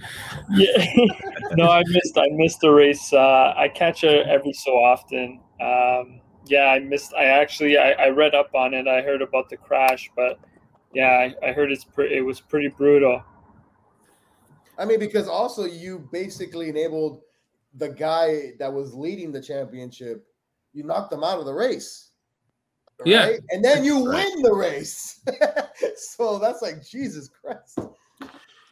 [0.50, 0.86] Yeah,
[1.52, 2.16] no, I missed.
[2.16, 3.12] I missed the race.
[3.12, 5.40] Uh, I catch it every so often.
[5.60, 7.12] Um, yeah, I missed.
[7.14, 8.88] I actually I, I read up on it.
[8.88, 10.40] I heard about the crash, but
[10.94, 13.22] yeah, I, I heard it's pre- it was pretty brutal.
[14.78, 17.20] I mean, because also you basically enabled
[17.74, 20.26] the guy that was leading the championship.
[20.72, 22.07] You knocked him out of the race.
[23.04, 23.28] Yeah.
[23.28, 23.40] right?
[23.50, 24.26] and then you Right.
[24.26, 25.20] win the race.
[25.96, 27.78] so that's like Jesus Christ.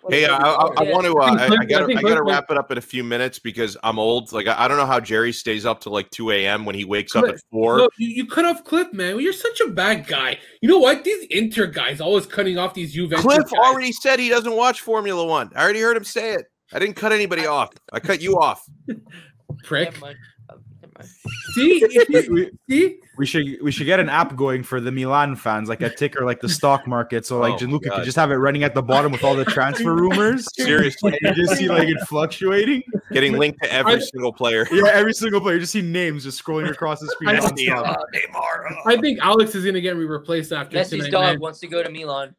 [0.09, 1.17] Hey, I, I, I want to.
[1.19, 1.93] Uh, I, I I gotta.
[1.97, 4.33] I gotta wrap it up in a few minutes because I'm old.
[4.33, 6.65] Like I, I don't know how Jerry stays up to like 2 a.m.
[6.65, 7.79] when he wakes up at four.
[7.79, 9.19] No, you, you cut off Cliff, man.
[9.19, 10.39] You're such a bad guy.
[10.61, 11.03] You know what?
[11.03, 13.53] These Inter guys always cutting off these Juventus Cliff guys.
[13.53, 15.51] already said he doesn't watch Formula One.
[15.57, 16.47] I already heard him say it.
[16.73, 17.71] I didn't cut anybody off.
[17.93, 18.65] I cut you off.
[19.65, 19.93] prick.
[19.93, 20.19] Never mind.
[20.49, 21.09] Never mind.
[21.55, 25.37] See, we, we, see, we should we should get an app going for the Milan
[25.37, 27.25] fans, like a ticker, like the stock market.
[27.25, 27.97] So like Oh, Gianluca God.
[27.97, 30.47] could just have it running at the bottom with all the transfer rumors.
[30.55, 32.83] Seriously, you just see like it fluctuating.
[33.13, 34.67] getting linked to every I- single player.
[34.71, 35.55] Yeah, every single player.
[35.55, 37.31] You just see names just scrolling across the screen.
[37.31, 37.97] I- nonstop.
[38.15, 38.77] Neymar.
[38.87, 41.11] I think Alex is gonna get me replaced after Messi's tonight.
[41.11, 41.41] dog man.
[41.41, 42.35] wants to go to Milan.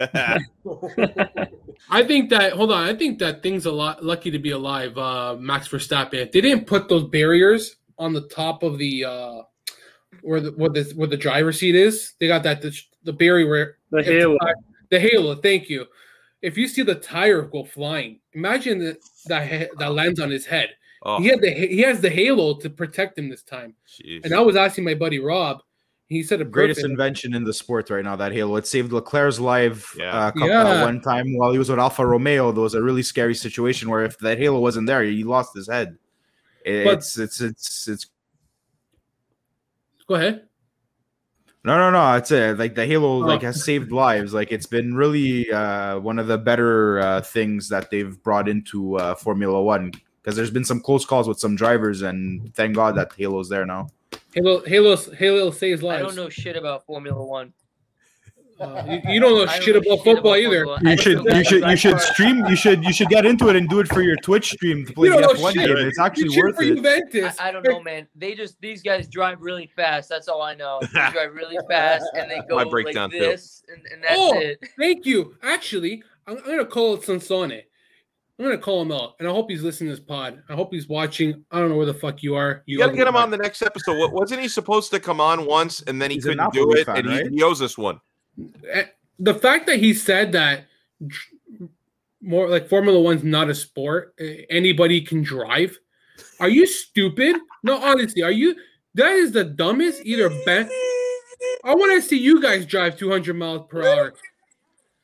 [1.90, 2.84] I think that hold on.
[2.84, 4.96] I think that thing's a lot lucky to be alive.
[4.96, 6.30] Uh, Max Verstappen.
[6.32, 9.42] They didn't put those barriers on the top of the uh,
[10.22, 12.14] where the where the where the driver's seat is.
[12.18, 14.38] They got that the, the barrier where The halo.
[14.38, 15.34] ti- the halo.
[15.36, 15.86] Thank you.
[16.40, 20.70] If you see the tire go flying, imagine that that that lands on his head.
[21.04, 23.74] Oh, He had the he has the halo to protect him this time.
[23.88, 24.24] jeez.
[24.24, 25.60] And I was asking my buddy Rob.
[26.08, 26.90] He said a Greatest perfect.
[26.90, 28.16] invention in the sport right now.
[28.16, 28.56] That halo.
[28.56, 29.94] It saved Leclerc's life.
[29.98, 30.12] Yeah.
[30.14, 30.62] Uh, couple, Yeah.
[30.82, 33.88] uh, one time while he was with Alfa Romeo, there was a really scary situation
[33.88, 35.96] where if that halo wasn't there, he lost his head.
[36.64, 38.06] It's it's it's it's
[40.12, 40.42] Go ahead.
[41.64, 42.16] No, no, no.
[42.16, 42.58] It's it.
[42.58, 43.46] Like the Halo, like Oh.
[43.46, 44.34] has saved lives.
[44.34, 48.96] Like it's been really uh, one of the better uh, things that they've brought into
[48.98, 49.90] uh, Formula One
[50.20, 53.64] because there's been some close calls with some drivers, and thank God that Halo's there
[53.64, 53.88] now.
[54.34, 56.02] Halo Halo Halo saves lives.
[56.02, 57.54] I don't know shit about Formula One.
[58.62, 60.64] Uh, you, you don't know I don't shit about football either.
[60.64, 60.86] Formula One.
[60.86, 62.46] I You should, you should, you should stream.
[62.46, 64.92] You should, you should get into it and do it for your Twitch stream to
[64.92, 65.66] play You the don't know F1 shit.
[65.66, 65.86] game.
[65.88, 66.76] It's actually You worth for it.
[66.76, 67.36] Juventus.
[67.40, 68.06] I, I don't know, man.
[68.14, 70.08] They just these guys drive really fast.
[70.08, 70.80] That's all I know.
[70.80, 73.18] They drive really fast and they go My like breakdown, too.
[73.18, 74.38] this, and, and that's Oh.
[74.38, 74.58] it.
[74.78, 75.34] Thank you.
[75.42, 77.62] Actually, I'm, I'm gonna call it Sansone.
[78.38, 80.42] I'm gonna call him out, and I hope he's listening to this pod.
[80.48, 81.44] I hope he's watching.
[81.50, 82.62] I don't know where the fuck you are.
[82.66, 83.98] You got to get him on the next episode.
[83.98, 86.86] What, wasn't he supposed to come on once and then he He's couldn't do it?
[86.86, 87.26] fan, and right?
[87.28, 88.00] he, he owes us one.
[88.70, 88.84] Eh,
[89.18, 90.64] The fact that he said that
[92.20, 94.14] more like Formula One's not a sport.
[94.18, 95.78] eh, Anybody can drive.
[96.40, 97.36] Are you stupid?
[97.62, 98.56] No, honestly, are you?
[98.94, 100.02] That is the dumbest.
[100.04, 100.68] Either Ben.
[101.64, 104.14] I want to see you guys drive 200 miles per hour,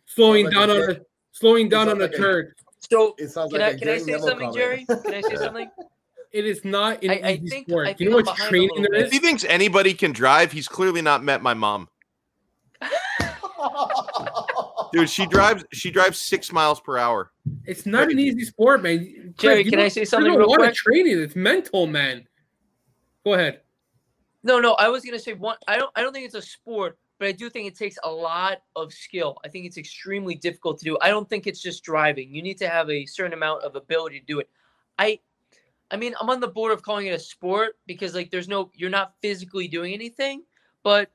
[0.07, 2.55] slowing Sounds down like on a- a slowing down on a like a- turd.
[2.91, 4.85] So It sounds can like I a can I say Neville something, Jerry?
[4.87, 5.71] Can I say something?
[6.31, 7.89] It is not an I- I easy think- sport.
[7.89, 9.07] I you know I'm how much behind a training little there bit.
[9.07, 11.89] If he thinks anybody can drive, he's clearly not met my mom.
[14.93, 17.33] Dude, she drives she drives six miles per hour.
[17.65, 19.35] It's not an easy sport, man.
[19.39, 20.75] Jerry, Craig, you can I don't- say something You don't real want quick?
[20.75, 21.19] to training.
[21.19, 22.27] It's mental, man.
[23.25, 23.61] Go ahead.
[24.43, 25.57] No, no, I was gonna say one.
[25.67, 25.91] I don't.
[25.97, 28.93] I don't think it's a sport, but I do think it takes a lot of
[28.93, 29.37] skill.
[29.45, 30.97] I think it's extremely difficult to do.
[31.03, 32.35] I don't think it's just driving.
[32.35, 34.49] You need to have a certain amount of ability to do it.
[34.99, 35.19] I,
[35.91, 38.71] I mean, I'm on the board of calling it a sport because like there's no,
[38.75, 40.45] you're not physically doing anything,
[40.83, 41.11] but.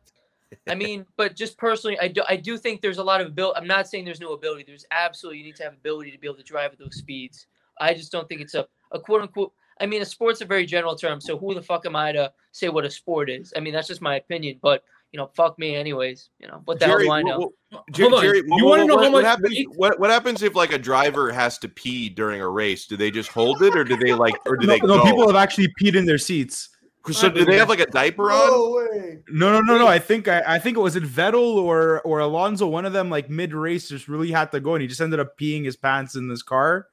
[0.68, 3.58] I mean, but just personally, I do, I do think there's a lot of ability.
[3.58, 4.64] I'm not saying there's no ability.
[4.66, 7.48] There's absolutely you need to have ability to be able to drive at those speeds.
[7.80, 9.54] I just don't think it's a, a quote unquote.
[9.80, 11.20] I mean, a sport's a very general term.
[11.20, 13.54] So who the fuck am I to say what a sport is?
[13.56, 14.60] I mean, that's just my opinion.
[14.62, 16.30] But you know, fuck me, anyways.
[16.40, 17.54] You know, what the Jerry, hell do I wh- know?
[17.72, 18.22] wh- Jer- Hold on.
[18.22, 19.58] Jerry, You wh- wanna wh- know what, how what much happens?
[19.76, 22.88] What, what happens if like a driver has to pee during a race?
[22.88, 25.04] Do they just hold it, or do they like, or do No, they no, go?
[25.04, 26.70] people have actually peed in their seats.
[27.12, 28.48] So do they have like a diaper on?
[28.48, 29.20] No way.
[29.30, 29.88] No, no, no, no.
[29.88, 32.66] I think I, I think it was it Vettel or or Alonso.
[32.68, 35.20] One of them, like mid race, just really had to go, and he just ended
[35.20, 36.88] up peeing his pants in this car.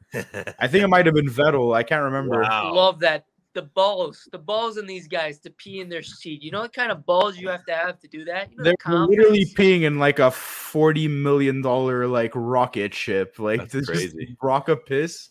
[0.58, 1.76] I think it might have been Vettel.
[1.76, 2.42] I can't remember.
[2.42, 2.74] Wow.
[2.74, 3.24] Love that.
[3.52, 6.40] The balls, the balls in these guys to pee in their seat.
[6.40, 8.50] You know what kind of balls you have to have to do that?
[8.52, 13.40] You know, They're the literally peeing in like a forty million dollar like rocket ship.
[13.40, 14.36] Like That's this just crazy.
[14.40, 15.30] rock a piss.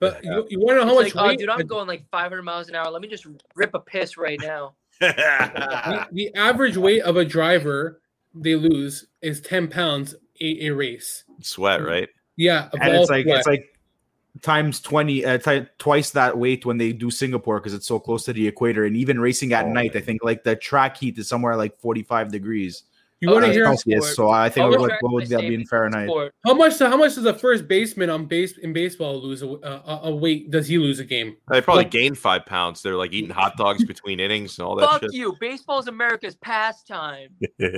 [0.00, 1.38] But you, you want to know how It's much like, oh, weight?
[1.38, 2.90] dude, I'm going like 500 miles an hour.
[2.90, 4.74] Let me just rip a piss right now.
[5.00, 8.00] the, the average weight of a driver
[8.34, 11.24] they lose is 10 pounds a, a race.
[11.40, 12.08] Sweat, right?
[12.36, 13.38] Yeah, and it's like sweat.
[13.38, 13.66] it's like
[14.42, 18.24] times 20 uh, ti- twice that weight when they do singapore because it's so close
[18.24, 21.18] to the equator and even racing at Oh, night i think like the track heat
[21.18, 22.84] is somewhere like 45 degrees
[23.20, 24.16] you want to Oh, uh, hear Celsius, sport.
[24.16, 26.34] so i think Always what, what would that be in statement, fahrenheit sport.
[26.44, 26.78] how much?
[26.78, 30.50] How much does a first baseman on base in baseball lose a, a, a weight?
[30.50, 31.36] Does he lose a game?
[31.50, 32.82] They probably Like- gained five pounds.
[32.82, 35.12] They're like eating hot dogs between innings and all that Fuck shit.
[35.14, 35.36] you.
[35.40, 37.30] Baseball's America's pastime.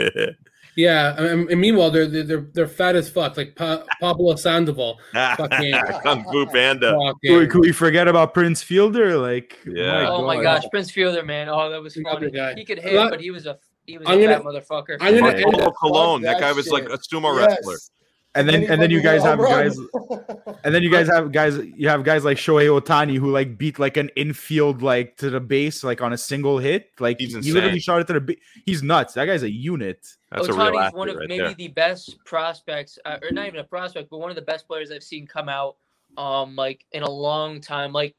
[0.75, 4.99] Yeah, and, and meanwhile they're they're they're fat as fuck, like pa- Pablo Sandoval.
[5.13, 6.93] Fucking- Kung Fu Panda.
[6.93, 10.09] Could we, Fucking- could we forget about prince fielder like Yeah.
[10.09, 11.49] oh my gosh, Prince Fielder, man.
[11.51, 12.31] Oh, that was Another funny.
[12.31, 12.55] guy.
[12.55, 14.97] He could hit, but he was a he was I'm a gonna- fat motherfucker.
[15.01, 16.23] I'm gonna Bartolo end up- Colon.
[16.23, 17.49] Fuck That guy that was like a sumo Yes.
[17.59, 17.77] wrestler.
[18.35, 19.77] and then he and then you guys have home guys
[20.65, 23.79] and then you guys have guys you have guys like Shohei Otani who like beat
[23.79, 27.53] like an infield like to the base like on a single hit like He's he
[27.53, 29.99] literally shot it to the ba- he's nuts that guy's a unit
[30.31, 31.55] That's a real Otani's one of right maybe there.
[31.55, 34.91] the best prospects, uh, or not even a prospect, but one of the best players
[34.91, 35.77] I've seen come out,
[36.17, 37.93] um, like in a long time.
[37.93, 38.15] Like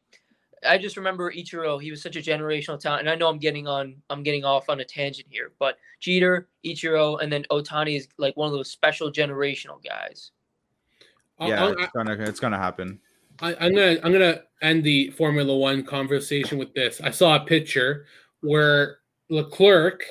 [0.66, 3.02] I just remember Ichiro; he was such a generational talent.
[3.02, 6.48] And I know I'm getting on, I'm getting off on a tangent here, but Jeter,
[6.66, 10.32] Ichiro, and then Otani is like one of those special generational guys.
[11.40, 13.00] I- yeah I- it's gonna it's gonna happen
[13.42, 17.02] I, I'm gonna I'm gonna end the Formula One conversation with this.
[17.02, 18.06] I saw a picture
[18.42, 18.98] where
[19.30, 20.04] Leclerc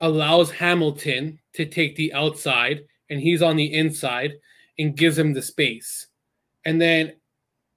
[0.00, 4.32] allows Hamilton to take the outside, and he's on the inside,
[4.78, 6.06] and gives him the space.
[6.64, 7.12] And then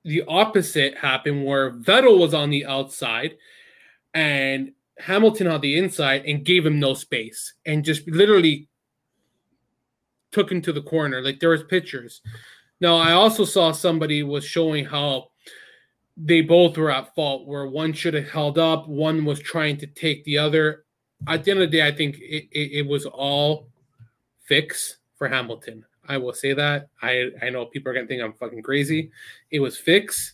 [0.04, 3.38] the opposite happened where Vettel was on the outside,
[4.14, 8.68] and Hamilton on the inside, and gave him no space, and just literally
[10.32, 11.22] took him to the corner.
[11.22, 12.22] Like there was pictures.
[12.82, 15.30] Now I also saw somebody was showing how
[16.18, 19.88] they both were at fault, where one should have held up, one was trying to
[19.88, 20.86] take the other.
[21.28, 23.70] At the end of the day, I think it, it, it was all
[24.42, 25.86] fix for Hamilton.
[26.08, 26.90] I will say that.
[27.02, 29.12] I I know people are gonna think I'm fucking crazy.
[29.52, 30.34] It was fix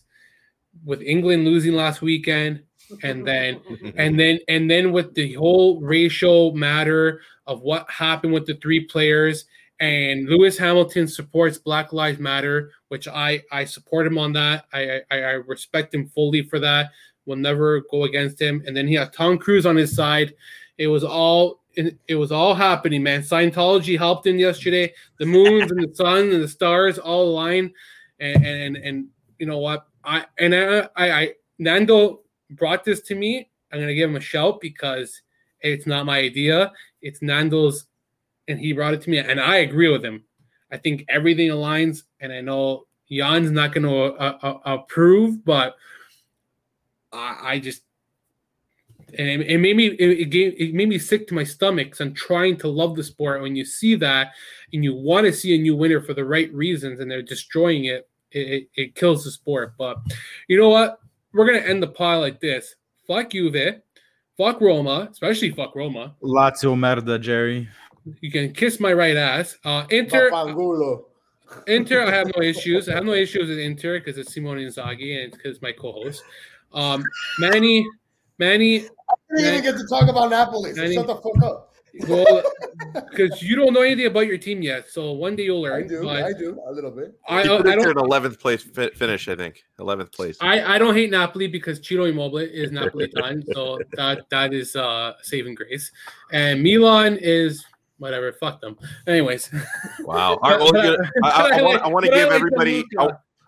[0.84, 2.62] with England losing last weekend,
[3.02, 3.60] and then
[3.96, 8.84] and then and then with the whole racial matter of what happened with the three
[8.84, 9.46] players
[9.80, 14.66] and Lewis Hamilton supports Black Lives Matter, which I I support him on that.
[14.72, 16.90] I I, I respect him fully for that.
[17.24, 18.62] Will never go against him.
[18.66, 20.34] And then he has Tom Cruise on his side.
[20.78, 23.22] It was all it, it was all happening, man.
[23.22, 24.92] Scientology helped him yesterday.
[25.18, 27.72] The moons and the sun and the stars all aligned,
[28.18, 29.06] and and and
[29.38, 29.86] you know what?
[30.04, 32.20] I and I I, I Nando
[32.50, 33.50] brought this to me.
[33.72, 35.22] I'm gonna give him a shout because
[35.60, 36.72] it's not my idea.
[37.02, 37.86] It's Nando's
[38.48, 40.24] and he brought it to me, and I agree with him.
[40.72, 45.76] I think everything aligns, and I know Jan's not going to uh, uh, approve, but
[47.12, 47.82] I, I just
[49.18, 51.86] and it, it made me it, it gave it made me sick to my stomach
[51.86, 53.42] because I'm trying to love the sport.
[53.42, 54.32] When you see that
[54.72, 57.84] and you want to see a new winner for the right reasons, and they're destroying
[57.86, 59.74] it, it, it, it kills the sport.
[59.78, 59.98] But
[60.48, 61.00] you know what?
[61.32, 62.74] We're gonna end the pile like this.
[63.06, 63.80] Fuck Juve,
[64.36, 66.14] fuck Roma, especially fuck Roma.
[66.22, 67.68] lazio merda jerry
[68.20, 69.56] You can kiss my right ass.
[69.64, 71.04] Uh, Inter, Papangulo.
[71.66, 72.88] Inter, I have no issues.
[72.88, 76.22] I have no issues with Inter because it's Simone Inzaghi and because my co-host.
[76.72, 77.04] Um,
[77.38, 77.86] Manny,
[78.38, 78.88] Manny, I
[79.36, 80.74] didn't even get to talk about Napoli.
[80.74, 81.66] So shut the fuck up.
[82.08, 82.42] well,
[83.10, 85.72] because you don't know anything about your team yet, so one day you'll learn.
[85.72, 85.88] I learn.
[85.88, 86.02] do.
[86.04, 87.18] but I do a little bit.
[87.28, 87.86] I, He I, I don't.
[87.86, 89.64] an 11th place fi- finish, I think.
[89.80, 90.36] 11th place.
[90.40, 95.14] I, I don't hate Napoli because Ciro Immobile is Napolitan, so that that is uh
[95.22, 95.90] saving grace.
[96.32, 97.64] And Milan is
[97.98, 98.32] whatever.
[98.32, 98.78] Fuck them.
[99.08, 99.50] Anyways,
[100.04, 100.38] Wow.
[100.42, 102.84] All right, well, But I- I, I, I, want, to give like everybody.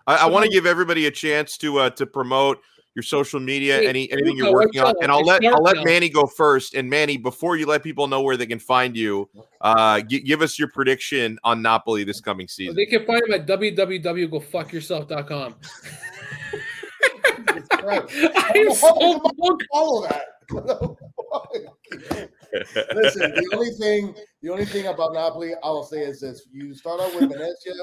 [0.05, 2.59] I, I want to give everybody a chance to uh, to promote
[2.95, 5.83] your social media, Hey, any anything you're working on, and I'll let I'll let.
[5.83, 6.75] Manny go first.
[6.75, 9.29] And Manny, before you let people know where they can find you,
[9.61, 12.75] uh, gi- give us your prediction on Napoli this coming season.
[12.75, 15.55] they can find him at www.gofuckyourself.com.
[17.83, 18.01] Right.
[18.35, 19.19] I'm so
[19.71, 20.25] Follow that.
[22.93, 26.73] Listen, the only thing, the only thing about Napoli, I will say is this: you
[26.75, 27.73] start out with Venezia,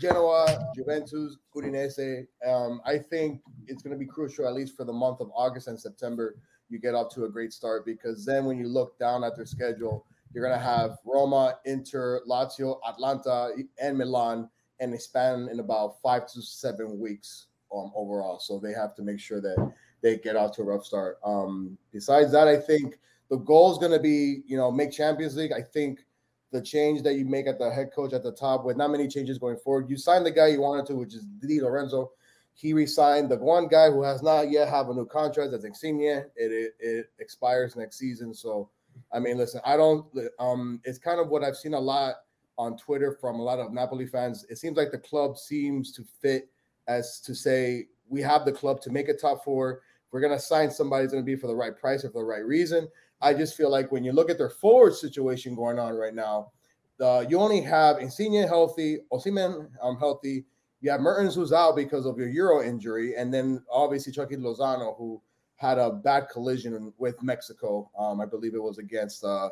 [0.00, 2.26] Genoa, Juventus, Udinese.
[2.46, 5.68] Um, I think it's going to be crucial, at least for the month of August
[5.68, 6.36] and September,
[6.70, 9.44] you get off to a great start because then when you look down at their
[9.44, 13.50] schedule, you're gonna have Roma, Inter, Lazio, Atalanta,
[13.80, 14.48] and Milan,
[14.78, 18.38] and they span in about five to seven weeks um, overall.
[18.38, 19.72] So they have to make sure that
[20.02, 21.18] they get off to a rough start.
[21.24, 22.98] Um, besides that, I think
[23.28, 25.52] the goal is going to be, you know, make Champions League.
[25.52, 26.04] I think
[26.52, 29.06] the change that you make at the head coach at the top, with not many
[29.06, 32.10] changes going forward, you signed the guy you wanted to, which is Di Lorenzo.
[32.54, 35.52] He resigned the one guy who has not yet have a new contract.
[35.52, 36.02] That's Insigne.
[36.02, 38.34] It, it, it expires next season.
[38.34, 38.68] So,
[39.12, 40.06] I mean, listen, I don't.
[40.38, 42.16] Um, it's kind of what I've seen a lot
[42.58, 44.44] on Twitter from a lot of Napoli fans.
[44.50, 46.50] It seems like the club seems to fit
[46.88, 49.80] as to say we have the club to make a top four.
[50.10, 52.44] We're gonna sign somebody, it's gonna be for the right price or for the right
[52.44, 52.88] reason.
[53.20, 56.52] I just feel like when you look at their forward situation going on right now,
[57.00, 60.44] uh, you only have Insigne healthy, Osimhen um, healthy.
[60.80, 64.96] You have Mertens who's out because of your Euro injury, and then obviously Chucky Lozano
[64.96, 65.20] who
[65.56, 67.90] had a bad collision with Mexico.
[67.98, 69.50] Um, I believe it was against uh,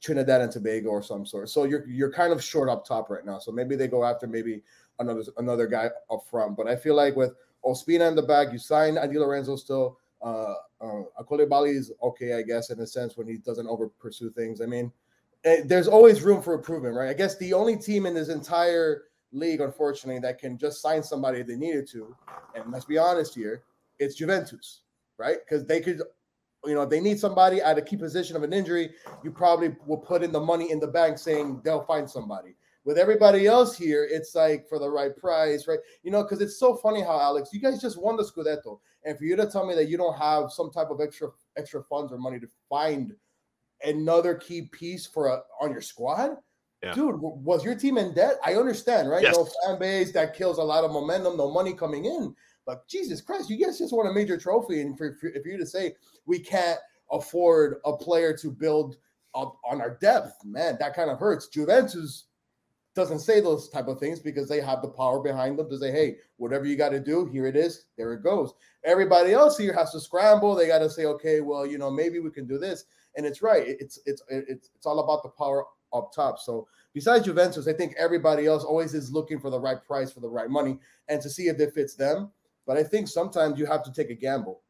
[0.00, 1.48] Trinidad and Tobago or some sort.
[1.48, 3.38] So you're you're kind of short up top right now.
[3.38, 4.62] So maybe they go after maybe
[4.98, 6.56] another another guy up front.
[6.56, 9.98] But I feel like with Ospina in the back, you sign Adi Lorenzo still.
[10.20, 14.30] Uh, uh, Bali is okay, I guess, in a sense when he doesn't over pursue
[14.30, 14.60] things.
[14.60, 14.92] I mean,
[15.44, 17.08] eh, there's always room for improvement, right?
[17.08, 21.42] I guess the only team in this entire league, unfortunately, that can just sign somebody
[21.42, 22.14] they needed to,
[22.54, 23.62] and let's be honest here,
[23.98, 24.82] it's Juventus,
[25.18, 25.38] right?
[25.44, 26.02] Because they could,
[26.64, 28.90] you know, they need somebody at a key position of an injury.
[29.22, 32.54] You probably will put in the money in the bank saying they'll find somebody.
[32.84, 35.80] With everybody else here, it's like for the right price, right?
[36.02, 39.16] You know, because it's so funny how Alex, you guys just won the Scudetto, and
[39.16, 42.12] for you to tell me that you don't have some type of extra extra funds
[42.12, 43.14] or money to find
[43.84, 46.36] another key piece for a, on your squad,
[46.82, 46.92] yeah.
[46.94, 48.36] dude, was your team in debt?
[48.44, 49.22] I understand, right?
[49.22, 49.36] Yes.
[49.36, 52.34] No fan base that kills a lot of momentum, no money coming in.
[52.66, 55.58] But Jesus Christ, you guys just won a major trophy, and for, for, for you
[55.58, 55.94] to say
[56.26, 56.78] we can't
[57.10, 58.96] afford a player to build
[59.34, 61.48] up on our depth, man, that kind of hurts.
[61.48, 62.26] Juventus
[62.94, 65.90] doesn't say those type of things because they have the power behind them to say,
[65.90, 68.52] hey, whatever you got to do, here it is, there it goes.
[68.84, 70.54] Everybody else here has to scramble.
[70.54, 72.84] They got to say, okay, well, you know, maybe we can do this.
[73.16, 73.66] And it's right.
[73.66, 76.38] It's it's it's it's all about the power up top.
[76.38, 80.20] So besides Juventus, I think everybody else always is looking for the right price for
[80.20, 80.78] the right money
[81.08, 82.30] and to see if it fits them.
[82.66, 84.60] But I think sometimes you have to take a gamble.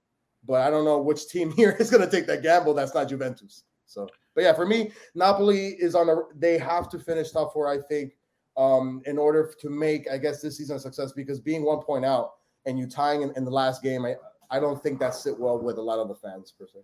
[0.47, 2.75] But I don't know which team here is going to take that gamble.
[2.75, 3.65] That's not Juventus.
[3.87, 4.09] So,
[4.39, 6.15] but yeah, for me, Napoli is on a.
[6.37, 7.67] They have to finish top four.
[7.69, 8.13] I think
[8.57, 12.05] um, in order to make, I guess, this season a success because being one point
[12.05, 12.35] out
[12.65, 14.15] and you tying in, in the last game, I,
[14.49, 16.79] I don't think that sit well with a lot of the fans per se.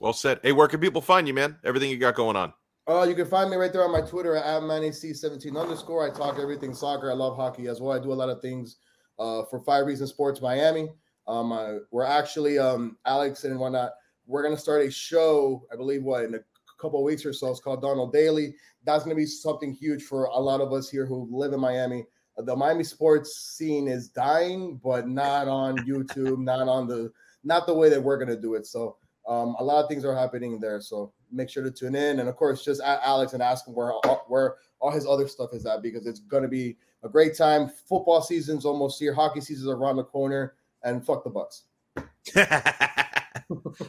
[0.00, 0.40] Well said.
[0.42, 1.56] Hey, where can people find you, man?
[1.62, 2.52] Everything you got going on.
[2.88, 6.04] Uh, you can find me right there on my Twitter at MannyC17 underscore.
[6.04, 7.12] I talk everything soccer.
[7.12, 7.96] I love hockey as well.
[7.96, 8.78] I do a lot of things
[9.20, 10.88] uh, for Five Reasons Sports Miami.
[11.28, 13.92] Um, I, we're actually um, Alex and whatnot.
[14.26, 16.40] We're gonna start a show, I believe, what in a
[16.78, 17.48] couple weeks or so.
[17.48, 18.54] It's called Donald Daily.
[18.84, 21.60] That's going to be something huge for a lot of us here who live in
[21.60, 22.04] Miami.
[22.38, 27.12] The Miami sports scene is dying, but not on YouTube, not on the
[27.44, 28.66] not the way that we're going to do it.
[28.66, 28.96] So
[29.26, 30.80] um, a lot of things are happening there.
[30.80, 33.74] So make sure to tune in, and of course, just at Alex and ask him
[33.74, 33.92] where
[34.28, 37.68] where all his other stuff is at because it's going to be a great time.
[37.68, 39.12] Football season's almost here.
[39.14, 41.64] Hockey season's around the corner, and fuck the Bucks.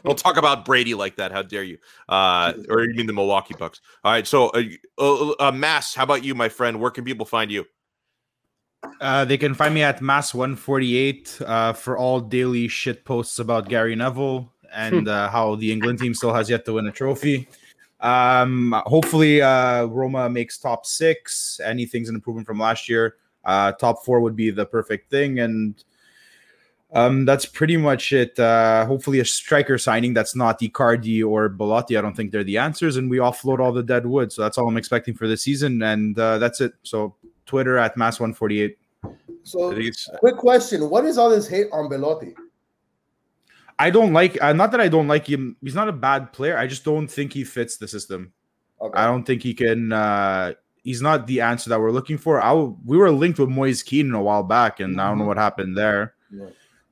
[0.04, 1.32] Don't talk about Brady like that.
[1.32, 1.78] How dare you?
[2.08, 3.82] Uh, or you mean the Milwaukee Bucks?
[4.04, 4.26] All right.
[4.28, 4.64] So, uh,
[4.98, 6.80] uh, uh, Mass, how about you, my friend?
[6.80, 7.66] Where can people find you?
[9.02, 13.68] Uh, they can find me at Mass 148 uh, for all daily shit posts about
[13.68, 17.48] Gary Neville and uh, how the England team still has yet to win a trophy.
[18.00, 21.60] Um, hopefully, uh, Roma makes top six.
[21.64, 23.16] Anything's an improvement from last year.
[23.44, 25.84] Uh, top four would be the perfect thing, and
[26.94, 28.40] um, that's pretty much it.
[28.40, 31.98] Uh, hopefully, a striker signing that's not Icardi or Belotti.
[31.98, 34.32] I don't think they're the answers, and we offload all the dead wood.
[34.32, 36.74] So that's all I'm expecting for this season, and uh, that's it.
[36.84, 38.76] So Twitter at Mass148.
[39.44, 39.74] So,
[40.20, 42.34] quick question: What is all this hate on Belotti?
[43.78, 44.42] I don't like.
[44.42, 45.56] Uh, not that I don't like him.
[45.62, 46.58] He's not a bad player.
[46.58, 48.34] I just don't think he fits the system.
[48.82, 49.00] Okay.
[49.00, 49.94] I don't think he can.
[49.94, 50.54] Uh,
[50.84, 52.42] he's not the answer that we're looking for.
[52.42, 55.00] I we were linked with Moise Kean a while back, and mm-hmm.
[55.00, 55.28] I don't know mm-hmm.
[55.30, 56.16] what happened there.
[56.32, 56.48] Yeah.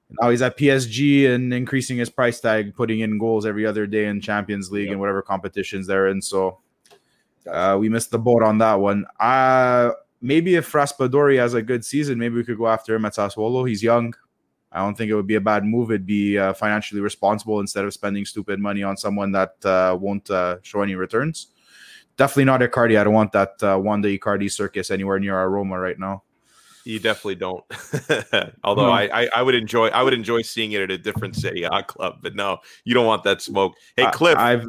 [0.10, 4.06] Now he's at PSG and increasing his price tag, putting in goals every other day
[4.06, 4.92] in Champions League yep.
[4.94, 6.22] and whatever competitions they're in.
[6.22, 6.60] So
[7.50, 9.06] uh, we missed the boat on that one.
[9.20, 13.16] Uh, maybe if Raspadori has a good season, maybe we could go after him at
[13.16, 13.68] Sassuolo.
[13.68, 14.14] He's young.
[14.72, 15.92] I don't think it would be a bad move.
[15.92, 20.30] It'd be uh, financially responsible instead of spending stupid money on someone that uh, won't
[20.30, 21.48] uh, show any returns.
[22.18, 23.00] Definitely not Icardi.
[23.00, 26.24] I don't want that uh, Wanda Icardi circus anywhere near our Roma right now.
[26.88, 27.66] You definitely don't.
[28.64, 28.92] Although No.
[28.92, 31.84] I, I, I would enjoy I would enjoy seeing it at a different city A
[31.84, 33.74] club, but no, you don't want that smoke.
[33.98, 34.66] Hey, I- Cliff, I've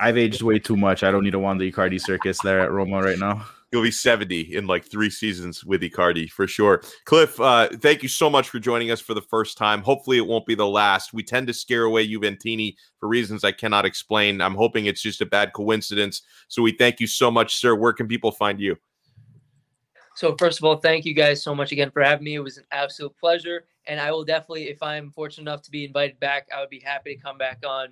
[0.00, 1.02] I've aged way too much.
[1.04, 3.46] I don't need to want the Icardi circus there at Roma right now.
[3.70, 6.82] You'll be 70 in like three seasons with Icardi for sure.
[7.04, 9.82] Cliff, uh, thank you so much for joining us for the first time.
[9.82, 11.12] Hopefully, it won't be the last.
[11.12, 14.40] We tend to scare away Juventini for reasons I cannot explain.
[14.40, 16.22] I'm hoping it's just a bad coincidence.
[16.48, 17.74] So, we thank you so much, sir.
[17.74, 18.76] Where can people find you?
[20.18, 22.34] So first of all, thank you guys so much again for having me.
[22.34, 25.84] It was an absolute pleasure, and I will definitely, if I'm fortunate enough to be
[25.84, 27.90] invited back, I would be happy to come back on.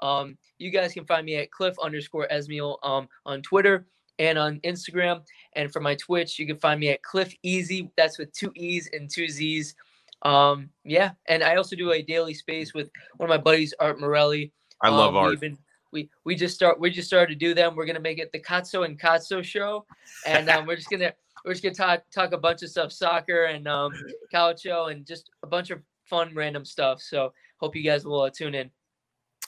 [0.00, 3.86] Um, you guys can find me at Cliff underscore Esmiel um, on Twitter
[4.18, 5.22] and on Instagram,
[5.52, 7.92] and for my Twitch, you can find me at Cliff Easy.
[7.96, 9.76] That's with two E's and two Z's.
[10.22, 14.00] Um, yeah, and I also do a daily space with one of my buddies, Art
[14.00, 14.50] Morelli.
[14.82, 15.38] I love Um, art.
[15.92, 17.76] We we just start we just started to do them.
[17.76, 19.86] We're gonna make it the Katso and Katso show,
[20.26, 21.14] and um, we're just gonna
[21.48, 23.90] we're just gonna talk talk a bunch of stuff, soccer and um,
[24.32, 27.00] calcio, and just a bunch of fun random stuff.
[27.00, 28.70] So hope you guys will uh, tune in.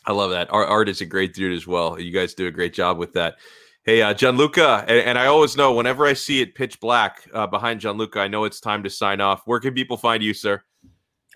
[0.07, 0.51] I love that.
[0.51, 2.01] Art, Art is a great dude as well.
[2.01, 3.37] You guys do a great job with that.
[3.83, 7.47] Hey, uh, Gianluca, and, and I always know whenever I see it pitch black uh,
[7.47, 9.43] behind Gianluca, I know it's time to sign off.
[9.45, 10.63] Where can people find you, sir?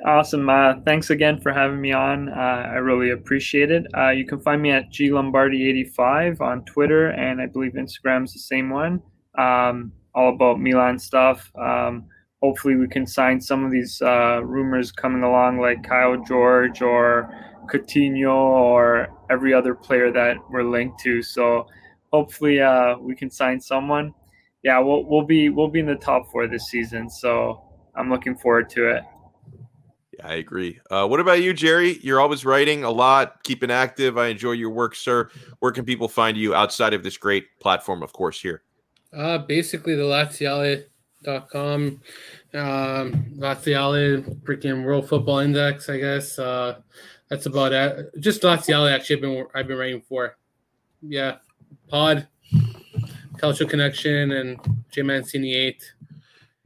[0.06, 0.48] Awesome.
[0.48, 2.30] Uh, thanks again for having me on.
[2.30, 3.86] Uh, I really appreciate it.
[3.94, 8.70] Uh, you can find me at glombardi85 on Twitter, and I believe Instagram's the same
[8.70, 9.02] one.
[9.36, 11.50] Um, all about Milan stuff.
[11.56, 12.06] Um,
[12.42, 17.32] hopefully, we can sign some of these uh, rumors coming along, like Kaio Jorge or
[17.66, 21.22] Coutinho or every other player that we're linked to.
[21.22, 21.66] So
[22.12, 24.14] hopefully, uh, we can sign someone.
[24.62, 27.10] Yeah, we'll we'll be we'll be in the top four this season.
[27.10, 27.62] So
[27.94, 29.02] I'm looking forward to it.
[30.18, 30.80] Yeah, I agree.
[30.90, 31.98] Uh, what about you, Jerry?
[32.02, 34.16] You're always writing a lot, keeping active.
[34.16, 35.28] I enjoy your work, sir.
[35.58, 38.62] Where can people find you outside of this great platform, of course, here?
[39.14, 42.00] Uh, basically, the Laziale.com,
[42.54, 46.38] um, Laziale, freaking World Football Index, I guess.
[46.38, 46.80] Uh,
[47.28, 48.10] that's about it.
[48.20, 50.36] Just Laziale, actually, I've been I've been writing for.
[51.02, 51.36] Yeah,
[51.88, 52.26] Pod,
[53.36, 54.58] Calcio Connection, and
[54.90, 55.93] J Mancini Eight.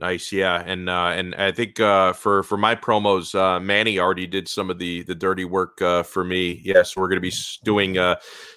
[0.01, 4.29] Nice, yeah, and uh, and I think uh, for for my promos, uh, Manny already
[4.29, 6.61] did some of the the dirty work uh, for me.
[6.65, 7.35] Yes, we're going to be
[7.65, 8.15] doing uh,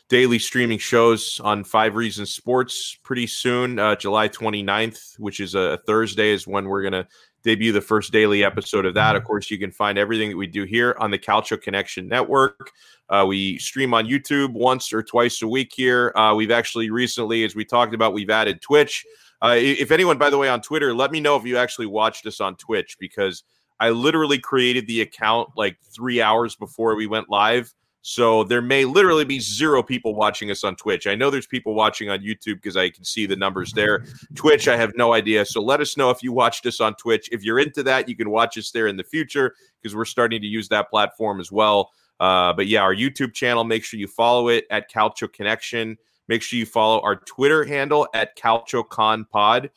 [0.07, 5.79] daily streaming shows on Five Reasons Sports pretty soon, uh, July 29th, which is a
[5.87, 7.07] Thursday, is when we're going to
[7.43, 9.15] debut the first daily episode of that.
[9.15, 12.71] Of course, you can find everything that we do here on the Calcio Connection Network.
[13.09, 16.13] Uh, we stream on YouTube once or twice a week here.
[16.15, 19.03] Uh, we've actually recently, as we talked about, we've added Twitch.
[19.41, 22.25] Uh, if anyone, by the way, on Twitter, let me know if you actually watched
[22.27, 23.43] us on Twitch because
[23.79, 27.73] I literally created the account like three hours before we went live.
[28.03, 31.05] So there may literally be zero people watching us on Twitch.
[31.05, 34.05] I know there's people watching on YouTube because I can see the numbers there.
[34.35, 35.45] Twitch, I have no idea.
[35.45, 37.29] So let us know if you watched us on Twitch.
[37.31, 40.41] If you're into that, you can watch us there in the future because we're starting
[40.41, 41.91] to use that platform as well.
[42.19, 45.97] Uh, but yeah, our YouTube channel, make sure you follow it at Calcio Connection.
[46.27, 49.69] Make sure you follow our Twitter handle at CalcioConPod.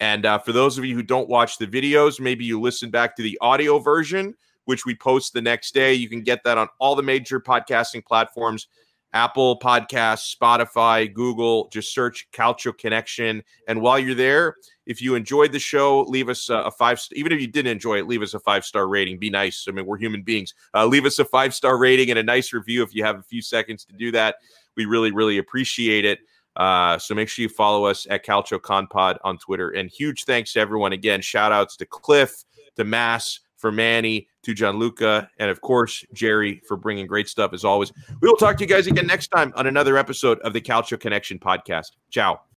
[0.00, 3.16] And uh, for those of you who don't watch the videos, maybe you listen back
[3.16, 4.34] to the audio version,
[4.66, 5.94] which we post the next day.
[5.94, 8.68] You can get that on all the major podcasting platforms
[9.16, 11.70] Apple Podcasts, Spotify, Google.
[11.72, 13.42] Just search Calcio Connection.
[13.66, 17.00] And while you're there, if you enjoyed the show, leave us a five.
[17.12, 19.18] Even if you didn't enjoy it, leave us a five star rating.
[19.18, 19.64] Be nice.
[19.68, 20.52] I mean, we're human beings.
[20.74, 23.22] Uh, leave us a five star rating and a nice review if you have a
[23.22, 24.36] few seconds to do that.
[24.76, 26.20] We really, really appreciate it.
[26.56, 29.70] Uh, so make sure you follow us at Calcio Conpod on Twitter.
[29.70, 31.20] And huge thanks to everyone again.
[31.20, 32.44] Shout outs to Cliff,
[32.76, 37.64] to Mass, for Manny, to Gianluca, and of course, Jerry for bringing great stuff as
[37.64, 37.92] always.
[38.20, 41.00] We will talk to you guys again next time on another episode of the Calcio
[41.00, 41.92] Connection podcast.
[42.10, 42.46] Ciao.